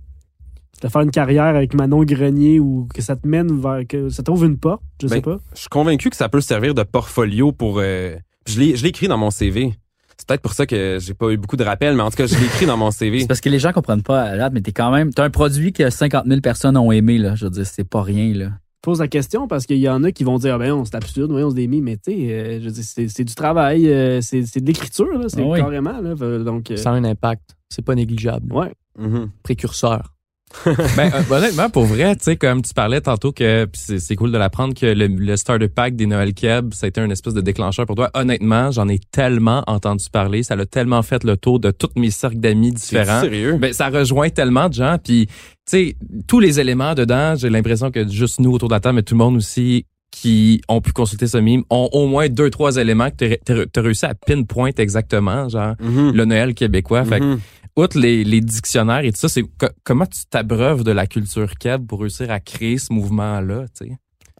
de 0.81 0.87
faire 0.87 1.01
une 1.01 1.11
carrière 1.11 1.55
avec 1.55 1.73
Manon 1.73 2.03
Grenier 2.03 2.59
ou 2.59 2.87
que 2.93 3.01
ça 3.01 3.15
te 3.15 3.27
mène 3.27 3.59
vers, 3.59 3.81
que 3.87 4.09
ça 4.09 4.23
t'ouvre 4.23 4.45
une 4.45 4.57
porte, 4.57 4.81
je 5.01 5.07
sais 5.07 5.15
Ben, 5.15 5.21
pas. 5.21 5.39
Je 5.53 5.59
suis 5.61 5.69
convaincu 5.69 6.09
que 6.09 6.15
ça 6.15 6.29
peut 6.29 6.41
servir 6.41 6.73
de 6.73 6.83
portfolio 6.83 7.51
pour. 7.51 7.79
euh, 7.79 8.15
puis 8.45 8.53
je 8.55 8.59
l'ai 8.59 8.75
je 8.75 8.83
l'ai 8.83 8.89
écrit 8.89 9.07
dans 9.07 9.17
mon 9.17 9.31
CV. 9.31 9.73
C'est 10.17 10.27
peut-être 10.27 10.41
pour 10.41 10.53
ça 10.53 10.65
que 10.65 10.97
j'ai 10.99 11.13
pas 11.13 11.29
eu 11.31 11.37
beaucoup 11.37 11.55
de 11.55 11.63
rappels, 11.63 11.95
mais 11.95 12.03
en 12.03 12.09
tout 12.09 12.17
cas, 12.17 12.27
je 12.27 12.35
l'ai 12.35 12.45
écrit 12.45 12.65
dans 12.65 12.75
mon 12.77 12.91
CV. 12.91 13.21
C'est 13.21 13.27
parce 13.27 13.39
que 13.41 13.47
les 13.49 13.59
gens 13.59 13.71
comprennent 13.71 14.03
pas 14.03 14.23
à 14.23 14.35
date, 14.37 14.51
mais 14.53 14.59
t'es 14.61 14.73
quand 14.73 14.91
même. 14.91 15.13
T'as 15.13 15.23
un 15.23 15.29
produit 15.29 15.71
que 15.71 15.89
50 15.89 16.25
000 16.27 16.41
personnes 16.41 16.75
ont 16.75 16.91
aimé, 16.91 17.17
là. 17.17 17.35
Je 17.35 17.45
veux 17.45 17.51
dire, 17.51 17.65
c'est 17.65 17.87
pas 17.87 18.01
rien, 18.03 18.33
là. 18.33 18.45
Je 18.47 18.81
pose 18.81 18.99
la 18.99 19.07
question 19.09 19.47
parce 19.47 19.65
qu'il 19.65 19.77
y 19.77 19.89
en 19.89 20.03
a 20.05 20.11
qui 20.13 20.23
vont 20.23 20.37
dire, 20.37 20.55
ah 20.55 20.57
ben 20.57 20.83
c'est 20.85 20.95
absurde, 20.95 21.31
voyons, 21.31 21.47
on 21.47 21.49
se 21.51 21.55
démie, 21.55 21.81
mais 21.81 21.97
tu 21.97 22.11
sais, 22.13 22.17
euh, 22.33 22.59
je 22.61 22.65
veux 22.65 22.71
dire, 22.71 22.83
c'est 22.85 23.07
c'est 23.09 23.25
du 23.25 23.35
travail, 23.35 23.87
euh, 23.91 24.19
c'est 24.21 24.45
c'est 24.45 24.61
de 24.61 24.65
l'écriture, 24.67 25.17
là, 25.17 25.25
c'est 25.27 25.41
Ah 25.41 25.45
oui. 25.45 25.59
carrément, 25.59 25.99
là, 25.99 26.15
euh, 26.21 26.43
donc, 26.45 26.71
euh, 26.71 26.77
Ça 26.77 26.91
a 26.91 26.93
un 26.93 27.03
impact. 27.03 27.57
C'est 27.69 27.83
pas 27.83 27.93
négligeable. 27.95 28.51
ouais. 28.53 28.73
Mhm. 28.97 29.29
Précurseur. 29.43 30.13
ben, 30.97 31.11
euh, 31.13 31.21
honnêtement, 31.35 31.69
pour 31.69 31.85
vrai, 31.85 32.15
tu 32.15 32.23
sais, 32.23 32.35
comme 32.35 32.61
tu 32.61 32.73
parlais 32.73 33.01
tantôt 33.01 33.31
que 33.31 33.67
c'est 33.73 34.15
cool 34.15 34.31
de 34.31 34.37
l'apprendre 34.37 34.73
que 34.73 34.85
le, 34.87 35.07
le 35.07 35.37
starter 35.37 35.67
pack 35.67 35.95
des 35.95 36.05
Noël 36.07 36.33
Keb, 36.33 36.73
ça 36.73 36.85
a 36.85 36.89
été 36.89 37.01
une 37.01 37.11
espèce 37.11 37.33
de 37.35 37.41
déclencheur 37.41 37.85
pour 37.85 37.95
toi. 37.95 38.09
Honnêtement, 38.13 38.71
j'en 38.71 38.87
ai 38.89 38.99
tellement 38.99 39.63
entendu 39.67 40.05
parler, 40.11 40.43
ça 40.43 40.55
l'a 40.55 40.65
tellement 40.65 41.01
fait 41.03 41.23
le 41.23 41.37
tour 41.37 41.59
de 41.59 41.71
tous 41.71 41.89
mes 41.95 42.11
cercles 42.11 42.39
d'amis 42.39 42.71
différents. 42.71 43.21
sérieux? 43.21 43.57
Ben, 43.59 43.73
ça 43.73 43.89
rejoint 43.89 44.29
tellement 44.29 44.69
de 44.69 44.73
gens. 44.73 44.97
Puis, 45.03 45.27
tu 45.27 45.33
sais, 45.65 45.95
tous 46.27 46.39
les 46.39 46.59
éléments 46.59 46.95
dedans, 46.95 47.35
j'ai 47.35 47.49
l'impression 47.49 47.91
que 47.91 48.07
juste 48.07 48.39
nous 48.39 48.51
autour 48.51 48.69
de 48.69 48.73
la 48.73 48.79
table, 48.79 48.95
mais 48.95 49.03
tout 49.03 49.13
le 49.13 49.19
monde 49.19 49.35
aussi 49.37 49.85
qui 50.11 50.59
ont 50.67 50.81
pu 50.81 50.91
consulter 50.91 51.27
ce 51.27 51.37
mime, 51.37 51.61
ont 51.69 51.87
au 51.91 52.07
moins 52.07 52.27
deux, 52.29 52.49
trois 52.49 52.77
éléments 52.77 53.11
que 53.11 53.35
t'as 53.35 53.65
t'as 53.71 53.81
réussi 53.81 54.07
à 54.07 54.15
pinpoint 54.15 54.71
exactement, 54.75 55.47
genre 55.49 55.75
Mhm. 55.79 56.13
le 56.15 56.25
Noël 56.25 56.53
québécois. 56.55 57.05
Fait 57.05 57.19
que, 57.19 57.25
Mhm. 57.25 57.39
Outre 57.83 57.99
les, 57.99 58.41
dictionnaires 58.41 59.03
et 59.03 59.11
tout 59.11 59.19
ça, 59.19 59.29
c'est 59.29 59.43
co- 59.43 59.67
comment 59.83 60.05
tu 60.05 60.21
t'abreuves 60.29 60.83
de 60.83 60.91
la 60.91 61.07
culture 61.07 61.55
keb 61.55 61.87
pour 61.87 62.01
réussir 62.01 62.31
à 62.31 62.39
créer 62.39 62.77
ce 62.77 62.93
mouvement-là, 62.93 63.65
tu 63.75 63.91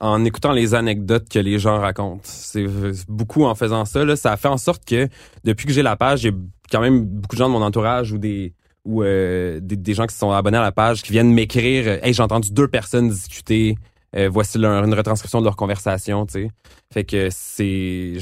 en 0.02 0.23
écoutant 0.23 0.52
les 0.52 0.75
anecdotes 0.75 1.28
que 1.30 1.39
les 1.39 1.60
gens 1.60 1.78
racontent. 1.80 2.21
C'est 2.23 2.65
beaucoup 3.08 3.43
en 3.43 3.56
faisant 3.56 3.86
ça. 3.86 4.06
Là, 4.06 4.15
ça 4.15 4.32
a 4.32 4.38
fait 4.38 4.47
en 4.47 4.58
sorte 4.58 4.86
que 4.86 5.10
depuis 5.43 5.65
que 5.65 5.73
j'ai 5.73 5.82
la 5.82 5.95
page, 5.95 6.21
j'ai 6.21 6.32
quand 6.71 6.82
même 6.82 7.04
beaucoup 7.04 7.36
de 7.36 7.39
gens 7.39 7.49
de 7.49 7.54
mon 7.54 7.62
entourage 7.62 8.12
ou 8.12 8.17
des 8.17 8.54
ou 8.86 9.04
euh, 9.04 9.60
des, 9.62 9.93
gens 9.93 10.08
qui 10.08 10.15
sont 10.15 10.32
abonnés 10.32 10.58
à 10.58 10.62
la 10.62 10.71
page 10.71 11.04
qui 11.04 11.12
viennent 11.12 11.34
m'écrire 11.34 11.86
euh, 11.86 11.97
Hey, 12.02 12.13
j'ai 12.13 12.23
entendu 12.23 12.52
deux 12.52 12.67
personnes 12.67 13.10
discuter. 13.10 13.78
Euh, 14.15 14.30
voici 14.32 14.58
une 14.58 14.93
retranscription 14.93 15.41
de 15.41 15.45
leur 15.45 15.58
conversation, 15.58 16.25
tu. 16.25 16.49
Fait 16.91 17.04
que 17.04 17.28
c'est, 17.30 18.13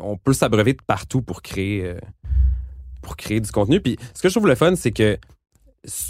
on 0.00 0.16
peut 0.16 0.32
s'abreuver 0.32 0.72
de 0.72 0.82
partout 0.84 1.22
pour 1.22 1.42
créer, 1.42 1.94
pour 3.02 3.16
créer 3.16 3.40
du 3.40 3.50
contenu. 3.50 3.80
Puis 3.80 3.96
ce 4.14 4.22
que 4.22 4.28
je 4.28 4.34
trouve 4.34 4.46
le 4.48 4.54
fun, 4.54 4.74
c'est 4.76 4.92
que 4.92 5.18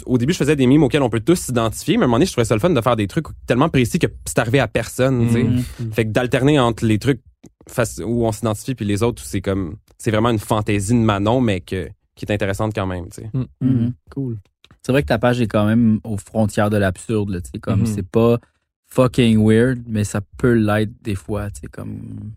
au 0.05 0.17
début, 0.17 0.33
je 0.33 0.37
faisais 0.37 0.57
des 0.57 0.67
mimes 0.67 0.83
auxquels 0.83 1.01
on 1.01 1.09
peut 1.09 1.21
tous 1.21 1.35
s'identifier, 1.39 1.95
mais 1.95 2.03
à 2.03 2.05
un 2.05 2.07
moment 2.07 2.17
donné, 2.17 2.25
je 2.25 2.33
trouvais 2.33 2.43
ça 2.45 2.55
le 2.55 2.59
fun 2.59 2.71
de 2.71 2.81
faire 2.81 2.97
des 2.97 3.07
trucs 3.07 3.27
tellement 3.47 3.69
précis 3.69 3.99
que 3.99 4.07
c'est 4.25 4.37
arrivé 4.39 4.59
à 4.59 4.67
personne, 4.67 5.29
sais. 5.29 5.43
Mhm. 5.43 5.63
Fait 5.93 6.05
que 6.05 6.09
d'alterner 6.11 6.59
entre 6.59 6.85
les 6.85 6.99
trucs 6.99 7.21
face- 7.69 8.01
où 8.03 8.25
on 8.25 8.31
s'identifie 8.33 8.75
puis 8.75 8.83
les 8.85 9.01
autres 9.01 9.23
où 9.23 9.25
c'est 9.25 9.39
comme 9.41 9.77
c'est 9.97 10.11
vraiment 10.11 10.29
une 10.29 10.39
fantaisie 10.39 10.93
de 10.93 10.99
Manon 10.99 11.39
mais 11.39 11.61
que 11.61 11.87
qui 12.15 12.25
est 12.25 12.31
intéressante 12.33 12.73
quand 12.75 12.85
même, 12.85 13.05
tu 13.09 13.21
sais. 13.21 13.29
Mhm. 13.61 13.93
Cool. 14.11 14.37
C'est 14.85 14.91
vrai 14.91 15.03
que 15.03 15.07
ta 15.07 15.17
page 15.19 15.39
est 15.39 15.47
quand 15.47 15.65
même 15.65 15.99
aux 16.03 16.17
frontières 16.17 16.69
de 16.69 16.75
l'absurde. 16.77 17.41
Comme 17.61 17.85
c'est 17.85 18.03
pas 18.07 18.39
fucking 18.87 19.37
weird, 19.41 19.83
mais 19.87 20.03
ça 20.03 20.19
peut 20.37 20.53
l'être 20.53 20.91
des 21.01 21.15
fois. 21.15 21.47
Comme 21.71 22.33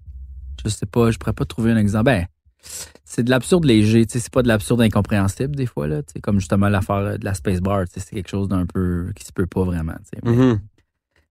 je 0.65 0.69
sais 0.69 0.87
pas, 0.87 1.11
je 1.11 1.19
pourrais 1.19 1.33
pas 1.33 1.45
trouver 1.47 1.73
un 1.73 1.77
exemple. 1.79 2.05
Ben, 2.05 2.27
c'est 3.05 3.23
de 3.23 3.31
l'absurde 3.31 3.65
léger. 3.65 4.07
tu 4.07 4.15
sais, 4.15 4.19
C'est 4.21 4.33
pas 4.33 4.43
de 4.43 4.49
l'absurde 4.49 4.81
incompréhensible 4.83 5.55
des 5.57 5.67
fois 5.67 5.87
là. 5.87 6.03
Comme 6.23 6.41
justement 6.41 6.69
l'affaire 6.69 7.19
de 7.19 7.25
la 7.25 7.35
space 7.35 7.61
bar. 7.61 7.85
tu 7.87 7.95
sais, 7.95 8.07
C'est 8.07 8.15
quelque 8.17 8.31
chose 8.31 8.49
d'un 8.49 8.67
peu 8.67 9.09
qui 9.15 9.25
se 9.25 9.33
peut 9.33 9.47
pas 9.47 9.65
vraiment. 9.65 9.93
tu 9.93 10.05
sais. 10.15 10.21
Mais, 10.25 10.33
Mhm. 10.33 10.59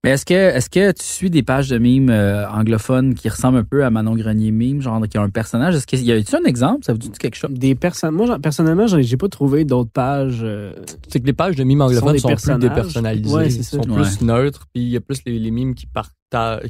mais 0.03 0.09
est-ce 0.11 0.25
que 0.25 0.33
est-ce 0.33 0.69
que 0.69 0.91
tu 0.91 1.03
suis 1.03 1.29
des 1.29 1.43
pages 1.43 1.69
de 1.69 1.77
mimes 1.77 2.09
euh, 2.09 2.47
anglophones 2.49 3.15
qui 3.15 3.27
ressemblent 3.29 3.57
un 3.57 3.63
peu 3.63 3.83
à 3.85 3.89
Manon 3.89 4.15
Grenier 4.15 4.51
mime, 4.51 4.81
genre 4.81 5.01
qui 5.07 5.17
ont 5.17 5.23
un 5.23 5.29
personnage? 5.29 5.75
Est-ce 5.75 5.87
qu'il 5.87 6.01
y 6.03 6.11
a-tu 6.11 6.35
un 6.35 6.43
exemple? 6.45 6.83
Ça 6.85 6.91
vous 6.93 6.99
dit 6.99 7.09
quelque 7.11 7.35
chose? 7.35 7.51
Des 7.51 7.75
personnes. 7.75 8.13
Moi, 8.15 8.37
personnellement, 8.39 8.85
j'ai 8.87 9.17
pas 9.17 9.29
trouvé 9.29 9.63
d'autres 9.65 9.91
pages. 9.91 10.41
euh, 10.43 10.73
C'est 11.07 11.19
que 11.21 11.25
les 11.25 11.33
pages 11.33 11.55
de 11.55 11.63
mimes 11.63 11.79
Sont 11.79 11.85
anglophones 11.85 12.13
des 12.13 12.19
sont, 12.19 12.27
plus 12.29 12.35
personnages. 12.35 12.61
dépersonnalisées, 12.69 13.35
Ouais, 13.35 13.49
c'est 13.49 13.63
ça. 13.63 13.77
sont 13.81 13.89
Ouais. 13.89 14.01
plus 14.03 14.21
neutres, 14.21 14.67
puis 14.73 14.83
il 14.83 14.89
y 14.89 14.97
a 14.97 15.01
plus 15.01 15.19
les, 15.25 15.39
les 15.39 15.51
mimes 15.51 15.73
qui, 15.73 15.85
partagent, 15.85 16.13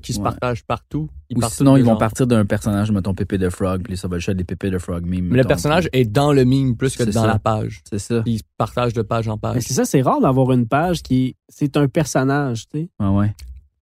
qui 0.02 0.14
se 0.14 0.18
Ouais. 0.20 0.24
partagent 0.24 0.64
partout. 0.64 1.10
Ils 1.30 1.38
Ou 1.38 1.42
partent 1.42 1.54
sinon 1.54 1.78
ils 1.78 1.84
vont 1.84 1.96
partir 1.98 2.28
d'un 2.28 2.46
personnage, 2.46 2.92
mettons 2.92 3.14
Pépé 3.14 3.38
de 3.38 3.50
Frog, 3.50 3.82
puis 3.84 3.98
ça 3.98 4.08
va 4.08 4.18
juste 4.18 4.30
être 4.30 4.38
des 4.38 4.44
Pépé 4.44 4.70
de 4.70 4.78
Frog 4.78 5.06
mime. 5.06 5.28
Mais 5.30 5.38
le 5.38 5.44
personnage 5.44 5.90
puis- 5.92 6.02
est 6.02 6.06
dans 6.06 6.34
le 6.34 6.44
mime 6.44 6.76
plus 6.76 6.96
que 6.96 7.04
dans 7.04 7.22
ça. 7.24 7.28
la 7.28 7.40
page. 7.40 7.82
c'est 7.90 8.00
ça. 8.00 8.22
Puis 8.22 8.34
ils 8.34 8.38
se 8.40 8.44
partagent 8.58 8.94
de 8.94 9.02
page 9.02 9.28
en 9.28 9.34
mais 9.34 9.40
page. 9.54 9.64
c'est 9.66 9.74
ça, 9.74 9.86
c'est 9.86 10.02
rare 10.02 10.20
d'avoir 10.22 10.52
une 10.52 10.68
page 10.68 11.02
qui. 11.02 11.36
C'est 11.50 11.78
un 11.78 11.88
personnage, 11.88 12.68
tu 12.70 12.80
sais. 12.80 12.90
Ouais, 13.00 13.08
ouais. 13.08 13.36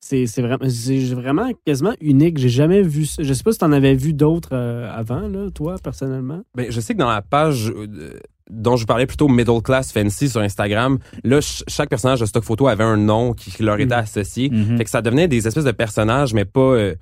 C'est 0.00 0.26
c'est 0.26 0.42
vraiment, 0.42 0.64
c'est 0.70 0.98
vraiment 1.14 1.50
quasiment 1.66 1.92
unique. 2.00 2.38
J'ai 2.38 2.48
jamais 2.48 2.82
vu 2.82 3.04
ça. 3.04 3.22
Je 3.22 3.32
sais 3.32 3.42
pas 3.42 3.52
si 3.52 3.58
t'en 3.58 3.72
avais 3.72 3.94
vu 3.94 4.14
d'autres 4.14 4.50
euh, 4.52 4.88
avant, 4.94 5.20
là, 5.26 5.50
toi, 5.50 5.74
personnellement. 5.82 6.40
Ben, 6.54 6.70
je 6.70 6.80
sais 6.80 6.94
que 6.94 6.98
dans 7.00 7.10
la 7.10 7.20
page 7.20 7.70
euh, 7.76 8.18
dont 8.50 8.76
je 8.76 8.82
vous 8.82 8.86
parlais 8.86 9.06
plutôt 9.06 9.28
Middle 9.28 9.60
Class 9.62 9.92
Fancy 9.92 10.28
sur 10.28 10.40
Instagram, 10.40 10.98
là 11.24 11.40
ch- 11.40 11.64
chaque 11.68 11.88
personnage 11.88 12.20
de 12.20 12.26
stock 12.26 12.44
photo 12.44 12.66
avait 12.68 12.84
un 12.84 12.96
nom 12.96 13.32
qui 13.34 13.62
leur 13.62 13.78
était 13.80 13.94
Mm. 13.94 13.98
associé. 14.00 14.50
Mhm. 14.50 14.78
Fait 14.78 14.84
que 14.84 14.90
ça 14.90 15.02
devenait 15.02 15.28
des 15.28 15.46
espèces 15.46 15.64
de 15.64 15.70
personnages 15.72 16.32
mais 16.34 16.44
pas 16.44 16.60
euh, 16.60 16.94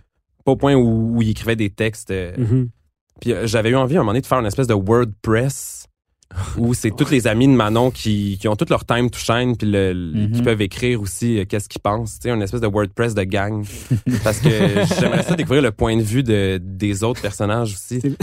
pas 0.45 0.53
au 0.53 0.57
point 0.57 0.75
où, 0.75 1.17
où 1.17 1.23
ils 1.23 1.31
écrivaient 1.31 1.57
des 1.57 1.71
textes. 1.71 2.11
euh. 2.11 2.33
Mhm. 2.37 2.69
Puis 3.21 3.33
euh, 3.33 3.47
j'avais 3.47 3.71
eu 3.71 3.77
envie 3.77 3.97
à 3.97 4.01
un 4.01 4.03
moment 4.03 4.13
donné 4.13 4.21
de 4.21 4.27
faire 4.27 4.39
une 4.39 4.47
espèce 4.47 4.67
de 4.67 4.75
WordPress 4.75 5.86
où 6.59 6.75
c'est 6.75 6.91
tous 6.95 7.11
les 7.11 7.27
amis 7.27 7.47
de 7.47 7.53
Manon 7.53 7.91
qui, 7.91 8.37
qui 8.41 8.49
ont 8.49 8.57
tout 8.57 8.67
leur 8.69 8.85
time 8.85 9.09
to 9.11 9.19
shine 9.19 9.57
puis 9.57 9.71
le, 9.71 9.93
le- 9.93 10.27
qui 10.29 10.43
peuvent 10.43 10.61
écrire 10.61 11.01
aussi 11.01 11.39
euh, 11.39 11.45
qu'est-ce 11.49 11.69
qu'ils 11.69 11.81
pensent, 11.81 12.19
tu 12.21 12.29
sais, 12.29 12.35
une 12.35 12.43
espèce 12.43 12.61
de 12.61 12.67
WordPress 12.67 13.15
de 13.15 13.23
gang. 13.23 13.65
Parce 14.25 14.41
que 14.41 14.49
j'aimerais 15.01 15.23
ça 15.23 15.35
découvrir 15.35 15.63
le 15.63 15.71
point 15.71 15.97
de 15.97 16.03
vue 16.03 16.23
de, 16.23 16.61
des 16.63 17.03
autres 17.05 17.23
personnages 17.23 17.73
aussi. 17.75 18.01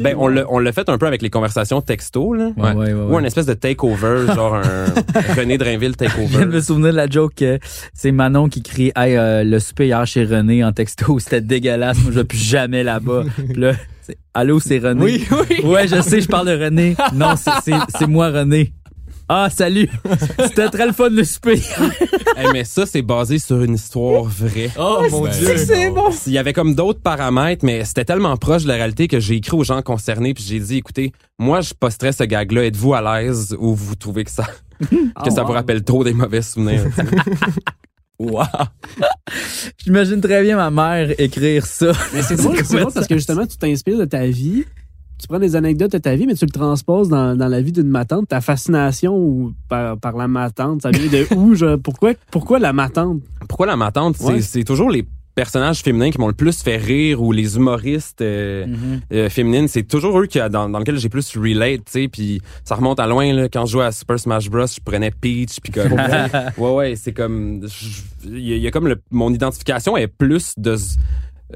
Ben 0.00 0.14
on 0.18 0.28
l'a 0.28 0.44
on 0.50 0.58
l'a 0.58 0.72
fait 0.72 0.88
un 0.90 0.98
peu 0.98 1.06
avec 1.06 1.22
les 1.22 1.30
conversations 1.30 1.80
texto 1.80 2.34
là. 2.34 2.50
Ouais, 2.56 2.72
ouais, 2.72 2.92
ouais, 2.92 3.12
Ou 3.12 3.16
un 3.16 3.24
espèce 3.24 3.46
de 3.46 3.54
takeover, 3.54 4.26
genre 4.34 4.54
un 4.56 4.84
René 5.36 5.56
Drainville 5.58 5.94
Je 5.98 6.04
viens 6.04 6.10
de 6.10 6.14
takeover. 6.28 6.46
me 6.46 6.60
souvenir 6.60 6.90
de 6.92 6.96
la 6.96 7.08
joke 7.08 7.34
que 7.36 7.58
c'est 7.94 8.12
Manon 8.12 8.48
qui 8.48 8.62
crie 8.62 8.92
Hey, 8.94 9.16
euh, 9.16 9.42
le 9.42 9.58
souper 9.60 9.86
hier 9.86 10.06
chez 10.06 10.24
René 10.24 10.62
en 10.64 10.72
texto, 10.72 11.18
c'était 11.18 11.40
dégueulasse, 11.40 11.98
moi 12.02 12.12
je 12.12 12.18
vais 12.18 12.24
plus 12.24 12.38
jamais 12.38 12.82
là-bas. 12.84 13.24
Là, 13.54 13.72
Allô, 14.34 14.58
c'est 14.60 14.78
René. 14.78 15.02
Oui, 15.02 15.26
oui. 15.30 15.60
Ouais, 15.64 15.86
je 15.88 16.00
sais, 16.02 16.20
je 16.20 16.26
parle 16.28 16.48
de 16.48 16.64
René. 16.64 16.96
Non, 17.14 17.36
c'est- 17.36 17.50
c'est 17.64 17.72
c'est 17.98 18.06
moi 18.08 18.30
René. 18.30 18.72
Ah, 19.28 19.48
salut! 19.50 19.88
C'était 20.38 20.68
très 20.68 20.86
le 20.86 20.92
fun 20.92 21.08
le 21.08 21.24
souper. 21.24 21.60
Hey, 22.36 22.48
mais 22.52 22.64
ça 22.64 22.84
c'est 22.84 23.00
basé 23.00 23.38
sur 23.38 23.62
une 23.62 23.74
histoire 23.74 24.24
vraie. 24.24 24.68
Oh 24.76 25.04
mon 25.08 25.28
dieu. 25.28 25.56
c'est 25.56 25.88
bon. 25.90 26.10
Il 26.26 26.32
y 26.32 26.38
avait 26.38 26.52
comme 26.52 26.74
d'autres 26.74 27.00
paramètres, 27.00 27.64
mais 27.64 27.84
c'était 27.84 28.04
tellement 28.04 28.36
proche 28.36 28.64
de 28.64 28.68
la 28.68 28.74
réalité 28.74 29.06
que 29.06 29.20
j'ai 29.20 29.36
écrit 29.36 29.56
aux 29.56 29.62
gens 29.62 29.80
concernés 29.82 30.34
puis 30.34 30.42
j'ai 30.42 30.58
dit, 30.58 30.78
écoutez, 30.78 31.12
moi 31.38 31.60
je 31.60 31.72
posterais 31.78 32.10
ce 32.10 32.24
gag-là, 32.24 32.64
êtes-vous 32.64 32.92
à 32.92 33.00
l'aise 33.22 33.56
ou 33.60 33.72
vous 33.76 33.94
trouvez 33.94 34.24
que 34.24 34.32
ça 34.32 34.48
que 35.24 35.30
ça 35.30 35.44
vous 35.44 35.52
rappelle 35.52 35.84
trop 35.84 36.02
des 36.02 36.12
mauvais 36.12 36.42
souvenirs? 36.42 36.86
Wow! 38.18 38.44
J'imagine 39.78 40.20
très 40.20 40.42
bien 40.42 40.56
ma 40.56 40.70
mère 40.70 41.14
écrire 41.18 41.66
ça. 41.66 41.92
Mais 42.12 42.22
c'est 42.22 42.36
drôle, 42.36 42.56
c'est 42.64 42.78
drôle 42.80 42.92
parce 42.92 43.06
que 43.06 43.16
justement, 43.16 43.46
tu 43.46 43.56
t'inspires 43.56 43.98
de 43.98 44.04
ta 44.04 44.26
vie. 44.26 44.64
Tu 45.20 45.28
prends 45.28 45.38
des 45.38 45.56
anecdotes 45.56 45.92
de 45.92 45.98
ta 45.98 46.14
vie, 46.16 46.26
mais 46.26 46.34
tu 46.34 46.44
le 46.44 46.50
transposes 46.50 47.08
dans, 47.08 47.36
dans 47.36 47.48
la 47.48 47.60
vie 47.60 47.72
d'une 47.72 47.88
matante. 47.88 48.28
Ta 48.28 48.40
fascination 48.40 49.16
ou 49.16 49.52
par, 49.68 49.96
par 49.98 50.16
la 50.16 50.28
matante, 50.28 50.82
ça 50.82 50.90
vient 50.90 51.10
de 51.10 51.26
où? 51.34 51.78
pourquoi, 51.78 52.12
pourquoi 52.30 52.58
la 52.58 52.72
matante? 52.72 53.22
Pourquoi 53.48 53.66
la 53.66 53.76
matante? 53.76 54.16
C'est- 54.18 54.24
Ouais. 54.26 54.40
C'est 54.42 54.64
toujours 54.64 54.90
les 54.90 55.06
personnages 55.34 55.80
féminins 55.80 56.10
qui 56.10 56.18
m'ont 56.18 56.28
le 56.28 56.32
plus 56.34 56.62
fait 56.62 56.76
rire 56.76 57.20
ou 57.22 57.32
les 57.32 57.56
humoristes 57.56 58.20
euh, 58.20 58.66
Mhm. 58.66 59.00
euh, 59.12 59.28
féminines, 59.28 59.68
c'est 59.68 59.82
toujours 59.82 60.18
eux 60.20 60.26
qui, 60.26 60.38
dans, 60.50 60.68
dans 60.68 60.78
lesquels 60.78 60.98
j'ai 60.98 61.08
plus 61.08 61.36
relate, 61.36 61.84
tu 61.86 61.92
sais, 62.02 62.08
puis 62.08 62.40
ça 62.64 62.74
remonte 62.76 63.00
à 63.00 63.06
loin, 63.06 63.32
là, 63.32 63.48
quand 63.48 63.66
je 63.66 63.72
jouais 63.72 63.84
à 63.84 63.92
Super 63.92 64.18
Smash 64.18 64.48
Bros, 64.48 64.66
je 64.66 64.80
prenais 64.84 65.10
Peach, 65.10 65.58
puis 65.62 65.72
comme, 65.72 65.92
ouais, 66.58 66.70
ouais, 66.70 66.96
c'est 66.96 67.12
comme, 67.12 67.66
il 68.24 68.38
y, 68.58 68.66
a- 68.66 68.70
comme 68.70 68.88
le, 68.88 69.00
mon 69.10 69.32
identification 69.32 69.96
est 69.96 70.06
plus 70.06 70.54
de, 70.56 70.76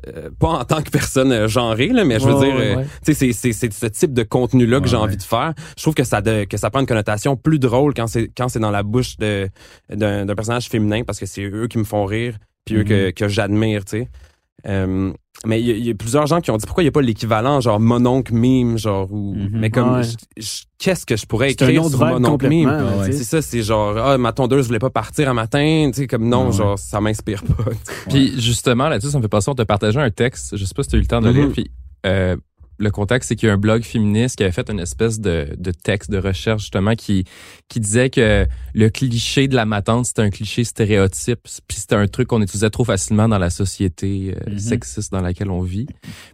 euh, 0.07 0.29
pas 0.39 0.49
en 0.49 0.65
tant 0.65 0.83
que 0.83 0.91
personne 0.91 1.33
euh, 1.33 1.49
genrée, 1.49 1.89
là, 1.89 2.05
mais 2.05 2.21
je 2.21 2.29
veux 2.29 2.39
dire, 2.45 2.55
ouais, 2.57 2.73
euh, 2.73 2.77
ouais. 2.77 2.85
tu 3.05 3.15
sais, 3.15 3.15
c'est, 3.15 3.33
c'est, 3.33 3.53
c'est 3.53 3.73
ce 3.73 3.87
type 3.87 4.13
de 4.13 4.23
contenu-là 4.23 4.79
que 4.79 4.85
Ouais, 4.85 4.91
j'ai 4.91 4.97
envie 4.97 5.17
de 5.17 5.23
faire. 5.23 5.55
Je 5.77 5.83
trouve 5.83 5.95
que 5.95 6.05
ça, 6.05 6.21
de- 6.21 6.45
que 6.45 6.57
ça 6.57 6.71
prend 6.71 6.81
une 6.81 6.87
connotation 6.87 7.37
plus 7.37 7.59
drôle 7.59 7.95
quand 7.95 8.07
c'est, 8.07 8.31
quand 8.37 8.49
c'est 8.49 8.61
dans 8.61 8.71
la 8.71 8.83
bouche 8.83 9.17
de, 9.19 9.49
d'un, 9.93 10.27
d'un 10.27 10.35
personnage 10.35 10.69
féminin, 10.69 11.03
parce 11.07 11.19
que 11.19 11.27
c'est 11.27 11.43
eux 11.43 11.67
qui 11.69 11.79
me 11.79 11.85
font 11.85 12.05
rire, 12.05 12.35
puis 12.69 12.81
eux 12.81 12.85
que, 12.85 13.11
que 13.11 13.29
j'admire, 13.29 13.85
tu 13.85 13.99
sais. 14.01 14.09
Euh, 14.67 15.13
mais 15.47 15.61
il 15.61 15.67
y, 15.67 15.71
a- 15.71 15.77
il 15.77 15.87
y 15.87 15.91
a 15.91 15.95
plusieurs 15.95 16.27
gens 16.27 16.41
qui 16.41 16.51
ont 16.51 16.57
dit 16.57 16.67
pourquoi 16.67 16.83
il 16.83 16.87
n'y 16.87 16.89
a 16.89 16.93
pas 16.93 17.01
l'équivalent 17.01 17.61
genre 17.61 17.79
mononcle 17.79 18.35
mime 18.35 18.77
genre 18.77 19.07
ou 19.13 19.35
Mhm. 19.37 19.51
mais 19.53 19.71
comme 19.71 19.95
Ouais. 19.95 20.03
je- 20.03 20.17
je- 20.43 20.63
qu'est-ce 20.79 21.07
que 21.07 21.17
je 21.17 21.27
pourrais 21.27 21.53
écrire 21.53 21.85
sur 21.85 22.05
mononcle 22.05 22.49
mime? 22.49 22.69
Ouais. 22.99 23.13
c'est 23.13 23.23
ça 23.23 23.41
c'est 23.41 23.63
genre 23.63 23.97
ah 23.97 24.19
ma 24.19 24.33
tondeuse 24.33 24.67
voulait 24.67 24.81
pas 24.81 24.91
partir 24.91 25.31
un 25.31 25.35
matin 25.35 25.91
tu 25.95 26.01
sais 26.01 26.07
comme 26.09 26.29
non 26.29 26.47
Ouais. 26.47 26.53
genre 26.53 26.77
ça 26.77 27.01
m'inspire 27.01 27.45
pas 27.45 27.71
Puis 28.09 28.41
justement, 28.41 28.89
là-dessus, 28.89 29.11
ça 29.13 29.19
me 29.19 29.23
fait 29.23 29.29
penser, 29.29 29.49
on 29.49 29.55
t'a 29.55 29.65
partagé 29.65 30.01
un 30.01 30.11
texte, 30.11 30.57
je 30.57 30.65
sais 30.65 30.75
pas 30.75 30.83
si 30.83 30.89
tu 30.89 30.97
as 30.97 30.99
eu 30.99 31.03
le 31.03 31.07
temps 31.07 31.21
de 31.21 31.27
le 31.29 31.33
Mhm. 31.35 31.41
lire, 31.41 31.53
puis 31.53 31.71
euh, 32.07 32.37
le 32.79 32.91
contexte, 32.91 33.29
c'est 33.29 33.37
qu'il 33.37 33.49
y 33.49 33.51
a 33.51 33.55
un 33.55 33.59
blog 33.59 33.83
féministe 33.83 34.37
qui 34.37 34.45
avait 34.45 34.53
fait 34.53 34.71
une 34.71 34.81
espèce 34.81 35.21
de, 35.21 35.49
de 35.59 35.71
texte 35.73 36.11
de 36.11 36.19
recherche, 36.19 36.63
justement, 36.63 36.95
qui, 36.95 37.25
qui 37.69 37.81
disait 37.81 38.09
que 38.11 38.47
le 38.75 38.89
cliché 38.91 39.49
de 39.49 39.55
la 39.57 39.65
matante, 39.67 40.07
c'était 40.07 40.23
un 40.23 40.31
cliché 40.31 40.63
stéréotype, 40.65 41.41
puis 41.67 41.79
c'était 41.79 41.97
un 41.97 42.07
truc 42.07 42.29
qu'on 42.29 42.41
utilisait 42.41 42.71
trop 42.71 42.85
facilement 42.85 43.29
dans 43.29 43.39
la 43.39 43.51
société 43.51 44.35
euh, 44.37 44.51
Mhm. 44.53 44.59
sexiste 44.59 45.13
dans 45.13 45.21
laquelle 45.21 45.51
on 45.51 45.63
vit. 45.63 45.87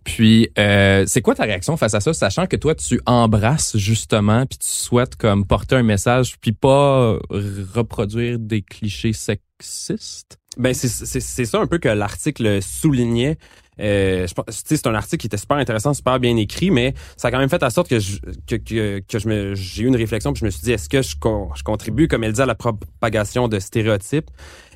Puis, 0.04 0.48
euh, 0.58 1.04
c'est 1.06 1.22
quoi 1.22 1.34
ta 1.34 1.44
réaction 1.44 1.76
face 1.76 1.94
à 1.94 2.00
ça, 2.00 2.12
sachant 2.12 2.46
que 2.46 2.56
toi, 2.56 2.74
tu 2.74 3.00
embrasses, 3.06 3.76
justement, 3.76 4.46
puis 4.46 4.58
tu 4.58 4.68
souhaites 4.68 5.16
comme 5.16 5.46
porter 5.46 5.76
un 5.76 5.82
message, 5.82 6.36
puis 6.40 6.52
pas 6.52 7.18
reproduire 7.30 8.38
des 8.38 8.62
clichés 8.62 9.12
sexistes? 9.12 10.38
Ben 10.56 10.72
c'est 10.72 10.86
c'est 10.88 11.18
c'est 11.20 11.44
ça 11.46 11.60
un 11.60 11.66
peu 11.66 11.78
que 11.78 11.88
l'article 11.88 12.62
soulignait. 12.62 13.38
Euh, 13.80 14.26
je 14.26 14.34
pense, 14.34 14.44
tu 14.46 14.52
sais, 14.66 14.76
c'est 14.76 14.86
un 14.86 14.94
article 14.94 15.20
qui 15.20 15.26
était 15.26 15.36
super 15.36 15.56
intéressant, 15.56 15.94
super 15.94 16.20
bien 16.20 16.36
écrit, 16.36 16.70
mais 16.70 16.94
ça 17.16 17.28
a 17.28 17.30
quand 17.30 17.38
même 17.38 17.48
fait 17.48 17.62
en 17.62 17.70
sorte 17.70 17.88
que 17.88 17.98
je, 17.98 18.18
que, 18.46 18.56
que, 18.56 19.00
que 19.00 19.18
je 19.18 19.28
me, 19.28 19.54
j'ai 19.54 19.82
eu 19.82 19.86
une 19.86 19.96
réflexion 19.96 20.32
puis 20.32 20.40
je 20.40 20.44
me 20.44 20.50
suis 20.50 20.62
dit, 20.62 20.72
est-ce 20.72 20.88
que 20.88 21.02
je, 21.02 21.16
con- 21.16 21.48
je 21.56 21.62
contribue, 21.62 22.06
comme 22.06 22.22
elle 22.24 22.32
dit, 22.32 22.42
à 22.42 22.46
la 22.46 22.54
propagation 22.54 23.48
de 23.48 23.58
stéréotypes? 23.58 24.30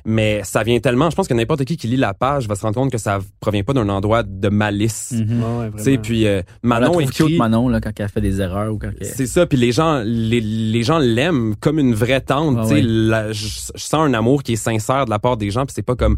Mais 0.05 0.41
ça 0.45 0.63
vient 0.63 0.79
tellement, 0.79 1.09
je 1.09 1.15
pense 1.15 1.27
que 1.27 1.33
n'importe 1.33 1.65
qui 1.65 1.75
qui 1.75 1.87
lit 1.87 1.97
la 1.97 2.13
page 2.13 2.47
va 2.47 2.55
se 2.55 2.61
rendre 2.61 2.75
compte 2.75 2.91
que 2.91 2.97
ça 2.97 3.19
provient 3.41 3.63
pas 3.63 3.73
d'un 3.73 3.89
endroit 3.89 4.23
de 4.23 4.47
malice. 4.49 5.11
Mhm. 5.11 5.43
Ouais, 5.43 5.59
ouais, 5.59 5.71
Tu 5.77 5.83
sais, 5.83 5.97
puis 5.97 6.25
euh, 6.25 6.41
Manon 6.63 6.99
écrit... 7.01 7.25
cute, 7.25 7.37
Manon, 7.37 7.67
là, 7.67 7.81
quand 7.81 7.91
elle 7.97 8.07
fait 8.07 8.21
des 8.21 8.39
erreurs 8.39 8.73
ou 8.73 8.77
quand 8.79 8.91
elle... 8.99 9.05
C'est 9.05 9.27
ça, 9.27 9.45
puis 9.45 9.57
les 9.57 9.73
gens, 9.73 10.01
les, 10.05 10.39
les 10.39 10.83
gens 10.83 10.99
l'aiment 10.99 11.55
comme 11.57 11.79
une 11.79 11.93
vraie 11.93 12.21
tante. 12.21 12.61
Tu 12.63 12.67
sais, 12.69 12.75
ouais. 12.75 13.33
je 13.33 13.47
sens 13.75 13.93
un 13.93 14.13
amour 14.13 14.41
qui 14.41 14.53
est 14.53 14.57
sincère 14.57 15.05
de 15.05 15.09
la 15.09 15.19
part 15.19 15.35
des 15.35 15.51
gens, 15.51 15.65
puis 15.65 15.73
c'est 15.75 15.83
pas 15.83 15.95
comme 15.95 16.17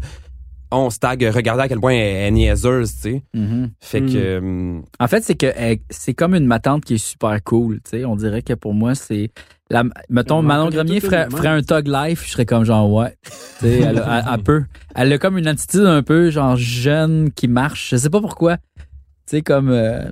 on 0.78 0.90
se 0.90 0.98
tag, 0.98 1.22
regardez 1.34 1.62
à 1.62 1.68
quel 1.68 1.80
point 1.80 1.92
elle 1.92 2.26
est 2.26 2.30
niaiseuse, 2.30 2.94
tu 2.94 3.00
sais. 3.00 3.22
Mhm. 3.34 3.70
Fait 3.80 4.00
Mm. 4.00 4.12
que 4.12 4.16
euh, 4.16 4.80
En 5.00 5.08
fait, 5.08 5.22
c'est 5.24 5.34
que 5.34 5.46
elle- 5.54 5.78
c'est 5.90 6.14
comme 6.14 6.34
une 6.34 6.46
matante 6.46 6.84
qui 6.84 6.94
est 6.94 6.98
super 7.04 7.42
cool. 7.44 7.80
Tu 7.84 7.90
sais, 7.98 8.04
on 8.04 8.16
dirait 8.16 8.42
que 8.42 8.54
pour 8.54 8.74
moi, 8.74 8.94
c'est 8.94 9.30
la, 9.70 9.84
mettons, 10.10 10.42
Manon 10.42 10.68
Grenier 10.70 11.00
ferait, 11.00 11.26
un 11.48 11.62
tug 11.62 11.86
life, 11.88 12.24
je 12.26 12.32
serais 12.32 12.46
comme 12.46 12.64
genre 12.64 12.90
ouais. 12.92 13.14
Tu 13.60 13.66
sais, 13.66 13.78
elle, 13.80 13.98
a- 13.98 14.18
elle, 14.26 14.34
elle 14.34 14.42
peut. 14.44 14.64
Elle 14.94 15.12
a 15.12 15.18
comme 15.18 15.38
une 15.38 15.46
attitude 15.46 15.86
un 15.86 16.02
peu 16.02 16.30
genre 16.30 16.56
jeune 16.56 17.30
qui 17.32 17.48
marche. 17.48 17.90
Je 17.90 17.96
sais 17.96 18.10
pas 18.10 18.20
pourquoi. 18.20 18.56
Tu 19.24 19.36
sais, 19.38 19.42
comme 19.42 19.70
euh, 19.70 20.02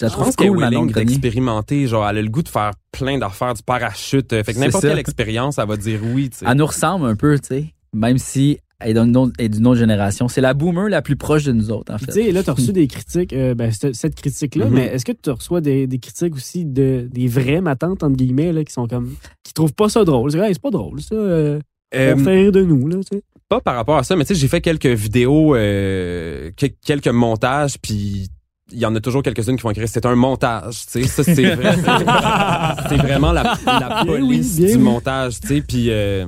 je 0.00 0.04
la 0.04 0.08
je 0.08 0.12
trouve 0.12 0.26
pense 0.26 0.36
cool, 0.36 0.58
Manon 0.58 0.86
Grenier. 0.86 1.04
d'expérimenter, 1.06 1.86
genre 1.86 2.08
elle 2.08 2.18
a 2.18 2.22
le 2.22 2.28
goût 2.28 2.42
de 2.42 2.48
faire 2.48 2.70
plein 2.92 3.18
d'affaires 3.18 3.52
du 3.54 3.62
parachute. 3.62 4.30
Fait 4.30 4.44
que 4.44 4.52
C'est 4.52 4.60
n'importe 4.60 4.82
ça. 4.84 4.88
quelle 4.90 4.98
expérience, 5.00 5.58
elle 5.58 5.66
va 5.68 5.76
dire 5.76 6.00
oui, 6.14 6.30
tu 6.30 6.38
sais. 6.38 6.46
Elle 6.48 6.56
nous 6.56 6.66
ressemble 6.66 7.06
un 7.06 7.16
peu, 7.16 7.38
tu 7.38 7.48
sais. 7.48 7.64
Même 7.92 8.16
si 8.18 8.58
est 8.84 8.94
d'une 8.94 9.16
autre, 9.16 9.32
est 9.38 9.48
d'une 9.48 9.66
autre 9.66 9.78
génération. 9.78 10.28
C'est 10.28 10.40
la 10.40 10.54
boomer 10.54 10.88
la 10.88 11.02
plus 11.02 11.16
proche 11.16 11.44
de 11.44 11.52
nous 11.52 11.70
autres, 11.70 11.92
en 11.94 11.98
fait. 11.98 12.06
tu 12.06 12.12
sais, 12.12 12.32
là, 12.32 12.42
tu 12.42 12.50
as 12.50 12.52
reçu 12.54 12.72
des 12.72 12.86
critiques, 12.86 13.32
euh, 13.32 13.54
ben, 13.54 13.70
cette, 13.72 13.94
cette 13.94 14.14
critique-là, 14.14 14.66
Mhm. 14.66 14.74
mais 14.74 14.86
est-ce 14.86 15.04
que 15.04 15.12
tu 15.12 15.30
reçois 15.30 15.60
des, 15.60 15.86
des 15.86 15.98
critiques 15.98 16.34
aussi 16.34 16.64
de 16.64 17.08
des 17.12 17.26
vraies 17.28 17.60
matantes, 17.60 18.02
entre 18.02 18.16
guillemets, 18.16 18.52
là, 18.52 18.64
qui 18.64 18.72
sont 18.72 18.86
comme. 18.86 19.14
qui 19.44 19.52
trouvent 19.52 19.74
pas 19.74 19.88
ça 19.88 20.04
drôle? 20.04 20.30
C'est 20.32 20.38
vrai, 20.38 20.48
c'est 20.52 20.62
pas 20.62 20.70
drôle, 20.70 21.00
ça. 21.00 21.14
Euh, 21.14 21.58
Euh, 21.94 22.14
on 22.16 22.18
fait 22.22 22.42
rire 22.42 22.52
de 22.52 22.62
nous, 22.62 22.86
là, 22.86 22.96
tu 22.98 23.16
sais. 23.16 23.22
pas 23.48 23.60
par 23.60 23.74
rapport 23.74 23.96
à 23.96 24.04
ça, 24.04 24.14
mais 24.14 24.24
tu 24.24 24.34
sais, 24.34 24.40
j'ai 24.40 24.46
fait 24.48 24.60
quelques 24.60 24.86
vidéos, 24.86 25.56
euh, 25.56 26.50
que- 26.56 26.66
quelques 26.86 27.08
montages, 27.08 27.76
puis 27.82 28.28
il 28.72 28.78
y 28.78 28.86
en 28.86 28.94
a 28.94 29.00
toujours 29.00 29.24
quelques-unes 29.24 29.56
qui 29.56 29.62
vont 29.64 29.72
écrire 29.72 29.88
c'est 29.88 30.06
un 30.06 30.14
montage, 30.14 30.86
tu 30.86 31.02
sais, 31.02 31.08
ça 31.08 31.24
c'est 31.24 31.56
vrai, 31.56 31.74
c'est- 32.88 32.96
vraiment 32.96 33.32
la, 33.32 33.42
la 33.66 33.88
Bien 33.88 34.04
police 34.06 34.54
oui, 34.58 34.66
bien 34.66 34.76
du 34.76 34.82
montage, 34.82 35.40
tu 35.40 35.48
sais, 35.48 35.60
puis 35.62 35.86
euh, 35.90 36.26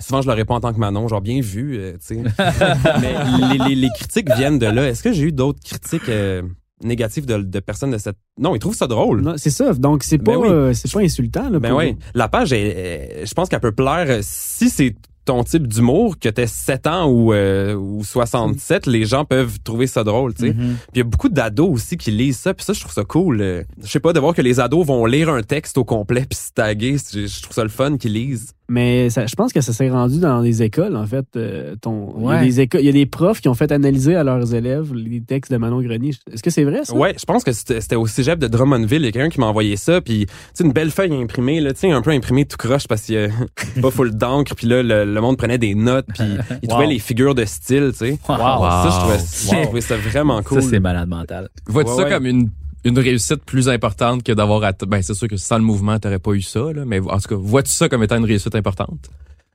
souvent 0.00 0.22
je 0.22 0.26
le 0.28 0.32
réponds 0.34 0.54
en 0.54 0.60
tant 0.60 0.72
que 0.72 0.78
Manon, 0.78 1.08
genre 1.08 1.20
bien 1.20 1.40
vu, 1.40 1.76
euh, 1.78 1.92
tu 1.92 2.16
sais, 2.16 2.22
mais 3.00 3.14
les, 3.58 3.68
les- 3.68 3.74
les 3.74 3.88
critiques 3.96 4.28
viennent 4.36 4.58
de 4.58 4.66
là. 4.66 4.88
Est-ce 4.88 5.02
que 5.02 5.12
j'ai 5.12 5.24
eu 5.24 5.32
d'autres 5.32 5.60
critiques 5.64 6.08
euh, 6.08 6.42
négatives 6.82 7.26
de, 7.26 7.38
de 7.38 7.60
personnes 7.60 7.90
de 7.92 7.98
cette 7.98 8.16
Non, 8.40 8.54
ils 8.54 8.58
trouvent 8.58 8.74
ça 8.76 8.86
drôle. 8.86 9.20
Non, 9.20 9.34
C'est 9.36 9.50
ça. 9.50 9.72
Donc, 9.74 10.02
c'est 10.02 10.18
pas, 10.18 10.32
Ben 10.32 10.38
oui. 10.38 10.48
euh, 10.50 10.72
c'est 10.74 10.90
pas 10.92 11.00
insultant, 11.00 11.48
là. 11.48 11.58
Ben 11.60 11.72
oui, 11.74 11.96
la 12.14 12.28
page, 12.28 12.50
je 12.50 13.34
pense 13.34 13.48
qu'elle 13.48 13.60
peut 13.60 13.72
plaire 13.72 14.06
euh, 14.08 14.18
si 14.22 14.68
c'est 14.70 14.94
ton 15.24 15.44
type 15.44 15.68
d'humour, 15.68 16.18
que 16.18 16.28
t'aies 16.28 16.48
7 16.48 16.88
ans 16.88 17.06
ou, 17.08 17.32
euh, 17.32 17.74
ou 17.76 18.02
67, 18.02 18.86
les 18.88 19.04
gens 19.04 19.24
peuvent 19.24 19.60
trouver 19.62 19.86
ça 19.86 20.02
drôle, 20.02 20.34
tu 20.34 20.48
sais. 20.48 20.52
Mhm. 20.52 20.74
Puis 20.74 20.94
il 20.94 20.98
y 20.98 21.00
a 21.00 21.04
beaucoup 21.04 21.28
d'ados 21.28 21.70
aussi 21.70 21.96
qui 21.96 22.10
lisent 22.10 22.38
ça, 22.40 22.52
puis 22.54 22.64
ça, 22.64 22.72
je 22.72 22.80
trouve 22.80 22.92
ça 22.92 23.04
cool. 23.04 23.40
euh. 23.40 23.62
Je 23.80 23.86
sais 23.86 24.00
pas, 24.00 24.12
de 24.12 24.18
voir 24.18 24.34
que 24.34 24.42
les 24.42 24.58
ados 24.58 24.84
vont 24.84 25.06
lire 25.06 25.28
un 25.28 25.42
texte 25.44 25.78
au 25.78 25.84
complet 25.84 26.26
puis 26.28 26.36
se 26.36 26.50
taguer, 26.52 26.96
je 26.98 27.40
trouve 27.40 27.54
ça 27.54 27.62
le 27.62 27.68
fun 27.68 27.98
qu'ils 27.98 28.14
lisent. 28.14 28.50
Mais 28.72 29.10
ça, 29.10 29.26
je 29.26 29.34
pense 29.34 29.52
que 29.52 29.60
ça 29.60 29.74
s'est 29.74 29.90
rendu 29.90 30.18
dans 30.18 30.40
les 30.40 30.62
écoles, 30.62 30.96
en 30.96 31.04
fait. 31.06 31.26
euh, 31.36 31.76
ton, 31.78 32.14
il, 32.18 32.24
y 32.24 32.30
a 32.32 32.40
des 32.42 32.60
écoles, 32.60 32.80
il 32.80 32.86
y 32.86 32.88
a 32.88 32.92
des 32.92 33.04
profs 33.04 33.42
qui 33.42 33.48
ont 33.50 33.54
fait 33.54 33.70
analyser 33.70 34.16
à 34.16 34.24
leurs 34.24 34.54
élèves 34.54 34.94
les 34.94 35.20
textes 35.20 35.52
de 35.52 35.58
Manon 35.58 35.82
Grenier. 35.82 36.12
Est-ce 36.32 36.42
que 36.42 36.48
c'est 36.48 36.64
vrai, 36.64 36.80
ça? 36.84 36.94
Ouais, 36.94 37.14
je 37.18 37.24
pense 37.26 37.44
que 37.44 37.52
c'était 37.52 37.96
au 37.96 38.06
cégep 38.06 38.38
de 38.38 38.46
Drummondville, 38.48 39.02
il 39.02 39.04
y 39.04 39.08
a 39.08 39.12
quelqu'un 39.12 39.28
qui 39.28 39.40
m'a 39.40 39.46
envoyé 39.46 39.76
ça, 39.76 40.00
puis 40.00 40.24
tu 40.24 40.32
sais, 40.54 40.64
une 40.64 40.72
belle 40.72 40.90
feuille 40.90 41.12
imprimée, 41.14 41.60
là, 41.60 41.74
tu 41.74 41.80
sais, 41.80 41.90
un 41.90 42.00
peu 42.00 42.12
imprimée 42.12 42.46
tout 42.46 42.56
croche 42.56 42.88
parce 42.88 43.02
qu'il 43.02 43.16
y 43.16 43.18
a 43.18 43.28
pas 43.82 43.90
full 43.90 44.16
d'encre, 44.16 44.54
puis 44.54 44.66
là, 44.66 44.82
le, 44.82 45.04
le 45.04 45.20
monde 45.20 45.36
prenait 45.36 45.58
des 45.58 45.74
notes, 45.74 46.06
puis 46.14 46.24
il 46.62 46.68
trouvait 46.68 46.86
les 46.86 46.98
figures 46.98 47.34
de 47.34 47.44
style, 47.44 47.90
tu 47.92 47.98
sais. 47.98 48.18
Wow. 48.26 48.36
Ça, 48.38 48.88
je 48.90 48.98
trouvais, 49.00 49.12
Wow. 49.18 49.58
je 49.60 49.62
trouvais 49.66 49.80
ça 49.82 49.96
vraiment 49.98 50.42
cool. 50.42 50.62
Ça, 50.62 50.70
c'est 50.70 50.80
malade 50.80 51.08
mental. 51.10 51.50
Vois-tu 51.66 51.90
Ouais, 51.90 51.96
ça 51.96 52.02
ouais. 52.04 52.10
comme 52.10 52.24
une, 52.26 52.48
une 52.84 52.98
réussite 52.98 53.44
plus 53.44 53.68
importante 53.68 54.22
que 54.22 54.32
d'avoir... 54.32 54.60
Ben, 54.86 55.02
c'est 55.02 55.14
sûr 55.14 55.28
que 55.28 55.36
sans 55.36 55.58
le 55.58 55.64
mouvement, 55.64 55.98
t'aurais 55.98 56.18
pas 56.18 56.32
eu 56.32 56.42
ça, 56.42 56.72
là, 56.72 56.84
mais 56.84 57.00
en 57.00 57.18
tout 57.18 57.28
cas, 57.28 57.34
vois-tu 57.36 57.70
ça 57.70 57.88
comme 57.88 58.02
étant 58.02 58.16
une 58.16 58.24
réussite 58.24 58.54
importante? 58.54 59.10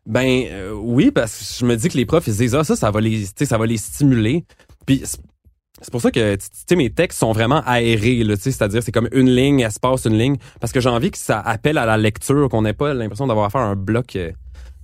Ben 0.08 0.46
euh, 0.50 0.72
oui, 0.74 1.12
parce 1.12 1.38
que 1.38 1.60
je 1.60 1.66
me 1.66 1.76
dis 1.76 1.90
que 1.90 1.98
les 1.98 2.06
profs 2.06 2.28
ils 2.28 2.34
se 2.34 2.38
disent 2.38 2.56
ah 2.56 2.64
ça 2.64 2.78
ça 2.78 2.92
va 2.92 3.02
les 3.02 3.24
tu 3.24 3.32
sais, 3.36 3.46
ça 3.46 3.58
va 3.58 3.66
les 3.66 3.78
stimuler. 3.78 4.46
Puis 4.86 5.04
c'est 5.04 5.92
pour 5.92 6.02
ça 6.02 6.12
que 6.12 6.36
tu 6.36 6.46
sais 6.66 6.76
mes 6.78 6.90
textes 6.90 7.20
sont 7.20 7.34
vraiment 7.34 7.62
aérés 7.66 8.24
là, 8.24 8.38
tu 8.38 8.44
sais, 8.44 8.52
c'est-à-dire 8.52 8.82
c'est 8.82 8.94
comme 8.94 9.10
une 9.12 9.30
ligne, 9.30 9.60
espace 9.60 10.06
une 10.06 10.18
ligne 10.18 10.38
parce 10.62 10.72
que 10.72 10.80
j'ai 10.80 10.88
envie 10.88 11.12
que 11.12 11.18
ça 11.18 11.42
appelle 11.42 11.78
à 11.78 11.86
la 11.86 11.98
lecture, 11.98 12.48
qu'on 12.48 12.62
n'ait 12.62 12.74
pas 12.74 12.94
l'impression 12.94 13.28
d'avoir 13.28 13.48
à 13.48 13.50
faire 13.50 13.62
un 13.62 13.76
bloc 13.76 14.16
euh, 14.16 14.32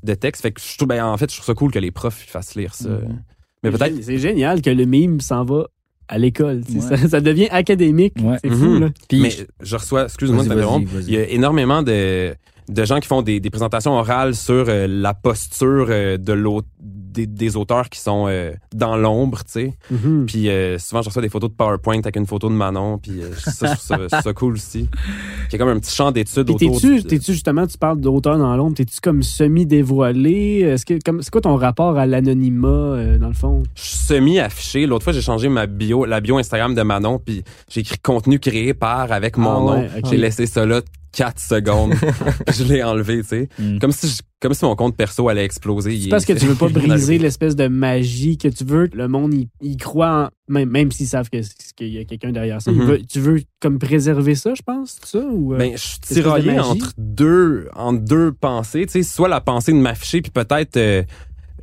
de 0.03 0.13
texte. 0.13 0.41
Fait 0.41 0.51
que 0.51 0.59
je 0.59 0.75
trouve 0.75 0.89
ben 0.89 1.05
en 1.05 1.15
fait, 1.15 1.31
je 1.31 1.37
trouve 1.37 1.45
ça 1.45 1.53
cool 1.53 1.71
que 1.71 1.79
les 1.79 1.91
profs 1.91 2.25
ils 2.27 2.29
fassent 2.29 2.55
lire 2.55 2.75
ça. 2.75 2.89
Mhm. 2.89 3.23
Mais 3.63 3.71
C'est 3.71 3.77
peut-être 3.77 4.03
C'est 4.03 4.17
génial 4.17 4.61
que 4.61 4.71
le 4.71 4.83
mime 4.83 5.21
s'en 5.21 5.45
va 5.45 5.67
à 6.07 6.17
l'école. 6.17 6.61
Ouais. 6.73 6.81
Ça, 6.81 6.97
ça 7.09 7.21
devient 7.21 7.47
académique. 7.51 8.13
Ouais. 8.21 8.37
C'est 8.43 8.49
fou, 8.51 8.65
Mhm. 8.65 8.79
là. 8.81 8.89
Puis, 9.07 9.19
mais 9.21 9.31
je 9.61 9.75
reçois 9.75 10.03
excuse-moi 10.05 10.43
de 10.43 10.49
t'interrompre, 10.49 10.89
il 11.07 11.13
y 11.13 11.17
a 11.17 11.27
énormément 11.29 11.83
de 11.83 12.33
de 12.69 12.85
gens 12.85 12.99
qui 12.99 13.07
font 13.07 13.21
des, 13.21 13.39
des 13.39 13.49
présentations 13.49 13.93
orales 13.93 14.35
sur 14.35 14.65
euh, 14.67 14.87
la 14.89 15.13
posture 15.13 15.87
euh, 15.89 16.17
de 16.17 16.33
l'autre 16.33 16.67
des, 16.81 17.27
des 17.27 17.55
auteurs 17.57 17.89
qui 17.89 17.99
sont 17.99 18.25
euh, 18.27 18.51
dans 18.73 18.95
l'ombre, 18.97 19.39
tu 19.45 19.51
sais. 19.51 19.73
Mhm. 19.91 20.25
Puis 20.25 20.47
souvent, 20.79 21.01
je 21.03 21.09
reçois 21.09 21.21
des 21.21 21.29
photos 21.29 21.49
de 21.51 21.55
PowerPoint 21.55 21.99
avec 21.99 22.15
une 22.15 22.25
photo 22.25 22.49
de 22.49 22.53
Manon. 22.55 22.97
Puis 22.97 23.21
ça, 23.37 23.73
je 23.75 23.93
trouve 23.93 24.07
ça, 24.09 24.21
ça 24.21 24.33
cool 24.33 24.53
aussi. 24.53 24.89
Il 25.49 25.53
y 25.53 25.55
a 25.55 25.57
comme 25.59 25.69
un 25.69 25.79
petit 25.79 25.95
champ 25.95 26.11
d'études 26.11 26.49
autour. 26.49 26.81
t'es-tu, 26.81 27.03
du- 27.03 27.19
justement, 27.33 27.67
tu 27.67 27.77
parles 27.77 27.99
d'auteur 27.99 28.37
dans 28.39 28.55
l'ombre, 28.55 28.75
t'es-tu 28.75 28.99
comme 29.01 29.21
semi-dévoilé? 29.21 30.61
Est-ce 30.61 30.85
que, 30.85 30.97
comme, 31.05 31.21
c'est 31.21 31.29
quoi 31.31 31.41
ton 31.41 31.55
rapport 31.55 31.97
à 31.97 32.05
l'anonymat, 32.05 33.17
dans 33.19 33.27
le 33.27 33.33
fond? 33.33 33.63
Je 33.75 33.81
suis 33.83 33.97
semi-affiché. 33.97 34.85
L'autre 34.85 35.03
fois, 35.03 35.13
j'ai 35.13 35.21
changé 35.21 35.49
ma 35.49 35.67
bio, 35.67 36.05
la 36.05 36.19
bio 36.21 36.37
Instagram 36.37 36.73
de 36.73 36.81
Manon. 36.81 37.19
Puis 37.23 37.43
j'ai 37.69 37.81
écrit 37.81 37.99
contenu 37.99 38.39
créé 38.39 38.73
par 38.73 39.11
avec 39.11 39.37
mon 39.37 39.51
Ah 39.51 39.59
nom. 39.59 39.81
ouais. 39.81 39.89
J'ai 40.09 40.17
laissé 40.17 40.45
ça 40.47 40.65
là 40.65 40.81
4 41.13 41.39
secondes. 41.39 41.93
Je 42.53 42.63
l'ai 42.63 42.83
enlevé, 42.83 43.21
tu 43.21 43.27
sais. 43.29 43.49
Mm. 43.59 43.79
Comme 43.79 43.91
si 43.91 44.07
je- 44.07 44.21
comme 44.41 44.53
si 44.53 44.65
mon 44.65 44.75
compte 44.75 44.97
perso 44.97 45.29
allait 45.29 45.45
exploser. 45.45 45.97
C'est 46.01 46.09
parce 46.09 46.25
que 46.25 46.33
tu 46.33 46.45
veux 46.45 46.55
pas 46.55 46.67
Il 46.69 46.73
briser 46.73 47.17
l'espèce 47.17 47.55
de 47.55 47.67
magie 47.67 48.37
que 48.37 48.49
tu 48.49 48.65
veux 48.65 48.87
que 48.87 48.97
le 48.97 49.07
monde 49.07 49.33
y, 49.33 49.47
y 49.61 49.77
croit, 49.77 50.29
en- 50.49 50.53
même, 50.53 50.69
même 50.69 50.91
s'ils 50.91 51.07
savent 51.07 51.29
que- 51.29 51.39
qu'il 51.77 51.87
y 51.87 51.97
a 51.99 52.03
quelqu'un 52.03 52.31
derrière 52.33 52.61
ça. 52.61 52.71
Il 52.71 52.77
Mhm. 52.79 52.85
veut- 52.85 53.01
tu 53.05 53.19
veux 53.21 53.41
comme 53.61 53.79
préserver 53.79 54.35
ça, 54.35 54.53
je 54.53 54.61
pense, 54.61 54.97
ça? 55.05 55.19
Ou, 55.19 55.53
euh, 55.53 55.57
Ben, 55.59 55.71
je 55.77 55.81
suis 55.87 55.99
tiraillé 55.99 56.59
entre 56.59 56.91
deux, 56.97 57.69
entre 57.75 58.01
deux 58.01 58.33
pensées. 58.33 58.85
Tu 58.85 58.91
sais, 58.91 59.03
soit 59.03 59.29
la 59.29 59.39
pensée 59.39 59.71
de 59.71 59.77
m'afficher, 59.77 60.21
puis 60.21 60.31
peut-être 60.31 60.75
euh, 60.75 61.03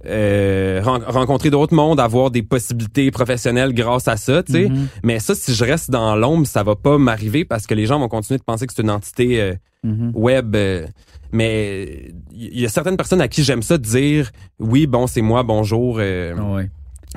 euh, 0.07 0.81
ren- 0.83 1.01
rencontrer 1.07 1.51
d'autres 1.51 1.75
mondes, 1.75 2.01
avoir 2.01 2.31
des 2.31 2.43
possibilités 2.43 3.11
professionnelles 3.11 3.73
grâce 3.75 4.09
à 4.09 4.17
ça. 4.17 4.43
Tu 4.43 4.53
sais, 4.53 4.69
Mhm. 4.69 4.89
mais 5.05 5.19
ça, 5.19 5.35
si 5.35 5.55
je 5.55 5.65
reste 5.65 5.91
dans 5.91 6.17
l'ombre, 6.17 6.47
ça 6.47 6.63
va 6.63 6.75
pas 6.77 6.99
m'arriver 6.99 7.45
parce 7.45 7.67
que 7.67 7.75
les 7.75 7.87
gens 7.87 7.99
vont 7.99 8.09
continuer 8.09 8.39
de 8.39 8.45
penser 8.45 8.67
que 8.67 8.73
c'est 8.75 8.83
une 8.83 8.91
entité 8.91 9.41
euh, 9.41 9.55
Mhm. 9.85 10.13
web. 10.15 10.55
euh, 10.57 10.87
mais 11.33 12.13
il 12.33 12.59
y 12.61 12.67
a 12.67 12.69
certaines 12.69 12.97
personnes 12.97 13.21
à 13.21 13.29
qui 13.29 13.45
j'aime 13.45 13.63
ça 13.63 13.79
dire 13.79 14.31
oui, 14.59 14.87
bon, 14.87 15.07
c'est 15.07 15.23
moi, 15.23 15.43
bonjour. 15.43 15.97
euh, 16.01 16.35
Ah 16.39 16.53
ouais. 16.55 16.71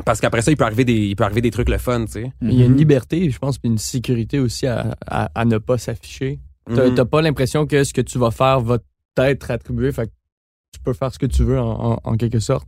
Parce 0.05 0.19
qu'après 0.21 0.41
ça, 0.41 0.49
il 0.51 0.57
peut 0.57 0.63
arriver 0.63 0.85
des, 0.85 0.93
il 0.93 1.15
peut 1.15 1.23
arriver 1.23 1.41
des 1.41 1.51
trucs 1.51 1.69
le 1.69 1.77
fun, 1.77 2.05
tu 2.05 2.13
sais. 2.13 2.31
Il 2.41 2.53
y 2.53 2.63
a 2.63 2.65
une 2.65 2.75
liberté, 2.77 3.29
je 3.29 3.37
pense, 3.37 3.59
puis 3.59 3.69
une 3.69 3.77
sécurité 3.77 4.39
aussi 4.39 4.65
à, 4.65 4.95
à, 5.05 5.29
à 5.35 5.45
ne 5.45 5.57
pas 5.59 5.77
s'afficher. 5.77 6.39
T'as 6.73 7.05
pas 7.05 7.21
l'impression 7.21 7.65
que 7.67 7.83
ce 7.83 7.93
que 7.93 8.01
tu 8.01 8.17
vas 8.17 8.31
faire 8.31 8.59
va 8.61 8.79
t'être 9.15 9.51
attribué, 9.51 9.91
fait 9.91 10.07
que 10.07 10.11
tu 10.73 10.79
peux 10.81 10.93
faire 10.93 11.13
ce 11.13 11.19
que 11.19 11.25
tu 11.25 11.43
veux 11.43 11.59
en, 11.59 11.93
en- 11.93 11.99
en 12.03 12.17
quelque 12.17 12.39
sorte. 12.39 12.67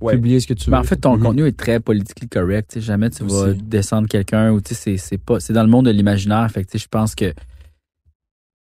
Ouais. 0.00 0.14
Publier 0.14 0.40
ce 0.40 0.46
que 0.46 0.54
tu 0.54 0.64
veux. 0.64 0.70
Mais 0.70 0.78
en 0.78 0.82
fait, 0.82 0.96
ton 0.96 1.18
contenu 1.18 1.46
est 1.46 1.54
très 1.58 1.78
politically 1.78 2.26
correct. 2.26 2.80
Jamais 2.80 3.10
tu 3.10 3.22
vas 3.24 3.52
descendre 3.52 4.08
quelqu'un 4.08 4.50
ou 4.50 4.60
tu 4.62 4.74
sais, 4.74 4.74
c'est 4.74 4.96
c'est 4.96 5.18
pas 5.18 5.40
c'est 5.40 5.52
dans 5.52 5.62
le 5.62 5.68
monde 5.68 5.84
de 5.86 5.90
l'imaginaire. 5.90 6.50
Fait 6.50 6.64
que 6.64 6.70
tu 6.70 6.78
sais, 6.78 6.84
je 6.84 6.88
pense 6.88 7.14
que 7.14 7.34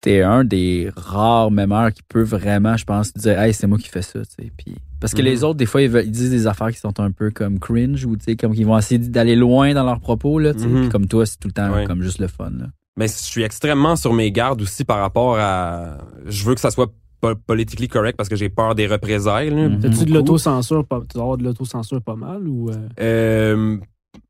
t'es 0.02 0.22
un 0.22 0.44
des 0.44 0.92
rares 0.96 1.52
mémeurs 1.52 1.92
qui 1.94 2.02
peut 2.04 2.24
vraiment, 2.24 2.76
je 2.78 2.86
pense, 2.86 3.14
dire 3.14 3.40
hey 3.40 3.54
c'est 3.54 3.68
moi 3.68 3.78
qui 3.78 3.88
fais 3.90 4.02
ça. 4.02 4.20
tu 4.26 4.44
sais. 4.46 4.52
Puis 4.58 4.76
parce 5.00 5.14
que 5.14 5.22
les 5.22 5.44
autres 5.46 5.58
des 5.58 5.66
fois 5.66 5.82
ils, 5.82 5.90
veulent- 5.90 6.06
ils 6.06 6.12
disent 6.12 6.30
des 6.32 6.46
affaires 6.48 6.72
qui 6.72 6.80
sont 6.80 7.00
un 7.00 7.12
peu 7.12 7.32
comme 7.32 7.58
cringe 7.60 8.04
ou 8.06 8.18
tu 8.18 8.24
sais 8.26 8.36
comme 8.36 8.54
qu'ils 8.54 8.66
vont 8.66 8.78
essayer 8.78 8.98
d'aller 9.00 9.36
loin 9.38 9.74
dans 9.74 9.84
leurs 9.86 10.00
propos 10.02 10.40
là. 10.40 10.54
tu 10.54 10.60
sais. 10.62 10.68
Mhm. 10.68 10.82
Puis 10.82 10.90
comme 10.90 11.08
toi 11.08 11.26
c'est 11.26 11.38
tout 11.40 11.48
le 11.48 11.54
temps 11.54 11.72
Ouais. 11.72 11.86
comme 11.86 12.02
juste 12.02 12.20
le 12.20 12.28
fun. 12.28 12.50
Là. 12.52 12.66
Mais 12.98 13.08
je 13.08 13.14
suis 13.14 13.44
extrêmement 13.44 13.96
sur 13.96 14.12
mes 14.14 14.30
gardes 14.32 14.62
aussi 14.62 14.84
par 14.84 15.00
rapport 15.00 15.38
à. 15.40 16.00
Je 16.26 16.44
veux 16.46 16.54
que 16.56 16.60
ça 16.62 16.70
soit 16.72 16.92
po- 17.22 17.36
politically 17.48 17.88
correct 17.88 18.16
parce 18.18 18.30
que 18.30 18.36
j'ai 18.36 18.50
peur 18.50 18.76
des 18.76 18.88
représailles. 18.88 19.50
là. 19.50 19.70
Mhm. 19.70 19.80
T'as-tu 19.80 20.06
de 20.06 20.14
l'autocensure, 20.14 20.86
pas, 20.86 21.00
tu 21.02 21.14
dois 21.16 21.24
avoir 21.24 21.38
de 21.38 21.44
l'autocensure 21.44 22.02
pas 22.02 22.16
mal 22.16 22.48
ou 22.48 22.70
euh, 22.70 22.76
Euh, 23.00 23.78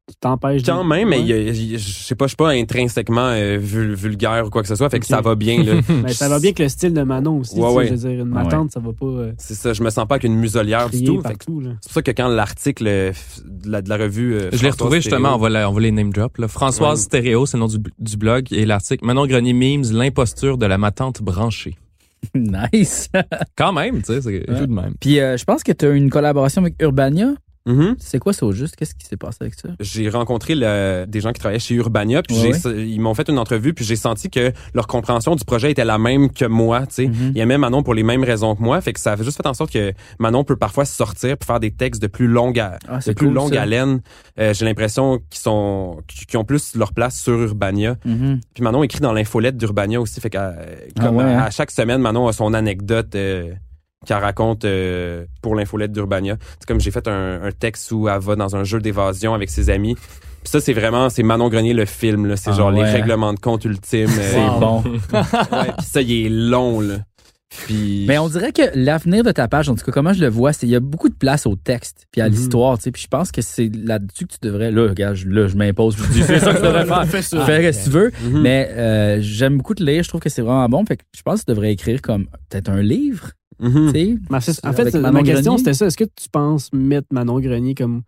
tu 0.07 0.15
t'empêches 0.19 0.63
de- 0.63 0.71
quand 0.71 0.83
même, 0.83 1.09
mais 1.09 1.23
je 1.53 1.77
sais 1.77 2.15
pas, 2.15 2.25
je 2.25 2.29
suis 2.29 2.35
pas 2.35 2.49
intrinsèquement 2.49 3.29
euh, 3.29 3.57
vul- 3.61 3.93
vulgaire 3.93 4.43
ou 4.47 4.49
quoi 4.49 4.63
que 4.63 4.67
ce 4.67 4.73
soit, 4.75 4.89
fait 4.89 4.99
que 4.99 5.05
ça 5.05 5.21
va 5.21 5.35
bien. 5.35 5.63
Là. 5.63 5.73
Ben, 6.03 6.07
ça 6.09 6.27
va 6.27 6.39
bien 6.39 6.51
que 6.51 6.63
le 6.63 6.69
style 6.69 6.93
de 6.95 7.03
Manon 7.03 7.37
aussi. 7.39 7.59
Ouais, 7.59 7.83
tu. 7.83 7.89
Je 7.89 7.93
veux 7.93 8.09
dire, 8.09 8.21
une 8.25 8.33
ouais. 8.35 8.43
matante, 8.43 8.71
ça 8.71 8.79
va 8.79 8.91
pas 8.91 9.05
euh, 9.05 9.31
C'est 9.37 9.53
ça, 9.53 9.71
je 9.73 9.83
me 9.83 9.89
sens 9.91 10.07
pas 10.07 10.15
avec 10.15 10.23
une 10.23 10.33
muselière 10.35 10.89
du 10.89 11.03
tout. 11.03 11.21
C'est 11.23 11.45
pour 11.45 11.63
ça 11.93 12.01
que 12.01 12.09
quand 12.11 12.27
l'article 12.27 12.85
de 12.85 13.11
la, 13.71 13.83
de 13.83 13.89
la 13.89 13.97
revue. 13.97 14.33
euh, 14.33 14.49
Je 14.51 14.63
l'ai 14.63 14.71
retrouvé 14.71 14.97
Stéréo- 14.99 15.03
justement, 15.03 15.35
on 15.35 15.37
va, 15.37 15.49
la- 15.49 15.69
on 15.69 15.73
va 15.73 15.79
les 15.81 15.91
name 15.91 16.11
drop. 16.11 16.37
Là. 16.39 16.47
Françoise 16.47 16.99
Ouais. 16.99 17.05
Stéréo, 17.05 17.45
c'est 17.45 17.57
le 17.57 17.61
nom 17.61 17.67
du, 17.67 17.77
du 17.99 18.17
blog, 18.17 18.47
et 18.51 18.65
l'article 18.65 19.05
Manon 19.05 19.27
Grenier 19.27 19.53
Memes, 19.53 19.83
l'imposture 19.91 20.57
de 20.57 20.65
la 20.65 20.79
matante 20.79 21.21
branchée. 21.21 21.75
nice. 22.35 23.09
Quand 23.55 23.73
même, 23.73 24.01
tu 24.01 24.13
sais. 24.13 24.21
c'est- 24.21 24.45
Tout 24.45 24.67
de 24.67 24.73
même. 24.73 24.93
Puis 24.99 25.19
euh, 25.19 25.37
je 25.37 25.43
pense 25.45 25.63
que 25.63 25.71
tu 25.71 25.85
as 25.85 25.89
une 25.91 26.09
collaboration 26.09 26.61
avec 26.61 26.75
Urbania. 26.81 27.33
Mhm. 27.69 27.95
C'est 27.99 28.19
quoi 28.19 28.33
ça 28.33 28.45
au 28.45 28.51
juste? 28.51 28.75
Qu'est-ce 28.75 28.95
qui 28.95 29.05
s'est 29.05 29.15
passé 29.17 29.37
avec 29.41 29.53
ça? 29.53 29.69
J'ai 29.79 30.09
rencontré 30.09 30.55
le- 30.55 31.05
des 31.07 31.21
gens 31.21 31.31
qui 31.31 31.39
travaillaient 31.39 31.59
chez 31.59 31.75
Urbania, 31.75 32.21
puis 32.23 32.35
Ouais, 32.39 32.51
j'ai- 32.63 32.85
ils 32.87 32.99
m'ont 32.99 33.13
fait 33.13 33.29
une 33.29 33.37
entrevue, 33.39 33.73
puis 33.73 33.85
j'ai 33.85 33.95
senti 33.95 34.29
que 34.29 34.51
leur 34.73 34.87
compréhension 34.87 35.35
du 35.35 35.45
projet 35.45 35.71
était 35.71 35.85
la 35.85 35.97
même 35.97 36.31
que 36.31 36.45
moi. 36.45 36.87
Tu 36.87 36.93
sais, 36.95 37.11
il 37.35 37.37
aimait 37.39 37.57
Manon 37.57 37.83
pour 37.83 37.93
les 37.93 38.03
mêmes 38.03 38.23
raisons 38.23 38.55
que 38.55 38.61
moi, 38.63 38.81
fait 38.81 38.93
que 38.93 38.99
ça 38.99 39.13
a 39.13 39.15
juste 39.17 39.37
fait 39.37 39.45
en 39.47 39.53
sorte 39.53 39.71
que 39.71 39.93
Manon 40.19 40.43
peut 40.43 40.55
parfois 40.55 40.85
sortir 40.85 41.37
pour 41.37 41.45
faire 41.47 41.59
des 41.59 41.71
textes 41.71 42.01
de 42.01 42.07
plus 42.07 42.27
longue, 42.27 42.59
à- 42.59 42.79
Ah, 42.87 42.97
de 42.97 43.01
c'est 43.03 43.13
plus 43.13 43.27
cool, 43.27 43.35
longue 43.35 43.53
ça. 43.53 43.61
haleine. 43.61 44.01
Euh, 44.39 44.53
j'ai 44.53 44.65
l'impression 44.65 45.19
qu'ils 45.29 45.39
sont, 45.41 46.01
qu'ils 46.07 46.37
ont 46.39 46.43
plus 46.45 46.75
leur 46.75 46.93
place 46.93 47.19
sur 47.21 47.33
Urbania. 47.39 47.97
Mhm. 48.05 48.39
Puis 48.53 48.63
Manon 48.63 48.83
écrit 48.83 48.99
dans 49.01 49.13
l'infolette 49.13 49.57
d'Urbania 49.57 50.01
aussi, 50.01 50.19
fait 50.19 50.29
qu'à 50.31 50.55
Ah 50.99 51.11
ouais, 51.11 51.23
à, 51.23 51.27
hein? 51.27 51.39
à 51.43 51.49
chaque 51.51 51.71
semaine, 51.71 52.01
Manon 52.01 52.27
a 52.27 52.33
son 52.33 52.53
anecdote 52.53 53.13
euh, 53.15 53.53
qu'elle 54.05 54.17
raconte 54.17 54.65
euh, 54.65 55.25
pour 55.41 55.55
l'infolette 55.55 55.91
d'Urbania. 55.91 56.37
C'est 56.59 56.67
comme 56.67 56.79
j'ai 56.79 56.91
fait 56.91 57.07
un, 57.07 57.41
un 57.43 57.51
texte 57.51 57.91
où 57.91 58.07
elle 58.07 58.19
va 58.19 58.35
dans 58.35 58.55
un 58.55 58.63
jeu 58.63 58.79
d'évasion 58.79 59.33
avec 59.33 59.49
ses 59.49 59.69
amis. 59.69 59.95
Puis 59.95 60.51
ça, 60.51 60.61
c'est 60.61 60.73
vraiment, 60.73 61.09
c'est 61.09 61.23
Manon 61.23 61.49
Grenier 61.49 61.73
le 61.73 61.85
film. 61.85 62.25
là. 62.25 62.37
C'est 62.37 62.51
Ah 62.51 62.53
genre 62.53 62.71
les 62.71 62.83
règlements 62.83 63.33
de 63.33 63.39
compte 63.39 63.65
ultimes. 63.65 64.07
euh, 64.09 64.31
C'est 64.31 64.59
bon. 64.59 64.81
ouais, 64.83 65.71
puis 65.77 65.85
ça, 65.85 66.01
il 66.01 66.25
est 66.25 66.29
long. 66.29 66.79
Là. 66.79 66.99
Puis 67.65 68.05
Mais 68.07 68.17
on 68.19 68.29
dirait 68.29 68.51
que 68.53 68.61
l'avenir 68.75 69.23
de 69.23 69.31
ta 69.31 69.47
page, 69.47 69.67
en 69.69 69.75
tout 69.75 69.83
cas, 69.83 69.91
comment 69.91 70.13
je 70.13 70.21
le 70.21 70.29
vois, 70.29 70.53
c'est 70.53 70.67
il 70.67 70.69
y 70.69 70.75
a 70.75 70.79
beaucoup 70.79 71.09
de 71.09 71.15
place 71.15 71.45
au 71.47 71.55
texte 71.55 72.05
puis 72.11 72.21
à 72.21 72.29
Mhm. 72.29 72.35
l'histoire, 72.35 72.77
tu 72.77 72.83
sais. 72.85 72.91
Puis 72.91 73.01
je 73.01 73.07
pense 73.07 73.31
que 73.31 73.41
c'est 73.41 73.69
là-dessus 73.75 74.27
que 74.27 74.33
tu 74.33 74.37
devrais. 74.43 74.71
Là, 74.71 74.87
regarde, 74.87 75.15
je- 75.15 75.27
là, 75.27 75.47
je 75.47 75.57
m'impose. 75.57 75.97
Je 75.97 76.03
dis, 76.13 76.23
c'est 76.23 76.39
ça 76.39 76.53
que 76.53 76.57
tu 76.59 76.63
devrais 76.63 76.85
faire. 76.85 77.05
Fais 77.07 77.21
ça. 77.23 77.43
Fais 77.45 77.73
ce 77.73 77.79
que 77.79 77.83
tu 77.85 77.89
veux. 77.89 78.11
Mhm. 78.23 78.41
Mais 78.41 78.69
euh, 78.71 79.17
j'aime 79.21 79.57
beaucoup 79.57 79.73
te 79.73 79.83
lire. 79.83 80.03
Je 80.03 80.09
trouve 80.09 80.21
que 80.21 80.29
c'est 80.29 80.43
vraiment 80.43 80.69
bon. 80.69 80.85
Fait 80.85 80.95
que 80.97 81.03
je 81.17 81.21
pense 81.23 81.41
que 81.41 81.45
tu 81.47 81.51
devrais 81.51 81.73
écrire 81.73 82.01
comme 82.01 82.27
peut-être 82.49 82.69
un 82.69 82.81
livre, 82.81 83.31
Mhm. 83.59 84.19
en 84.63 84.73
fait, 84.73 84.93
Manon 84.95 85.11
ma 85.11 85.23
question, 85.23 85.57
c'était 85.57 85.73
ça. 85.73 85.87
Est-ce 85.87 85.97
que 85.97 86.05
tu 86.05 86.29
penses 86.31 86.71
mettre 86.73 87.07
Manon 87.11 87.39
Grenier 87.39 87.75
comme 87.75 88.03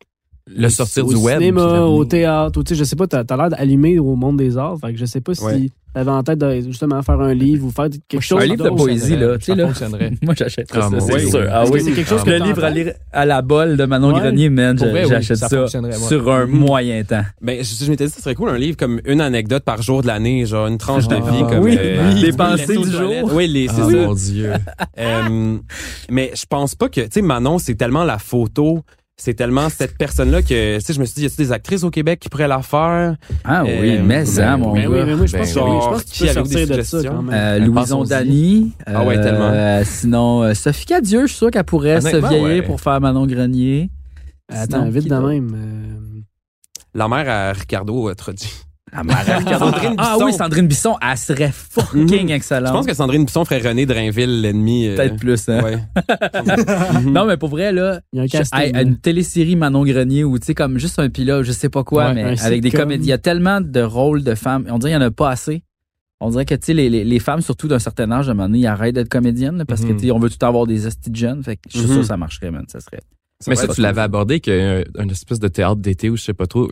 Le 0.56 0.70
sortir 0.70 1.06
au 1.06 1.10
du 1.10 1.16
web. 1.16 1.39
cinéma, 1.39 1.62
puis 1.64 1.72
l'amener. 1.74 1.86
au 1.86 2.06
théâtre, 2.06 2.60
ou 2.60 2.64
tu 2.64 2.74
sais, 2.74 2.80
je 2.80 2.84
sais 2.84 2.95
pas, 2.95 3.08
t'as 3.08 3.24
as, 3.30 3.38
l'air 3.38 3.49
d'allumer 3.49 3.99
au 3.99 4.16
monde 4.16 4.38
des 4.38 4.58
arts. 4.58 4.78
Fait 4.80 4.91
que 4.93 4.99
je 4.99 5.06
sais 5.06 5.22
pas 5.22 5.34
si 5.34 5.43
Ouais. 5.43 5.70
t'avais 5.93 6.12
en 6.12 6.24
tête 6.24 6.39
de 6.39 6.62
justement 6.62 7.02
faire 7.02 7.20
un 7.20 7.34
livre 7.34 7.66
ou 7.66 7.70
faire 7.72 7.88
quelque 8.08 8.22
chose. 8.22 8.41
un 8.41 8.45
livre 8.45 8.64
de 8.66 8.70
poésie, 8.76 9.16
là. 9.18 9.38
Tu 9.38 9.45
sais, 9.45 9.52
Ça 9.54 9.56
là. 9.56 9.68
fonctionnerait. 9.68 10.12
Moi, 10.22 10.34
j'achèterais 10.38 10.80
Ah, 10.84 10.89
ça, 10.91 10.99
c'est 10.99 11.18
Dieu. 11.18 11.30
sûr. 11.30 11.47
Ah 11.52 11.64
oui. 11.72 11.82
c'est 11.82 11.91
quelque 11.91 12.08
chose 12.10 12.24
que 12.24 12.30
Le 12.30 12.38
livre 12.39 12.64
à 12.64 12.70
lire 12.70 12.93
à 13.14 13.26
la 13.26 13.41
bol 13.41 13.78
de 13.78 13.86
Manon 13.86 14.14
Ouais. 14.14 14.20
Grenier, 14.22 14.49
man, 14.49 14.76
vrai, 14.78 15.04
oui, 15.04 15.10
j'achète 15.10 15.38
ça 15.38 15.47
sur 15.68 16.32
un 16.32 16.45
Mhm. 16.45 16.52
moyen 16.52 17.04
temps. 17.04 17.24
Ben, 17.41 17.64
je, 17.64 17.86
je 17.86 17.89
m'étais 17.89 18.06
dit, 18.06 18.12
ce 18.12 18.22
serait 18.22 18.36
cool 18.36 18.49
un 18.49 18.58
livre 18.58 18.78
comme 18.78 18.99
une 19.06 19.22
anecdote 19.22 19.64
par 19.64 19.82
jour 19.82 20.02
de 20.02 20.08
l'année, 20.08 20.45
genre 20.45 20.68
une 20.68 20.78
tranche 20.78 21.08
de 21.08 21.16
Ah, 21.16 21.32
vie 21.32 21.39
comme 21.49 21.60
oui, 21.64 21.78
euh, 21.80 22.10
oui, 22.14 22.20
les 22.22 22.30
oui, 22.32 22.36
pensées 22.38 22.78
du 22.78 22.91
jour. 22.91 23.32
Oui, 23.34 23.47
les, 23.47 23.68
c'est 23.68 23.82
Ah, 23.82 23.86
ça. 23.89 23.91
mon 23.91 24.14
Dieu. 24.14 24.52
Euh, 24.99 25.58
mais 26.10 26.32
je 26.36 26.45
pense 26.49 26.76
pas 26.76 26.89
que, 26.89 27.02
tu 27.02 27.08
sais, 27.12 27.22
Manon, 27.22 27.58
c'est 27.58 27.76
tellement 27.76 28.04
la 28.04 28.18
photo, 28.18 28.82
c'est 29.24 29.36
tellement 29.36 29.69
cette 29.69 29.97
personne-là 29.99 30.41
que, 30.41 30.78
tu 30.80 30.82
sais, 30.84 30.93
je 30.93 30.99
me 30.99 31.05
suis 31.05 31.13
dit, 31.15 31.22
y 31.22 31.26
a 31.28 31.30
des 31.38 31.51
actrices 31.51 31.84
au 31.84 31.91
Québec 31.91 32.19
qui 32.19 32.28
pourraient 32.28 32.47
la 32.47 32.63
faire? 32.63 33.15
Ah 33.43 33.63
Euh, 33.63 33.78
oui, 33.80 33.99
mais 34.03 34.26
ça, 34.26 34.41
ben, 34.53 34.57
mon 34.57 34.74
Mais 34.74 34.82
gars. 34.84 34.89
oui, 34.89 34.99
mais 35.05 35.15
moi, 35.15 35.26
je 35.28 35.38
pense, 35.38 35.53
Ben, 35.53 35.61
que, 35.61 35.69
oui, 35.69 35.78
je 35.82 35.88
pense 35.89 36.03
que 36.03 36.07
tu 36.09 36.13
qui 36.13 36.19
peux 36.24 36.34
sortir 36.34 36.57
des 36.57 36.65
de 36.65 36.82
ça 36.82 36.84
suggestions? 36.84 37.11
quand 37.15 37.22
même. 37.22 37.36
Euh, 37.36 37.59
Ben, 37.59 37.65
Louison. 37.67 38.03
Dany. 38.03 38.72
Ah 38.88 39.03
ouais, 39.05 39.17
Euh, 39.17 39.24
tellement. 39.24 39.84
sinon, 39.86 40.41
euh, 40.43 40.53
Sophie 40.55 40.86
Cadieux, 40.86 41.22
je 41.22 41.28
suis 41.28 41.38
sûr 41.38 41.51
qu'elle 41.51 41.63
pourrait 41.63 42.01
se 42.01 42.17
vieillir 42.17 42.43
ouais. 42.43 42.61
pour 42.63 42.82
faire 42.82 42.99
Manon 42.99 43.28
Grenier. 43.28 43.91
Attends, 44.49 44.80
Sinon, 44.80 44.89
vite 44.89 45.07
de 45.07 45.15
même. 45.15 45.51
euh, 45.55 46.22
La 46.95 47.07
mère 47.07 47.30
à 47.30 47.53
Ricardo 47.53 48.09
euh, 48.09 48.15
Trodi. 48.15 48.49
Ah, 48.93 49.01
arrête, 49.09 49.47
Sandrine 49.57 49.95
Ah 49.97 50.13
Bisson. 50.15 50.25
oui, 50.25 50.33
Sandrine 50.33 50.67
Bisson, 50.67 50.97
elle 51.01 51.17
serait 51.17 51.51
fucking 51.53 52.23
Mhm. 52.25 52.29
excellente. 52.31 52.67
Je 52.67 52.73
pense 52.73 52.85
que 52.85 52.93
Sandrine 52.93 53.23
Bisson 53.25 53.45
ferait 53.45 53.59
René 53.67 53.85
Drainville, 53.85 54.41
l'ennemi. 54.41 54.87
euh, 54.87 54.95
Peut-être 54.97 55.15
plus, 55.17 55.47
hein. 55.49 55.61
Ouais. 55.63 55.77
Non, 57.05 57.25
mais 57.25 57.37
pour 57.37 57.49
vrai, 57.49 57.71
là, 57.71 58.01
Il 58.13 58.17
y 58.17 58.19
a 58.19 58.23
un 58.23 58.25
je- 58.27 58.31
casting. 58.31 58.59
hey, 58.59 58.71
là. 58.73 58.81
une 58.81 58.97
télésérie 58.97 59.55
Manon 59.55 59.83
Grenier 59.85 60.23
ou 60.23 60.37
tu 60.39 60.45
sais 60.47 60.53
comme 60.55 60.77
juste 60.77 60.99
un 60.99 61.09
pilote, 61.09 61.43
je 61.45 61.51
sais 61.51 61.69
pas 61.69 61.83
quoi, 61.83 62.07
Ouais, 62.07 62.13
mais 62.13 62.41
avec 62.41 62.61
des 62.61 62.71
comédies. 62.71 63.05
Il 63.05 63.09
y 63.09 63.13
a 63.13 63.17
tellement 63.17 63.61
de 63.61 63.81
rôles 63.81 64.23
de 64.23 64.35
femmes. 64.35 64.65
On 64.69 64.77
dirait 64.77 64.91
qu'il 64.93 65.01
y 65.01 65.03
en 65.03 65.07
a 65.07 65.11
pas 65.11 65.29
assez. 65.29 65.63
On 66.19 66.29
dirait 66.29 66.45
que 66.45 66.53
tu 66.53 66.65
sais 66.67 66.73
les, 66.73 66.89
les, 66.89 67.03
les 67.03 67.19
femmes 67.19 67.41
surtout 67.41 67.67
d'un 67.67 67.79
certain 67.79 68.11
âge 68.11 68.27
à 68.27 68.31
un 68.31 68.33
moment 68.35 68.47
donné, 68.47 68.59
ils 68.59 68.67
arrêtent 68.67 68.93
d'être 68.95 69.09
comédiennes 69.09 69.57
là, 69.57 69.65
parce 69.65 69.81
que 69.81 69.87
Mhm. 69.93 69.97
tu 69.97 70.05
sais 70.05 70.11
on 70.11 70.19
veut 70.19 70.29
tout 70.29 70.45
avoir 70.45 70.67
des 70.67 70.85
hosties 70.85 71.09
de 71.09 71.15
jeunes. 71.15 71.43
Fait 71.43 71.55
que 71.55 71.61
je 71.69 71.77
suis 71.79 71.87
Mhm. 71.87 71.93
sûr 71.93 72.01
que 72.01 72.07
ça 72.07 72.17
marcherait, 72.17 72.51
man. 72.51 72.65
Ça 72.67 72.79
serait. 72.79 72.99
Mais 73.47 73.55
Ça 73.55 73.67
tu 73.67 73.81
l'avais 73.81 74.01
abordé 74.01 74.39
qu'un 74.39 74.83
une 74.99 75.11
espèce 75.11 75.39
de 75.39 75.47
théâtre 75.47 75.77
d'été 75.77 76.09
ou 76.09 76.17
je 76.17 76.23
sais 76.23 76.33
pas 76.33 76.45
trop. 76.47 76.69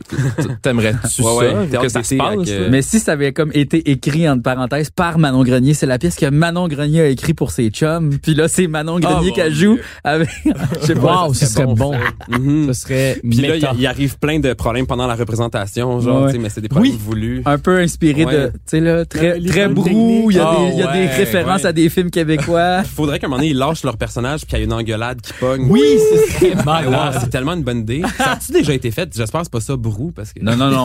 T'aimerais-tu 0.62 1.22
ça? 1.22 1.78
que 1.82 1.88
ça 1.88 2.02
se 2.02 2.14
passe? 2.14 2.36
euh, 2.48 2.68
Mais 2.70 2.82
si 2.82 3.00
ça 3.00 3.12
avait 3.12 3.32
comme 3.32 3.50
été 3.54 3.90
écrit 3.90 4.28
entre 4.28 4.42
parenthèses 4.42 4.90
par 4.90 5.18
Manon 5.18 5.42
Grenier, 5.42 5.74
c'est 5.74 5.86
la 5.86 5.98
pièce 5.98 6.16
que 6.16 6.26
Manon 6.26 6.68
Grenier 6.68 7.00
a 7.02 7.06
écrit 7.08 7.34
pour 7.34 7.50
ses 7.50 7.70
chums. 7.70 8.18
Puis 8.22 8.34
là, 8.34 8.48
c'est 8.48 8.66
Manon 8.66 8.98
Grenier 9.00 9.28
mon 9.30 9.34
qui 9.34 9.54
joue 9.54 9.78
avec. 10.04 10.28
Je 10.82 10.86
sais 10.86 10.94
pas. 10.94 11.26
Wow, 11.26 11.34
ce 11.34 11.46
serait 11.46 11.66
bon. 11.66 11.94
Mhm. 12.28 12.72
Ce 12.72 12.80
serait 12.82 13.20
Puis 13.28 13.40
là, 13.40 13.56
il 13.56 13.66
il 13.78 13.86
arrive 13.86 14.18
plein 14.18 14.38
de 14.40 14.52
problèmes 14.52 14.86
pendant 14.86 15.06
la 15.06 15.14
représentation, 15.14 16.00
genre, 16.00 16.22
Ouais. 16.22 16.26
tu 16.28 16.32
sais, 16.36 16.38
mais 16.42 16.48
c'est 16.48 16.60
des 16.60 16.68
problèmes 16.68 16.92
Oui. 16.92 16.98
voulus. 17.02 17.42
un 17.44 17.58
peu 17.58 17.78
inspiré 17.78 18.24
Ouais. 18.24 18.32
de, 18.32 18.46
tu 18.48 18.52
sais 18.66 18.80
là, 18.80 19.04
très, 19.04 19.40
très 19.40 19.68
brou. 19.68 20.28
Il 20.30 20.36
y 20.36 20.40
a, 20.40 20.44
des, 20.56 20.72
il 20.74 20.78
y 20.78 20.82
a 20.82 20.92
des 20.92 20.98
ouais, 21.00 21.06
références 21.08 21.62
ouais. 21.62 21.68
à 21.68 21.72
des 21.72 21.88
films 21.88 22.10
québécois. 22.10 22.82
Faudrait 22.84 23.18
qu'à 23.18 23.26
un 23.26 23.30
moment 23.30 23.38
donné, 23.40 23.50
ils 23.50 23.56
lâchent 23.56 23.84
leur 23.84 23.96
personnage 23.96 24.40
puis 24.40 24.48
qu'il 24.50 24.58
y 24.58 24.62
ait 24.62 24.64
une 24.64 24.72
engueulade 24.72 25.20
qui 25.20 25.32
pogne. 25.34 25.66
Oui, 25.70 25.80
ce 25.98 26.46
malade. 26.64 27.18
c'est 27.20 27.30
tellement 27.30 27.52
une 27.54 27.62
bonne 27.62 27.78
idée. 27.80 28.02
Ça 28.16 28.32
a-tu 28.32 28.52
déjà 28.52 28.74
été 28.74 28.90
fait? 28.90 29.10
J'espère 29.14 29.40
que 29.40 29.46
c'est 29.46 29.52
pas 29.52 29.60
ça, 29.60 29.76
Brou, 29.76 30.12
parce 30.12 30.32
que. 30.32 30.42
Non, 30.42 30.56
non, 30.56 30.70
non. 30.70 30.84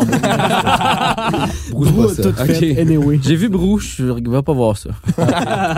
Brou, 1.71 1.85
Brou, 1.91 2.07
pas 2.07 2.13
ça. 2.13 2.23
tout 2.23 2.45
fait, 2.45 2.79
anyway. 2.79 3.19
J'ai 3.21 3.35
vu 3.35 3.49
Brou, 3.49 3.79
je 3.79 4.03
vais 4.05 4.41
pas 4.43 4.53
voir 4.53 4.77
ça. 4.77 4.89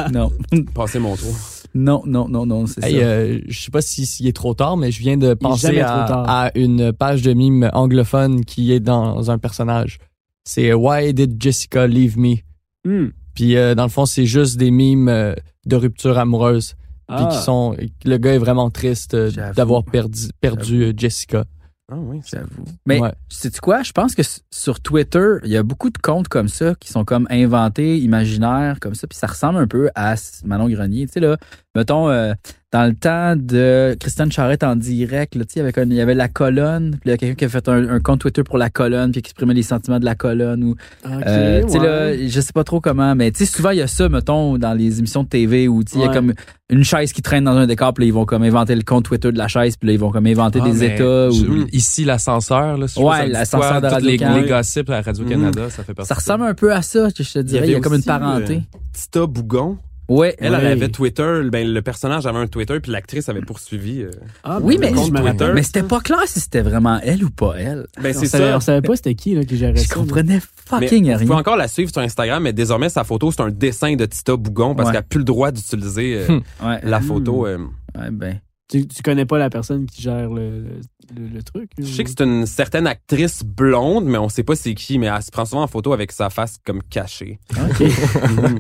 non. 0.14 0.32
Passer 0.74 1.00
mon 1.00 1.16
tour. 1.16 1.34
Non, 1.76 2.02
non, 2.06 2.28
non, 2.28 2.46
non, 2.46 2.66
c'est 2.66 2.84
Hey, 2.84 2.96
ça. 2.96 3.02
euh, 3.02 3.40
je 3.48 3.60
sais 3.60 3.72
pas 3.72 3.82
si 3.82 4.06
s'il 4.06 4.28
est 4.28 4.36
trop 4.36 4.54
tard, 4.54 4.78
mais 4.78 4.92
je 4.92 5.00
viens 5.00 5.18
de 5.18 5.34
penser 5.34 5.80
à, 5.82 6.52
une 6.56 6.92
page 6.94 7.22
de 7.22 7.34
mime 7.34 7.70
anglophone 7.74 8.46
qui 8.46 8.72
est 8.72 8.80
dans 8.80 9.30
un 9.30 9.38
personnage. 9.38 10.00
C'est 10.44 10.72
euh, 10.72 10.76
Why 10.78 11.14
did 11.14 11.36
Jessica 11.42 11.86
leave 11.88 12.18
me? 12.18 12.38
Hmm. 12.86 13.10
Puis 13.36 13.58
euh, 13.58 13.76
dans 13.76 13.84
le 13.84 13.90
fond, 13.90 14.06
c'est 14.06 14.26
juste 14.26 14.58
des 14.58 14.72
mimes 14.72 15.10
euh, 15.10 15.36
de 15.66 15.76
rupture 15.76 16.18
amoureuse. 16.18 16.76
Puis 17.08 17.16
Ah. 17.20 17.30
qui 17.32 17.38
sont, 17.38 17.76
le 18.06 18.18
gars 18.18 18.34
est 18.34 18.38
vraiment 18.38 18.70
triste 18.70 19.14
euh, 19.14 19.32
d'avoir 19.56 19.84
perdu, 19.84 20.28
perdu 20.42 20.84
euh, 20.84 20.94
Jessica. 20.96 21.46
Ah 21.90 21.96
oui, 21.98 22.20
c'est 22.22 22.40
J'avoue. 22.40 22.66
Mais 22.86 23.00
Ouais. 23.00 23.14
sais-tu 23.30 23.62
quoi? 23.62 23.82
Je 23.82 23.94
pense 23.94 24.14
que 24.14 24.22
sur 24.52 24.82
Twitter, 24.82 25.36
il 25.46 25.50
y 25.52 25.56
a 25.56 25.64
beaucoup 25.64 25.90
de 25.90 25.98
comptes 25.98 26.28
comme 26.28 26.50
ça 26.50 26.76
qui 26.76 26.92
sont 26.92 27.06
comme 27.06 27.28
inventés, 27.30 27.98
imaginaires, 28.00 28.82
comme 28.82 28.94
ça. 28.94 29.08
Puis 29.08 29.18
ça 29.18 29.28
ressemble 29.28 29.60
un 29.60 29.68
peu 29.68 29.90
à 29.96 30.16
Manon 30.44 30.68
Grenier. 30.68 31.06
Tu 31.08 31.14
sais, 31.14 31.20
là, 31.22 31.38
mettons, 31.78 32.10
euh, 32.10 32.34
dans 32.74 32.84
le 32.86 32.94
temps 32.96 33.36
de 33.38 33.96
Christiane 33.98 34.30
Charrette 34.30 34.62
en 34.64 34.76
direct, 34.76 35.36
là, 35.36 35.46
il 35.56 35.60
y 35.60 35.62
avait 35.62 35.80
un- 35.80 35.84
il 35.86 35.94
y 35.94 36.02
avait 36.02 36.14
la 36.16 36.28
colonne. 36.28 36.92
Puis 36.92 37.02
il 37.06 37.10
y 37.12 37.14
a 37.14 37.18
quelqu'un 37.18 37.36
qui 37.36 37.46
a 37.46 37.50
fait 37.50 37.70
un, 37.70 37.88
un 37.88 38.00
compte 38.02 38.20
Twitter 38.20 38.44
pour 38.44 38.58
la 38.58 38.70
colonne, 38.70 39.12
puis 39.14 39.22
qui 39.22 39.30
exprimait 39.30 39.54
les 39.54 39.64
sentiments 39.64 40.00
de 40.00 40.06
la 40.06 40.16
colonne. 40.16 40.64
Ou, 40.66 40.72
Ok, 41.06 41.12
euh, 41.26 41.64
ouais. 41.64 41.80
là, 41.80 42.28
je 42.28 42.42
sais 42.42 42.52
pas 42.52 42.66
trop 42.66 42.82
comment, 42.82 43.16
mais 43.16 43.32
souvent, 43.34 43.70
il 43.70 43.78
y 43.78 43.82
a 43.82 43.88
ça, 43.88 44.10
mettons, 44.10 44.58
dans 44.58 44.74
les 44.74 45.00
émissions 45.00 45.24
de 45.24 45.30
TV 45.30 45.70
où, 45.70 45.82
il 45.96 46.02
y 46.02 46.04
a 46.04 46.10
comme 46.10 46.34
une 46.70 46.84
chaise 46.84 47.14
qui 47.14 47.22
traîne 47.22 47.46
dans 47.46 47.56
un 47.56 47.68
décor, 47.68 47.94
puis 47.94 48.04
là, 48.04 48.08
ils 48.10 48.14
vont 48.14 48.26
comme 48.26 48.44
inventer 48.44 48.76
le 48.76 48.82
compte 48.84 49.06
Twitter 49.06 49.32
de 49.32 49.38
la 49.38 49.48
chaise, 49.48 49.78
puis 49.78 49.88
là, 49.88 49.94
ils 49.94 50.00
vont 50.00 50.12
comme 50.12 50.26
inventer 50.28 50.60
Ah, 50.62 50.68
des 50.70 50.84
états. 50.84 51.30
je- 51.30 51.46
Ou, 51.50 51.68
Ici, 51.72 52.04
l'ascenseur. 52.04 52.78
Là, 52.78 52.88
si 52.90 53.00
Ouais, 53.00 53.28
l'ascenseur 53.30 53.80
de 53.82 53.88
toutes 53.90 54.02
les, 54.04 54.18
les 54.18 54.50
gossips 54.50 54.90
à 54.90 55.02
Radio-Canada, 55.02 55.70
ça 55.70 55.84
fait 55.86 55.94
partie 55.94 56.10
Ça 56.10 56.16
ressemble 56.16 56.44
un 56.44 56.54
peu 56.54 56.74
à 56.74 56.82
ça, 56.82 57.08
je 57.18 57.24
te 57.24 57.40
dirais. 57.40 57.66
Il 57.68 57.72
y, 57.72 57.76
a 57.76 57.80
comme 57.80 57.94
une 57.94 58.00
aussi, 58.00 58.08
parenté. 58.08 58.56
euh, 58.56 58.78
Tita 58.92 59.26
Bougon. 59.26 59.78
Ouais. 60.10 60.36
Elle, 60.40 60.54
Ouais. 60.54 60.60
elle 60.62 60.68
avait 60.68 60.90
Twitter. 60.90 61.42
Ben, 61.52 61.68
le 61.68 61.82
personnage 61.82 62.26
avait 62.26 62.38
un 62.40 62.48
Twitter, 62.48 62.80
puis 62.80 62.92
l'actrice 62.92 63.28
avait 63.30 63.42
poursuivi. 63.42 64.04
euh. 64.04 64.12
Ah, 64.44 64.60
oui, 64.62 64.78
ben, 64.78 64.94
mais, 64.96 65.04
je 65.06 65.12
me 65.12 65.20
Twitter. 65.20 65.52
mais 65.54 65.64
c'était 65.64 65.84
pas 65.84 66.00
clair 66.00 66.22
si 66.26 66.40
c'était 66.40 66.62
vraiment 66.62 67.00
elle 67.04 67.24
ou 67.26 67.30
pas 67.30 67.56
elle. 67.58 67.88
Ben, 68.02 68.14
On 68.16 68.20
c'est 68.20 68.28
savait, 68.28 68.50
ça. 68.52 68.58
on 68.58 68.60
savait 68.62 68.82
pas 68.82 68.96
c'était 68.96 69.16
qui 69.16 69.36
là, 69.36 69.44
qui 69.44 69.58
gérait 69.58 69.76
Je 69.76 69.88
ça. 69.88 69.96
comprenais 69.96 70.36
Mais 70.36 70.42
fucking 70.88 71.06
vous 71.06 71.12
pouvez 71.20 71.26
rien. 71.26 71.38
encore 71.38 71.58
la 71.58 71.68
suivre 71.68 71.92
sur 71.92 72.02
Instagram, 72.02 72.42
mais 72.44 72.54
désormais, 72.54 72.90
sa 72.90 73.04
photo, 73.04 73.32
c'est 73.32 73.42
un 73.42 73.50
dessin 73.52 73.96
de 73.96 74.06
Tita 74.06 74.36
Bougon 74.38 74.76
parce 74.76 74.88
Ouais. 74.88 74.94
qu'elle 74.94 75.02
n'a 75.02 75.08
plus 75.08 75.20
le 75.20 75.26
droit 75.26 75.52
d'utiliser 75.52 76.26
euh, 76.30 76.40
Ouais. 76.66 76.80
la 76.84 77.00
Hmm. 77.00 77.04
photo. 77.04 77.46
euh. 77.48 77.58
Ouais, 77.98 78.10
ben. 78.12 78.40
Tu, 78.70 78.86
tu 78.86 79.02
connais 79.02 79.26
pas 79.26 79.38
la 79.38 79.50
personne 79.50 79.86
qui 79.86 80.02
gère 80.02 80.30
le, 80.30 80.66
le, 81.16 81.42
truc? 81.44 81.70
Je 81.78 81.86
sais 81.86 82.04
que 82.04 82.10
c'est 82.10 82.22
une 82.22 82.46
certaine 82.46 82.88
actrice 82.88 83.44
blonde, 83.44 84.06
mais 84.06 84.18
on 84.18 84.30
sait 84.30 84.44
pas 84.44 84.56
c'est 84.56 84.74
qui, 84.74 84.98
mais 85.00 85.08
elle 85.08 85.22
se 85.22 85.32
prend 85.32 85.46
souvent 85.46 85.64
en 85.64 85.68
photo 85.68 85.94
avec 85.94 86.12
sa 86.12 86.30
face 86.30 86.58
comme 86.66 86.82
cachée. 86.84 87.40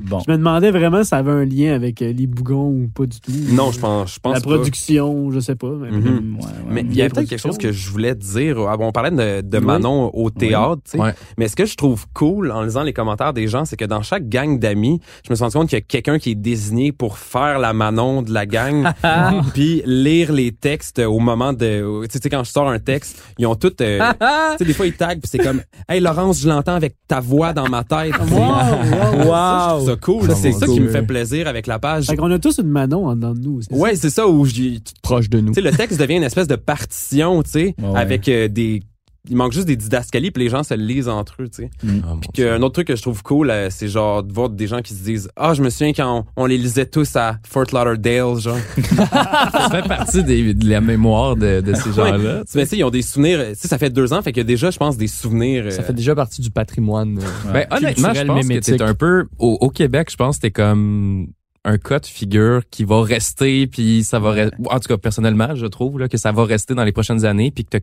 Bon. 0.07 0.19
Je 0.25 0.31
me 0.31 0.37
demandais 0.37 0.71
vraiment 0.71 1.03
si 1.03 1.09
ça 1.09 1.17
avait 1.17 1.31
un 1.31 1.45
lien 1.45 1.73
avec 1.73 2.01
euh, 2.01 2.11
les 2.13 2.27
bougons 2.27 2.67
ou 2.69 2.87
pas 2.93 3.05
du 3.05 3.19
tout. 3.19 3.31
Non, 3.51 3.71
je 3.71 3.79
pense, 3.79 4.15
je 4.15 4.19
pense 4.19 4.35
La 4.35 4.41
pas. 4.41 4.49
production, 4.55 5.31
je 5.31 5.39
sais 5.39 5.55
pas. 5.55 5.71
Mais 5.79 5.91
Mhm. 5.91 6.35
Ouais, 6.37 6.45
ouais. 6.45 6.51
Mais 6.69 6.81
il 6.81 6.95
y 6.95 7.01
a 7.01 7.09
peut-être 7.09 7.27
quelque 7.29 7.39
chose 7.41 7.57
que 7.57 7.71
je 7.71 7.89
voulais 7.89 8.15
te 8.15 8.19
dire. 8.23 8.57
Ah, 8.69 8.77
bon, 8.77 8.87
on 8.87 8.91
parlait 8.91 9.11
de, 9.11 9.41
de 9.47 9.57
Oui. 9.57 9.65
Manon 9.65 10.11
au 10.13 10.29
théâtre, 10.29 10.81
tu 10.85 10.91
sais. 10.91 10.99
Ouais. 10.99 11.13
Mais 11.37 11.47
ce 11.47 11.55
que 11.55 11.65
je 11.65 11.75
trouve 11.75 12.05
cool 12.13 12.51
en 12.51 12.61
lisant 12.63 12.83
les 12.83 12.93
commentaires 12.93 13.33
des 13.33 13.47
gens, 13.47 13.65
c'est 13.65 13.75
que 13.77 13.85
dans 13.85 14.01
chaque 14.01 14.29
gang 14.29 14.59
d'amis, 14.59 14.99
je 15.25 15.31
me 15.31 15.35
suis 15.35 15.43
rendu 15.43 15.57
compte 15.57 15.69
qu'il 15.69 15.77
y 15.77 15.81
a 15.81 15.85
quelqu'un 15.85 16.19
qui 16.19 16.31
est 16.31 16.35
désigné 16.35 16.91
pour 16.91 17.17
faire 17.17 17.59
la 17.59 17.73
Manon 17.73 18.21
de 18.21 18.31
la 18.33 18.45
gang, 18.45 18.87
puis 19.53 19.81
lire 19.85 20.31
les 20.31 20.51
textes 20.51 20.99
au 20.99 21.19
moment 21.19 21.53
de... 21.53 22.03
Tu 22.05 22.13
sais, 22.13 22.19
tu 22.19 22.23
sais, 22.23 22.29
quand 22.37 22.43
je 22.43 22.51
sors 22.51 22.69
un 22.69 22.79
texte, 22.79 23.21
ils 23.39 23.47
ont 23.47 23.55
tout... 23.55 23.73
euh, 23.81 23.99
tu 23.99 24.57
sais, 24.59 24.65
des 24.65 24.73
fois, 24.73 24.85
ils 24.85 24.93
taguent, 24.93 25.19
puis 25.19 25.29
c'est 25.29 25.39
comme 25.39 25.61
«Hey, 25.89 25.99
Laurence, 25.99 26.41
je 26.41 26.47
l'entends 26.47 26.75
avec 26.75 26.95
ta 27.07 27.19
voix 27.19 27.53
dans 27.53 27.67
ma 27.67 27.83
tête.» 27.83 28.13
Wow, 28.31 28.37
wow, 28.37 29.25
wow. 29.25 29.31
Ça, 29.31 29.67
je 29.69 29.69
trouve 29.69 29.87
ça 29.87 29.95
cool. 29.95 30.35
C'est 30.35 30.51
ça 30.51 30.65
cool. 30.65 30.75
qui 30.75 30.81
me 30.81 30.89
fait 30.89 31.01
plaisir 31.01 31.47
avec 31.47 31.65
la 31.65 31.79
page. 31.79 32.05
Fait 32.05 32.15
qu'on 32.15 32.29
a 32.31 32.37
tous 32.39 32.59
une 32.59 32.67
Manon 32.67 33.07
en 33.07 33.15
dedans 33.15 33.33
de 33.33 33.39
nous. 33.39 33.61
c'est 33.61 33.73
ça? 33.73 33.75
Ouais, 33.81 33.95
c'est 33.95 34.09
ça 34.09 34.27
où 34.27 34.45
j'ai 34.45 34.79
Proche 35.01 35.29
de 35.29 35.39
nous. 35.39 35.53
tu 35.53 35.61
sais, 35.61 35.61
le 35.61 35.75
texte 35.75 35.99
devient 35.99 36.17
une 36.17 36.23
espèce 36.23 36.47
de 36.47 36.55
partition, 36.55 37.41
tu 37.41 37.49
sais, 37.49 37.75
ouais. 37.81 37.99
avec 37.99 38.27
euh, 38.29 38.47
des. 38.47 38.83
Il 39.29 39.35
manque 39.35 39.51
juste 39.51 39.67
des 39.67 39.75
didascalies, 39.75 40.31
puis 40.31 40.43
les 40.43 40.49
gens 40.49 40.63
se 40.63 40.73
le 40.73 40.83
lisent 40.83 41.09
entre 41.09 41.35
eux, 41.41 41.49
tu 41.49 41.63
sais. 41.63 41.69
Ah, 41.83 41.87
mon 42.13 42.17
Puis 42.19 42.29
Dieu. 42.33 42.45
qu'un 42.47 42.61
autre 42.61 42.73
truc 42.73 42.87
que 42.87 42.95
je 42.95 43.01
trouve 43.01 43.21
cool, 43.23 43.49
euh, 43.49 43.69
c'est 43.69 43.87
genre 43.87 44.23
de 44.23 44.31
voir 44.31 44.49
des 44.49 44.67
gens 44.67 44.81
qui 44.81 44.93
se 44.93 45.03
disent 45.03 45.29
Ah, 45.35 45.53
je 45.53 45.61
me 45.61 45.69
souviens 45.69 45.93
quand 45.93 46.25
on, 46.35 46.43
on 46.43 46.45
les 46.45 46.57
lisait 46.57 46.85
tous 46.85 47.15
à 47.15 47.37
Fort 47.47 47.65
Lauderdale, 47.73 48.39
genre. 48.39 48.57
ça 49.11 49.69
fait 49.71 49.87
partie 49.87 50.23
des, 50.23 50.53
de 50.53 50.69
la 50.69 50.81
mémoire 50.81 51.35
de, 51.35 51.61
de 51.61 51.73
ces 51.75 51.91
gens-là. 51.93 52.41
Tu 52.45 52.51
sais, 52.51 52.63
tu 52.63 52.67
sais, 52.69 52.77
ils 52.77 52.83
ont 52.83 52.89
des 52.89 53.01
souvenirs. 53.01 53.39
Tu 53.49 53.55
sais, 53.55 53.67
ça 53.67 53.77
fait 53.77 53.89
deux 53.89 54.13
ans, 54.13 54.21
fait 54.21 54.31
que 54.33 54.41
déjà, 54.41 54.71
je 54.71 54.77
pense, 54.77 54.97
des 54.97 55.07
souvenirs. 55.07 55.65
euh, 55.65 55.71
Ça 55.71 55.83
fait 55.83 55.93
déjà 55.93 56.15
partie 56.15 56.41
du 56.41 56.49
patrimoine. 56.51 57.19
euh, 57.19 57.51
Ben, 57.53 57.65
honnêtement, 57.71 58.13
je 58.13 58.23
pense 58.23 58.47
que 58.47 58.59
t'es 58.59 58.81
un 58.81 58.93
peu 58.93 59.25
au, 59.39 59.57
au 59.61 59.69
Québec, 59.69 60.09
je 60.11 60.15
pense 60.15 60.37
que 60.37 60.41
t'es 60.43 60.51
comme 60.51 61.27
un 61.65 61.77
cas 61.77 61.99
de 61.99 62.05
figure 62.05 62.61
qui 62.71 62.85
va 62.85 63.01
rester 63.01 63.67
puis 63.67 64.03
ça 64.05 64.19
va 64.19 64.33
re- 64.33 64.51
en 64.69 64.79
tout 64.79 64.87
cas 64.87 64.97
personnellement, 64.97 65.53
je 65.53 65.65
trouve 65.65 65.99
là 65.99 66.07
que 66.07 66.17
ça 66.17 66.31
va 66.31 66.45
rester 66.45 66.75
dans 66.75 66.85
les 66.85 66.93
prochaines 66.93 67.25
années 67.25 67.51
puis 67.51 67.65
que 67.65 67.71
t'as 67.71 67.79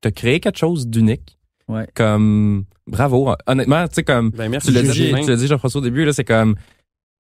t'as 0.00 0.10
créé 0.10 0.40
quelque 0.40 0.58
chose 0.58 0.86
d'unique. 0.86 1.38
Ouais. 1.68 1.86
Comme 1.94 2.64
bravo, 2.86 3.34
honnêtement, 3.46 3.88
tu 3.88 3.94
sais 3.94 4.04
comme 4.04 4.30
Ben, 4.30 4.48
merci. 4.48 4.68
tu 4.68 4.74
l'as 4.74 4.82
dit, 4.82 5.12
tu 5.24 5.30
l'as 5.30 5.36
dit 5.36 5.46
Jean-François 5.46 5.80
au 5.80 5.84
début 5.84 6.04
là, 6.04 6.12
c'est 6.12 6.24
comme 6.24 6.54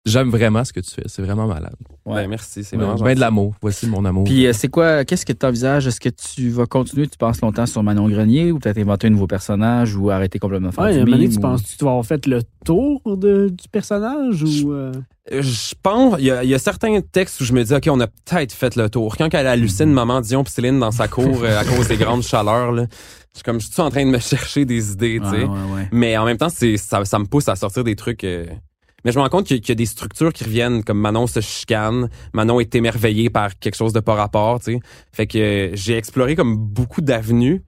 j'aime 0.06 0.30
vraiment 0.30 0.64
ce 0.64 0.72
que 0.74 0.80
tu 0.80 0.92
fais. 0.92 1.04
C'est 1.08 1.22
vraiment 1.22 1.48
malade. 1.48 1.76
Ouais. 2.06 2.16
Ben, 2.16 2.30
merci, 2.30 2.64
c'est 2.64 2.76
vraiment 2.78 2.96
ben 2.96 3.16
de 3.16 3.20
l'amour. 3.20 3.56
Voici 3.62 3.88
mon 3.88 4.06
amour. 4.06 4.26
Puis 4.26 4.46
euh, 4.46 4.54
c'est 4.54 4.68
quoi, 4.68 5.04
qu'est-ce 5.06 5.26
que 5.26 5.34
tu 5.34 5.46
envisages? 5.46 5.88
Est-ce 5.88 6.00
que 6.00 6.10
tu 6.10 6.50
vas 6.50 6.66
continuer, 6.68 7.08
tu 7.08 7.18
penses 7.18 7.42
longtemps 7.42 7.66
sur 7.66 7.82
Manon 7.84 8.08
Grenier 8.10 8.52
ou 8.52 8.60
peut-être 8.60 8.78
inventer 8.78 9.08
un 9.08 9.12
nouveau 9.12 9.28
personnage 9.28 9.96
ou 9.96 10.10
arrêter 10.12 10.38
complètement 10.40 10.70
de 10.70 10.74
faire 10.76 10.84
Ouais, 10.84 11.04
du 11.04 11.12
mime 11.12 11.30
tu 11.32 11.38
ou- 11.38 11.42
penses 11.42 11.62
que 11.64 11.78
tu 11.78 11.84
vas 11.84 11.92
avoir 11.92 12.06
fait 12.06 12.26
le 12.28 12.42
tour 12.64 13.02
de, 13.18 13.50
du 13.50 13.68
personnage 13.72 14.44
ou. 14.44 14.74
euh, 14.74 14.92
Euh, 15.32 15.42
Je 15.42 15.74
pense, 15.82 16.16
il 16.20 16.26
y, 16.26 16.32
a, 16.32 16.44
il 16.44 16.50
y 16.52 16.54
a 16.54 16.60
certains 16.60 17.02
textes 17.02 17.42
où 17.42 17.46
je 17.46 17.54
me 17.54 17.64
dis, 17.64 17.74
OK, 17.74 17.88
on 17.90 18.00
a 18.00 18.06
peut-être 18.06 18.54
fait 18.54 18.76
le 18.76 18.90
tour. 18.92 19.18
Quand 19.18 19.28
elle 19.34 19.48
hallucine 19.48 19.92
Maman 19.92 20.22
Dion 20.22 20.44
pis 20.44 20.52
Céline 20.52 20.80
dans 20.80 20.92
sa 20.92 21.08
cour 21.08 21.42
euh, 21.44 21.60
à 21.60 21.64
cause 21.76 21.88
des 21.88 21.98
grandes 21.98 22.22
chaleurs, 22.22 22.72
là, 22.72 22.86
je 23.34 23.40
suis 23.40 23.44
comme, 23.44 23.60
je 23.60 23.66
suis 23.66 23.82
en 23.82 23.90
train 23.90 24.06
de 24.06 24.12
me 24.12 24.20
chercher 24.32 24.66
des 24.66 24.92
idées, 24.92 25.20
tu 25.24 25.30
sais. 25.32 25.44
ouais, 25.46 25.48
ouais. 25.76 25.90
Mais 25.92 26.16
en 26.16 26.26
même 26.26 26.38
temps, 26.38 26.50
c'est 26.50 26.78
ça, 26.78 27.04
ça 27.06 27.18
me 27.18 27.26
pousse 27.26 27.50
à 27.50 27.56
sortir 27.56 27.84
des 27.84 27.96
trucs. 27.96 28.24
euh, 28.24 28.46
Mais 29.06 29.12
je 29.12 29.18
me 29.18 29.24
rends 29.24 29.30
compte 29.30 29.46
qu'il 29.46 29.56
y, 29.56 29.60
a- 29.60 29.62
qu'il 29.62 29.70
y 29.70 29.72
a 29.72 29.76
des 29.76 29.86
structures 29.86 30.34
qui 30.34 30.44
reviennent, 30.44 30.84
comme 30.84 31.00
Manon 31.00 31.28
se 31.28 31.40
chicane, 31.40 32.10
Manon 32.34 32.60
est 32.60 32.74
émerveillée 32.76 33.30
par 33.30 33.58
quelque 33.60 33.76
chose 33.76 33.94
de 33.94 34.00
pas 34.02 34.16
rapport, 34.16 34.60
tu 34.60 34.74
sais. 34.74 34.80
Fait 35.14 35.28
que 35.28 35.38
euh, 35.38 35.70
j'ai 35.76 35.96
exploré 35.98 36.36
comme 36.36 36.58
beaucoup 36.58 37.02
d'avenues. 37.02 37.62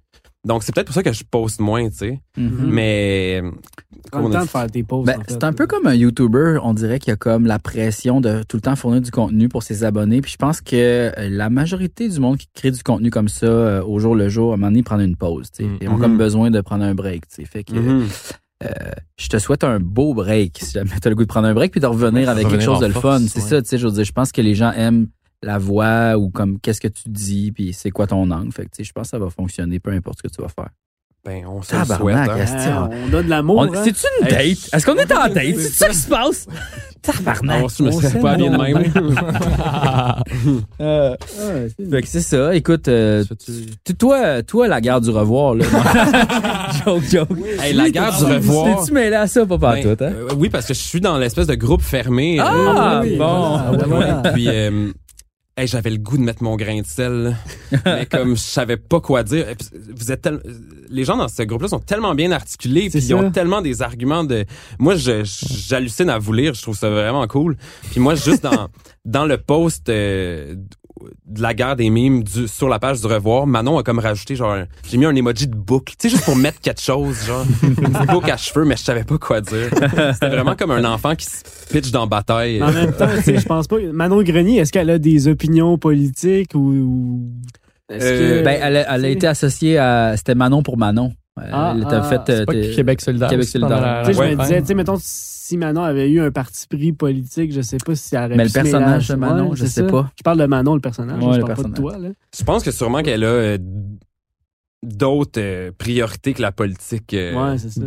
Donc 0.45 0.63
c'est 0.63 0.73
peut-être 0.73 0.87
pour 0.87 0.95
ça 0.95 1.03
que 1.03 1.11
je 1.11 1.23
poste 1.29 1.59
moins, 1.59 1.89
tu 1.89 1.95
sais. 1.95 2.21
Mhm. 2.37 2.69
Mais 2.69 3.41
comment 4.11 4.27
on 4.29 4.31
a 4.33 4.43
de 4.45 4.47
faire 4.47 4.71
tes 4.71 4.83
pauses. 4.83 5.05
Ben, 5.05 5.17
en 5.19 5.23
fait. 5.23 5.31
c'est 5.31 5.43
un 5.43 5.51
peu 5.51 5.67
comme 5.67 5.85
un 5.87 5.93
YouTuber. 5.93 6.59
On 6.63 6.73
dirait 6.73 6.99
qu'il 6.99 7.09
y 7.09 7.13
a 7.13 7.17
comme 7.17 7.45
la 7.45 7.59
pression 7.59 8.21
de 8.21 8.43
tout 8.47 8.55
le 8.57 8.61
temps 8.61 8.75
fournir 8.77 9.01
du 9.01 9.11
contenu 9.11 9.49
pour 9.49 9.61
ses 9.63 9.83
abonnés. 9.83 10.21
Puis 10.21 10.31
je 10.31 10.37
pense 10.37 10.61
que 10.61 10.75
euh, 10.75 11.11
la 11.29 11.49
majorité 11.49 12.07
du 12.07 12.19
monde 12.21 12.37
qui 12.37 12.47
crée 12.53 12.71
du 12.71 12.81
contenu 12.81 13.09
comme 13.09 13.27
ça 13.27 13.45
euh, 13.45 13.83
au 13.83 13.99
jour 13.99 14.15
le 14.15 14.29
jour, 14.29 14.51
à 14.51 14.53
un 14.53 14.57
moment 14.57 14.67
donné, 14.71 14.83
prendre 14.83 15.01
une 15.03 15.17
pause. 15.17 15.51
tu 15.51 15.65
sais. 15.65 15.69
Ils 15.81 15.89
ont 15.89 15.97
comme 15.97 16.17
besoin 16.17 16.49
de 16.49 16.61
prendre 16.61 16.85
un 16.85 16.95
break. 16.95 17.27
tu 17.27 17.35
sais. 17.35 17.45
Fait 17.45 17.63
que 17.65 17.73
Mhm. 18.63 18.69
je 19.17 19.27
te 19.27 19.37
souhaite 19.37 19.63
un 19.63 19.79
beau 19.79 20.13
break 20.13 20.57
si 20.61 20.71
jamais 20.71 20.89
t'as 20.99 21.09
le 21.09 21.15
goût 21.15 21.23
de 21.23 21.27
prendre 21.27 21.47
un 21.47 21.53
break 21.53 21.71
puis 21.71 21.81
de 21.81 21.85
revenir 21.85 22.29
avec 22.29 22.47
quelque 22.47 22.63
chose 22.63 22.79
de 22.79 22.87
le 22.87 22.93
fun. 22.93 23.19
C'est 23.19 23.41
ouais. 23.41 23.49
ça, 23.49 23.61
tu 23.61 23.67
sais. 23.69 23.77
Je 23.77 23.87
veux 23.87 23.93
dire, 23.93 24.03
je 24.03 24.11
pense 24.11 24.31
que 24.31 24.41
les 24.41 24.55
gens 24.55 24.71
aiment 24.71 25.07
la 25.43 25.57
voix 25.57 26.17
ou 26.17 26.29
comme 26.29 26.59
qu'est-ce 26.59 26.81
que 26.81 26.87
tu 26.87 27.09
dis 27.09 27.51
puis 27.51 27.73
c'est 27.73 27.91
quoi 27.91 28.07
ton 28.07 28.29
angle. 28.31 28.51
Fait 28.51 28.65
que 28.65 28.71
tu 28.71 28.77
sais, 28.77 28.83
je 28.83 28.93
pense 28.93 29.03
que 29.03 29.09
ça 29.11 29.19
va 29.19 29.29
fonctionner 29.29 29.79
peu 29.79 29.91
importe 29.91 30.19
ce 30.19 30.27
que 30.27 30.33
tu 30.33 30.41
vas 30.41 30.49
faire. 30.49 30.69
Ben, 31.27 31.43
on 31.45 31.61
se 31.61 31.75
souhaite. 31.75 32.15
Hein. 32.15 32.27
Ah, 32.57 32.89
on- 32.89 33.13
a 33.17 33.21
de 33.21 33.29
l'amour. 33.29 33.57
on- 33.57 33.63
hein? 33.73 33.81
C'est-tu 33.83 34.05
une 34.21 34.27
Hey, 34.27 34.53
date? 34.55 34.69
Est-ce 34.73 34.85
qu'on 34.85 34.95
est 34.95 35.11
en 35.11 35.27
date? 35.27 35.55
C'est 35.57 35.73
ça 35.73 35.89
qui 35.89 35.95
se 35.97 36.07
passe? 36.07 36.47
Tabarnak. 37.01 37.63
Ah, 37.65 37.67
je 37.77 37.83
me 37.83 37.89
On 37.89 37.91
serais 37.91 38.07
s'aime, 38.09 38.21
pas 38.21 38.35
bien 38.35 38.49
de 38.49 38.55
on 38.55 38.63
même. 38.63 39.15
Euh, 40.81 41.15
c'est- 41.77 41.89
Fait 41.89 42.01
que 42.01 42.07
c'est 42.07 42.21
ça. 42.21 42.55
Écoute, 42.55 42.87
euh, 42.87 43.23
tu- 43.85 43.95
toi, 43.95 44.41
toi, 44.43 44.67
la 44.67 44.79
guerre 44.81 45.01
du 45.01 45.09
revoir, 45.09 45.55
là. 45.55 45.65
joke, 46.85 47.03
joke. 47.11 47.29
Hey, 47.61 47.73
la 47.73 47.89
guerre 47.89 48.17
du 48.17 48.23
revoir. 48.25 48.79
T'es-tu 48.79 48.93
mêlé 48.93 49.15
à 49.15 49.27
ça, 49.27 49.45
pas 49.45 49.57
Ben, 49.57 49.83
partout, 49.83 50.03
hein? 50.03 50.11
euh, 50.15 50.29
oui, 50.37 50.49
parce 50.49 50.65
que 50.65 50.73
je 50.73 50.79
suis 50.79 51.01
dans 51.01 51.17
l'espèce 51.17 51.47
de 51.47 51.55
groupe 51.55 51.81
fermé. 51.81 52.39
euh, 52.39 52.43
Ah, 52.45 53.01
oui, 53.03 53.15
bon. 53.17 53.57
voilà, 53.57 53.85
voilà. 53.87 54.31
Puis, 54.33 54.47
euh, 54.47 54.91
hey, 55.57 55.67
j'avais 55.67 55.89
le 55.89 55.97
goût 55.97 56.17
de 56.17 56.21
mettre 56.23 56.43
mon 56.43 56.55
grain 56.55 56.81
de 56.81 56.85
sel, 56.85 57.35
mais 57.85 58.05
comme 58.05 58.35
je 58.35 58.41
savais 58.41 58.77
pas 58.77 59.01
quoi 59.01 59.23
dire. 59.23 59.45
Vous 59.95 60.11
êtes 60.11 60.21
tel- 60.21 60.41
les 60.89 61.03
gens 61.03 61.17
dans 61.17 61.27
ce 61.27 61.43
groupe-là 61.43 61.67
sont 61.67 61.79
tellement 61.79 62.15
bien 62.15 62.31
articulés, 62.31 62.89
puis 62.89 62.99
ils 62.99 63.13
ont 63.15 63.31
tellement 63.31 63.61
des 63.61 63.81
arguments 63.81 64.23
de. 64.23 64.45
Moi, 64.79 64.95
j'hallucine 64.95 66.09
à 66.09 66.19
vous 66.19 66.33
lire, 66.33 66.53
je 66.53 66.61
trouve 66.61 66.77
ça 66.77 66.89
vraiment 66.89 67.27
cool. 67.27 67.57
Puis 67.91 67.99
moi, 67.99 68.15
juste 68.15 68.43
dans 68.43 68.69
dans 69.05 69.25
le 69.25 69.37
post 69.37 69.89
euh, 69.89 70.55
de 71.25 71.41
la 71.41 71.53
guerre 71.53 71.75
des 71.75 71.89
mimes 71.89 72.23
du, 72.23 72.47
sur 72.47 72.69
la 72.69 72.79
page 72.79 73.01
du 73.01 73.07
revoir, 73.07 73.47
Manon 73.47 73.77
a 73.77 73.83
comme 73.83 73.99
rajouté 73.99 74.35
genre 74.35 74.57
j'ai 74.89 74.97
mis 74.97 75.05
un 75.05 75.15
emoji 75.15 75.47
de 75.47 75.55
boucle, 75.55 75.93
tu 75.97 76.07
sais 76.09 76.15
juste 76.15 76.25
pour 76.25 76.35
mettre 76.35 76.59
quelque 76.61 76.81
chose 76.81 77.25
genre 77.25 77.45
une 77.63 78.05
boucle 78.07 78.31
à 78.31 78.37
cheveux, 78.37 78.65
mais 78.65 78.75
je 78.77 78.83
savais 78.83 79.03
pas 79.03 79.17
quoi 79.17 79.41
dire. 79.41 79.69
C'était 80.13 80.29
vraiment 80.29 80.55
comme 80.55 80.71
un 80.71 80.83
enfant 80.85 81.15
qui 81.15 81.25
se 81.25 81.43
pitch 81.71 81.91
dans 81.91 82.07
bataille. 82.07 82.61
En 82.61 82.71
même 82.71 82.93
temps, 82.93 83.07
tu 83.17 83.23
sais, 83.23 83.37
je 83.39 83.45
pense 83.45 83.67
pas. 83.67 83.77
Manon 83.91 84.21
Grenier, 84.23 84.57
est-ce 84.59 84.71
qu'elle 84.71 84.89
a 84.89 84.99
des 84.99 85.27
opinions 85.27 85.77
politiques 85.77 86.53
ou. 86.55 86.59
ou- 86.59 87.31
Est-ce 87.89 88.05
Euh, 88.05 88.39
que. 88.39 88.45
Ben, 88.45 88.59
elle 88.61 88.77
a, 88.77 88.95
elle 88.95 89.05
a 89.05 89.09
été 89.09 89.27
associée 89.27 89.77
à. 89.77 90.15
C'était 90.17 90.35
Manon 90.35 90.63
pour 90.63 90.77
Manon. 90.77 91.13
Elle 91.41 91.49
Ah, 91.53 91.75
t'a 91.89 91.99
ah, 91.99 92.03
fait. 92.03 92.15
euh, 92.31 92.37
C'est 92.39 92.45
pas 92.45 92.53
Québec 92.53 93.01
solidaire. 93.01 93.29
Québec 93.29 93.47
solidaire. 93.47 93.81
la- 93.81 94.01
Tu 94.05 94.13
sais, 94.13 94.23
je 94.23 94.35
me 94.35 94.41
disais, 94.41 94.61
tu 94.61 94.67
sais, 94.67 94.73
mettons, 94.73 94.97
si 94.99 95.57
Manon 95.57 95.83
avait 95.83 96.09
eu 96.09 96.19
un 96.21 96.31
parti 96.31 96.67
pris 96.67 96.91
politique, 96.93 97.53
je 97.53 97.61
sais 97.61 97.77
pas 97.77 97.95
si 97.95 98.15
elle 98.15 98.25
aurait 98.25 98.35
Mais 98.37 98.43
pu 98.45 98.49
le 98.57 98.63
personnage 98.63 99.07
de 99.07 99.15
Manon, 99.15 99.49
Ouais, 99.51 99.55
je 99.55 99.65
sais 99.65 99.81
ça. 99.81 99.87
pas. 99.87 100.11
Je 100.17 100.23
parle 100.23 100.39
de 100.39 100.45
Manon, 100.45 100.73
le 100.75 100.81
personnage. 100.81 101.23
Ouais, 101.23 101.33
je 101.35 101.39
le 101.39 101.45
parle 101.45 101.61
pas 101.63 101.69
de 101.69 101.73
toi, 101.75 101.97
là. 101.97 102.09
Je 102.37 102.43
pense 102.43 102.63
que 102.63 102.71
sûrement 102.71 103.01
qu'elle 103.03 103.23
a 103.23 103.27
euh, 103.27 103.57
d'autres 104.83 105.39
euh, 105.39 105.71
priorités 105.77 106.33
que 106.33 106.41
la 106.41 106.51
politique. 106.51 107.13
euh, 107.13 107.33
Ouais, 107.51 107.57
c'est 107.57 107.69
ça. 107.71 107.81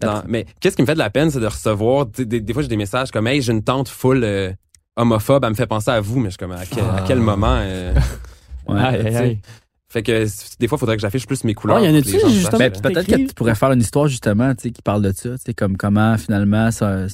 dans- 0.00 0.22
Mais 0.28 0.46
qu'est-ce 0.60 0.76
qui 0.76 0.82
me 0.82 0.86
fait 0.86 0.94
de 0.94 0.98
la 0.98 1.10
peine, 1.10 1.30
c'est 1.30 1.40
de 1.40 1.46
recevoir. 1.46 2.06
Des, 2.06 2.24
des 2.40 2.52
fois, 2.52 2.62
j'ai 2.62 2.68
des 2.68 2.76
messages 2.76 3.10
comme 3.10 3.26
Hey, 3.26 3.42
j'ai 3.42 3.52
une 3.52 3.64
tante 3.64 3.88
full 3.88 4.22
euh, 4.24 4.52
homophobe, 4.96 5.44
elle 5.44 5.50
me 5.50 5.54
fait 5.54 5.66
penser 5.66 5.90
à 5.90 6.00
vous, 6.00 6.18
mais 6.20 6.26
je 6.26 6.30
suis 6.30 6.38
comme 6.38 6.52
à 6.52 6.64
quel, 6.66 6.84
à 6.84 7.04
quel 7.06 7.18
moment. 7.20 7.56
euh, 7.60 7.94
Ouais. 8.68 8.80
Aïe, 8.82 9.16
aïe. 9.16 9.38
Fait 9.90 10.02
que 10.02 10.26
des 10.60 10.68
fois, 10.68 10.76
il 10.76 10.80
faudrait 10.80 10.96
que 10.96 11.00
j'affiche 11.02 11.26
plus 11.26 11.44
mes 11.44 11.54
couleurs. 11.54 11.78
Ouais, 11.80 11.86
y 11.86 11.90
en 11.90 11.94
a-tu, 11.94 12.10
justement, 12.28 12.58
Ben, 12.58 12.70
peut-être 12.82 13.06
que 13.06 13.16
tu 13.28 13.34
pourrais 13.34 13.54
faire 13.54 13.72
une 13.72 13.80
histoire 13.80 14.06
justement, 14.06 14.54
tu 14.54 14.64
sais, 14.64 14.70
qui 14.70 14.82
parle 14.82 15.00
de 15.02 15.12
ça, 15.12 15.30
tu 15.30 15.36
sais, 15.46 15.54
comme 15.54 15.76
comment 15.78 16.16
finalement 16.18 16.70
ça- 16.70 17.06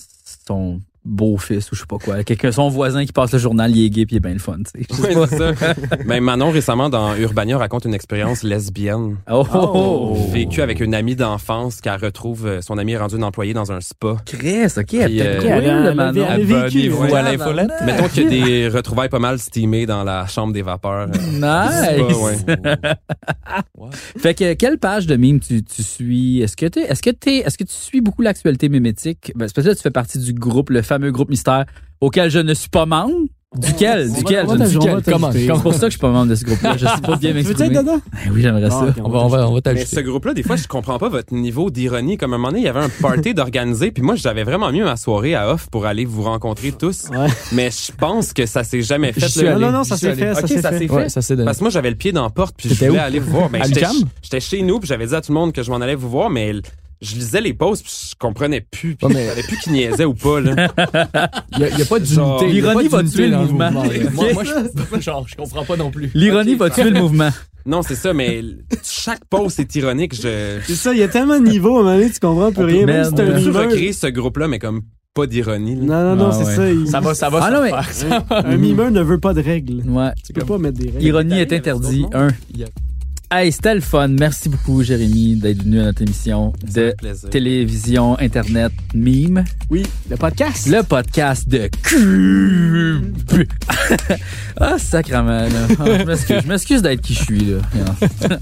son 0.48 0.80
beau-fils 1.04 1.70
ou 1.70 1.74
je 1.74 1.80
sais 1.80 1.86
pas 1.86 1.98
quoi, 1.98 2.24
quelqu'un, 2.24 2.50
son 2.52 2.68
voisin 2.68 3.04
qui 3.04 3.12
passe 3.12 3.32
le 3.32 3.38
journal, 3.38 3.74
il 3.76 3.84
est 3.84 3.90
gay 3.90 4.06
puis 4.06 4.14
il 4.14 4.18
est 4.18 4.20
bien 4.20 4.32
le 4.32 4.38
fun, 4.38 4.56
tu 4.74 4.84
sais. 4.84 5.16
Ouais, 5.16 5.26
ça. 5.26 5.52
Ben, 6.06 6.20
Manon, 6.22 6.50
récemment, 6.50 6.88
dans 6.88 7.14
Urbania, 7.16 7.58
raconte 7.58 7.84
une 7.84 7.94
expérience 7.94 8.42
lesbienne. 8.42 9.16
Oh, 9.30 9.44
oh, 9.54 9.70
oh. 9.74 10.16
Vécue 10.32 10.62
avec 10.62 10.80
une 10.80 10.94
amie 10.94 11.16
d'enfance 11.16 11.80
qu'elle 11.80 12.00
retrouve. 12.02 12.46
euh, 12.46 12.60
Son 12.62 12.78
amie 12.78 12.92
est 12.92 12.98
rendue 12.98 13.16
une 13.16 13.24
employée 13.24 13.54
dans 13.54 13.70
un 13.72 13.80
spa. 13.80 14.16
Chris, 14.26 14.66
ok, 14.76 14.94
elle 14.94 15.10
Puis, 15.10 15.18
est 15.18 15.26
euh, 15.26 15.40
cool, 15.40 15.84
le 15.88 15.94
Manon. 15.94 16.26
elle 16.30 16.44
vécu, 16.44 16.92
ouais. 16.92 17.66
Mettons 17.84 18.08
qu'il 18.08 18.22
y 18.22 18.26
a 18.26 18.44
des 18.46 18.68
retrouvailles 18.68 19.08
pas 19.08 19.18
mal 19.18 19.38
stimées 19.38 19.86
dans 19.86 20.04
la 20.04 20.26
chambre 20.26 20.52
des 20.52 20.62
vapeurs. 20.62 21.08
euh, 21.08 21.16
Nice. 21.32 22.36
Spa, 22.38 22.58
ouais. 22.58 23.94
Fait 24.18 24.34
que 24.34 24.54
quelle 24.54 24.78
page 24.78 25.06
de 25.06 25.16
mime 25.16 25.40
tu, 25.40 25.62
tu 25.62 25.82
suis? 25.82 26.40
Est-ce 26.42 26.56
que 26.56 26.66
t'es, 26.66 26.82
est-ce 26.82 27.02
que 27.02 27.10
t'es, 27.10 27.38
est-ce 27.38 27.58
que 27.58 27.64
tu 27.64 27.74
suis 27.74 28.00
beaucoup 28.00 28.22
l'actualité 28.22 28.68
mimétique? 28.68 29.32
Ben, 29.36 29.46
C'est 29.48 29.54
parce 29.54 29.64
que 29.66 29.70
là 29.70 29.76
tu 29.76 29.82
fais 29.82 29.90
partie 29.90 30.18
du 30.18 30.32
groupe, 30.32 30.70
le 30.70 30.82
fameux 30.94 31.12
groupe 31.12 31.30
mystère 31.30 31.64
auquel 32.00 32.30
je 32.30 32.38
ne 32.38 32.54
suis 32.54 32.68
pas 32.70 32.86
membre. 32.86 33.14
Duquel, 33.56 34.12
duquel? 34.12 34.46
je 34.50 34.54
ne 34.56 34.66
suis 34.66 34.78
Duquel, 34.80 35.00
comment? 35.04 35.30
C'est 35.30 35.46
pour 35.62 35.74
ça 35.74 35.78
que 35.82 35.84
je 35.86 35.90
suis 35.90 35.98
pas 36.00 36.10
membre 36.10 36.26
de 36.30 36.34
ce 36.34 36.44
groupe-là. 36.44 36.76
Je 36.76 36.86
sais 36.86 37.00
pas 37.00 37.14
bien 37.16 37.30
Tu 37.30 37.36
veux 37.42 37.50
être 37.52 37.58
m'exprimer. 37.60 37.76
dedans? 37.78 38.00
Ben 38.12 38.32
oui, 38.32 38.42
j'aimerais 38.42 38.68
ça. 38.68 38.80
Ah, 38.82 38.88
ok, 38.88 38.94
On 39.04 39.08
va, 39.10 39.18
on 39.20 39.28
va, 39.28 39.46
on 39.46 39.50
va 39.50 39.54
Mais 39.54 39.60
t'ajouter. 39.62 39.94
ce 39.96 40.00
groupe-là, 40.00 40.34
des 40.34 40.42
fois, 40.42 40.56
je 40.56 40.66
comprends 40.66 40.98
pas 40.98 41.08
votre 41.08 41.32
niveau 41.32 41.70
d'ironie. 41.70 42.16
Comme 42.16 42.32
à 42.32 42.34
un 42.34 42.38
moment 42.38 42.48
donné, 42.48 42.62
il 42.62 42.64
y 42.64 42.68
avait 42.68 42.80
un 42.80 42.88
party 42.88 43.32
d'organiser, 43.34 43.92
puis 43.92 44.02
moi, 44.02 44.16
j'avais 44.16 44.42
vraiment 44.42 44.72
mieux 44.72 44.82
ma 44.82 44.96
soirée 44.96 45.36
à 45.36 45.52
off 45.52 45.68
pour 45.70 45.86
aller 45.86 46.04
vous 46.04 46.22
rencontrer 46.22 46.72
tous. 46.72 47.04
Ouais. 47.12 47.28
Mais 47.52 47.70
je 47.70 47.92
pense 47.96 48.32
que 48.32 48.44
ça 48.44 48.64
s'est 48.64 48.82
jamais 48.82 49.12
fait. 49.12 49.20
Là. 49.20 49.50
Non, 49.50 49.56
allé. 49.56 49.64
non, 49.66 49.70
non, 49.70 49.84
ça 49.84 49.96
s'est 49.98 50.16
fait, 50.16 50.34
ça 50.34 50.40
Ok, 50.40 50.48
s'est 50.48 50.60
ça 50.60 50.70
fait. 50.70 50.78
s'est 50.80 50.88
fait. 50.88 50.92
Ouais, 50.92 51.08
ça 51.08 51.22
c'est 51.22 51.36
donné. 51.36 51.44
Parce 51.44 51.58
que 51.58 51.62
moi, 51.62 51.70
j'avais 51.70 51.90
le 51.90 51.96
pied 51.96 52.10
dans 52.10 52.24
la 52.24 52.30
porte, 52.30 52.56
puis 52.58 52.68
je 52.70 52.74
voulais 52.86 52.98
où? 52.98 53.00
aller 53.00 53.20
vous 53.20 53.30
voir. 53.30 53.50
Ben, 53.50 53.62
l'UQAM? 53.68 53.92
ch- 53.92 54.02
J'étais 54.20 54.40
chez 54.40 54.62
nous, 54.62 54.80
puis 54.80 54.88
j'avais 54.88 55.06
dit 55.06 55.14
à 55.14 55.20
tout 55.20 55.30
le 55.32 55.38
monde 55.38 55.52
que 55.52 55.62
je 55.62 55.70
m'en 55.70 55.76
allais 55.80 55.94
vous 55.94 56.10
voir, 56.10 56.28
mais 56.28 56.54
je 57.04 57.14
lisais 57.16 57.40
les 57.40 57.54
posts, 57.54 57.84
puis 57.84 57.92
je 58.10 58.14
comprenais 58.18 58.60
plus, 58.60 58.96
puis 58.96 59.06
Ouais, 59.06 59.14
mais- 59.14 59.24
je 59.24 59.28
savais 59.30 59.42
plus 59.42 59.56
qui 59.58 59.70
niaisait 59.70 60.04
ou 60.04 60.14
pas. 60.14 60.40
Là. 60.40 60.68
Il 61.52 61.58
n'y 61.58 61.64
a, 61.64 61.68
a 61.84 61.84
pas 61.88 62.02
Genre, 62.02 62.38
d'unité. 62.40 62.52
l'ironie 62.60 62.88
va 62.88 63.02
tuer 63.04 63.28
le 63.28 63.36
mouvement. 63.38 63.70
là. 63.70 63.82
Moi, 64.34 64.42
je, 64.44 65.00
genre, 65.00 65.26
je 65.28 65.34
comprends 65.36 65.64
pas 65.64 65.76
non 65.76 65.90
plus. 65.90 66.10
L'ironie 66.14 66.54
va 66.54 66.70
tuer 66.70 66.90
le 66.90 67.00
mouvement. 67.00 67.30
Non, 67.66 67.82
c'est 67.82 67.94
ça, 67.94 68.12
mais 68.12 68.42
chaque 68.82 69.24
post 69.30 69.58
est 69.58 69.74
ironique. 69.76 70.14
Je, 70.14 70.58
C'est 70.66 70.74
ça, 70.74 70.92
il 70.92 70.98
y 70.98 71.02
a 71.02 71.08
tellement 71.08 71.38
de 71.40 71.46
niveaux, 71.48 71.76
à 71.76 71.80
un 71.80 71.82
moment 71.84 71.96
donné, 71.96 72.10
tu 72.10 72.20
comprends 72.20 72.52
plus 72.52 72.62
on 72.62 72.66
rien. 72.66 72.80
peut, 72.80 72.92
Même 72.92 73.04
si 73.16 73.20
un 73.22 73.24
mimeur- 73.38 73.62
recréer 73.70 73.92
ce 73.94 74.06
groupe-là, 74.08 74.48
mais 74.48 74.58
comme 74.58 74.82
pas 75.14 75.26
d'ironie. 75.26 75.76
Non, 75.76 76.02
non, 76.02 76.16
non, 76.16 76.28
Ah, 76.30 76.32
c'est 76.32 76.44
ouais. 76.44 76.56
ça. 76.56 76.70
il- 76.72 76.88
Ça 76.88 77.00
va, 77.00 77.14
ça 77.14 77.30
va 77.30 77.38
Ah, 77.42 77.48
se 77.48 77.54
non, 77.54 77.62
mais- 77.62 77.70
faire. 77.70 78.24
Un 78.46 78.56
mimeur 78.58 78.90
ne 78.90 79.00
veut 79.00 79.18
pas 79.18 79.32
de 79.32 79.40
règles. 79.40 79.82
Ouais. 79.88 80.10
Tu 80.26 80.32
peux 80.34 80.44
pas 80.44 80.58
mettre 80.58 80.76
des 80.78 80.90
règles. 80.90 81.02
Ironie 81.06 81.38
est 81.38 81.52
interdit. 81.52 82.04
Un. 82.12 82.28
Hey, 83.36 83.50
c'était 83.50 83.74
le 83.74 83.80
fun. 83.80 84.06
Merci 84.08 84.48
beaucoup, 84.48 84.84
Jérémy, 84.84 85.34
d'être 85.34 85.64
venu 85.64 85.80
à 85.80 85.86
notre 85.86 86.02
émission 86.02 86.52
de 86.72 86.94
télévision, 87.30 88.16
internet, 88.20 88.70
mime. 88.94 89.42
Oui, 89.70 89.82
le 90.08 90.16
podcast. 90.16 90.68
Le 90.68 90.82
podcast 90.84 91.48
de 91.48 91.68
Cube. 91.82 93.06
ah, 94.60 94.78
sacrement, 94.78 95.48
là. 95.48 95.66
Ah, 95.80 95.84
je 95.98 96.04
m'excuse, 96.04 96.36
je 96.44 96.48
m'excuse 96.48 96.82
d'être 96.82 97.00
qui 97.00 97.14
je 97.14 97.22
suis, 97.24 97.40
là. 97.40 97.58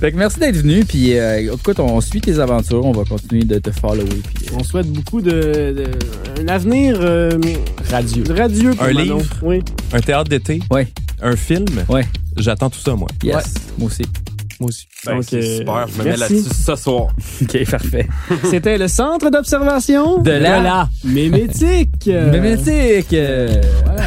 fait 0.00 0.12
que 0.12 0.16
merci 0.16 0.38
d'être 0.40 0.56
venu, 0.56 0.86
puis 0.86 1.18
euh, 1.18 1.52
écoute, 1.52 1.78
on 1.78 2.00
suit 2.00 2.22
tes 2.22 2.38
aventures, 2.38 2.86
on 2.86 2.92
va 2.92 3.04
continuer 3.04 3.44
de 3.44 3.58
te 3.58 3.70
follower, 3.70 4.06
puis 4.06 4.46
euh, 4.46 4.56
On 4.58 4.64
souhaite 4.64 4.86
beaucoup 4.90 5.20
de, 5.20 5.30
de- 5.30 6.40
un 6.40 6.48
avenir 6.48 6.96
euh, 7.00 7.38
Radieux. 7.90 8.24
radieux 8.34 8.70
pour 8.70 8.84
Un 8.84 8.94
Manon. 8.94 9.18
livre? 9.18 9.34
Oui. 9.42 9.60
Un 9.92 10.00
théâtre 10.00 10.30
d'été, 10.30 10.60
Ouais. 10.70 10.88
un 11.20 11.36
film. 11.36 11.66
Ouais. 11.90 12.06
J'attends 12.38 12.70
tout 12.70 12.78
ça, 12.80 12.94
moi. 12.94 13.08
yes, 13.22 13.34
Ouais. 13.34 13.42
moi 13.76 13.86
aussi. 13.88 14.02
Moi 14.60 14.68
aussi. 14.68 14.86
Ben, 15.06 15.14
Donc, 15.16 15.24
c'est 15.28 15.36
euh, 15.38 15.56
super, 15.58 15.86
je 15.88 15.92
me 15.98 16.04
mets 16.04 16.16
merci. 16.16 16.34
là-dessus 16.34 16.54
ce 16.66 16.76
soir. 16.76 17.06
OK, 17.42 17.70
parfait. 17.70 18.08
C'était 18.50 18.76
le 18.78 18.88
centre 18.88 19.30
d'observation 19.30 20.18
De 20.18 20.30
la- 20.32 20.88
mémétique. 21.04 22.06
Euh, 22.08 22.30
Mémétique! 22.30 23.12
euh, 23.14 23.60
Voilà. 23.84 24.02